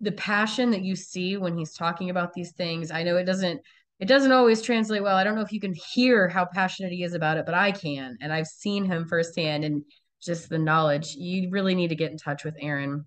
the 0.00 0.12
passion 0.12 0.70
that 0.70 0.82
you 0.82 0.94
see 0.94 1.36
when 1.36 1.56
he's 1.56 1.74
talking 1.74 2.10
about 2.10 2.32
these 2.32 2.52
things 2.52 2.90
i 2.90 3.02
know 3.02 3.16
it 3.16 3.24
doesn't 3.24 3.60
it 4.00 4.06
doesn't 4.06 4.30
always 4.30 4.62
translate 4.62 5.02
well. 5.02 5.16
I 5.16 5.24
don't 5.24 5.34
know 5.34 5.40
if 5.40 5.50
you 5.50 5.58
can 5.58 5.74
hear 5.74 6.28
how 6.28 6.46
passionate 6.46 6.92
he 6.92 7.02
is 7.02 7.14
about 7.14 7.36
it 7.36 7.44
but 7.44 7.54
i 7.54 7.72
can 7.72 8.16
and 8.20 8.32
i've 8.32 8.46
seen 8.46 8.84
him 8.84 9.06
firsthand 9.06 9.64
and 9.64 9.82
just 10.20 10.48
the 10.48 10.58
knowledge. 10.58 11.14
You 11.14 11.50
really 11.50 11.74
need 11.74 11.88
to 11.88 11.94
get 11.94 12.10
in 12.10 12.18
touch 12.18 12.44
with 12.44 12.56
aron. 12.60 13.04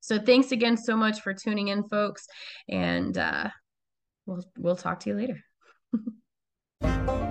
So 0.00 0.18
thanks 0.18 0.52
again 0.52 0.76
so 0.76 0.96
much 0.96 1.20
for 1.20 1.34
tuning 1.34 1.68
in 1.68 1.88
folks 1.88 2.26
and 2.68 3.16
uh 3.16 3.48
we'll 4.26 4.44
we'll 4.56 4.76
talk 4.76 5.00
to 5.00 5.10
you 5.10 5.16
later 5.16 5.40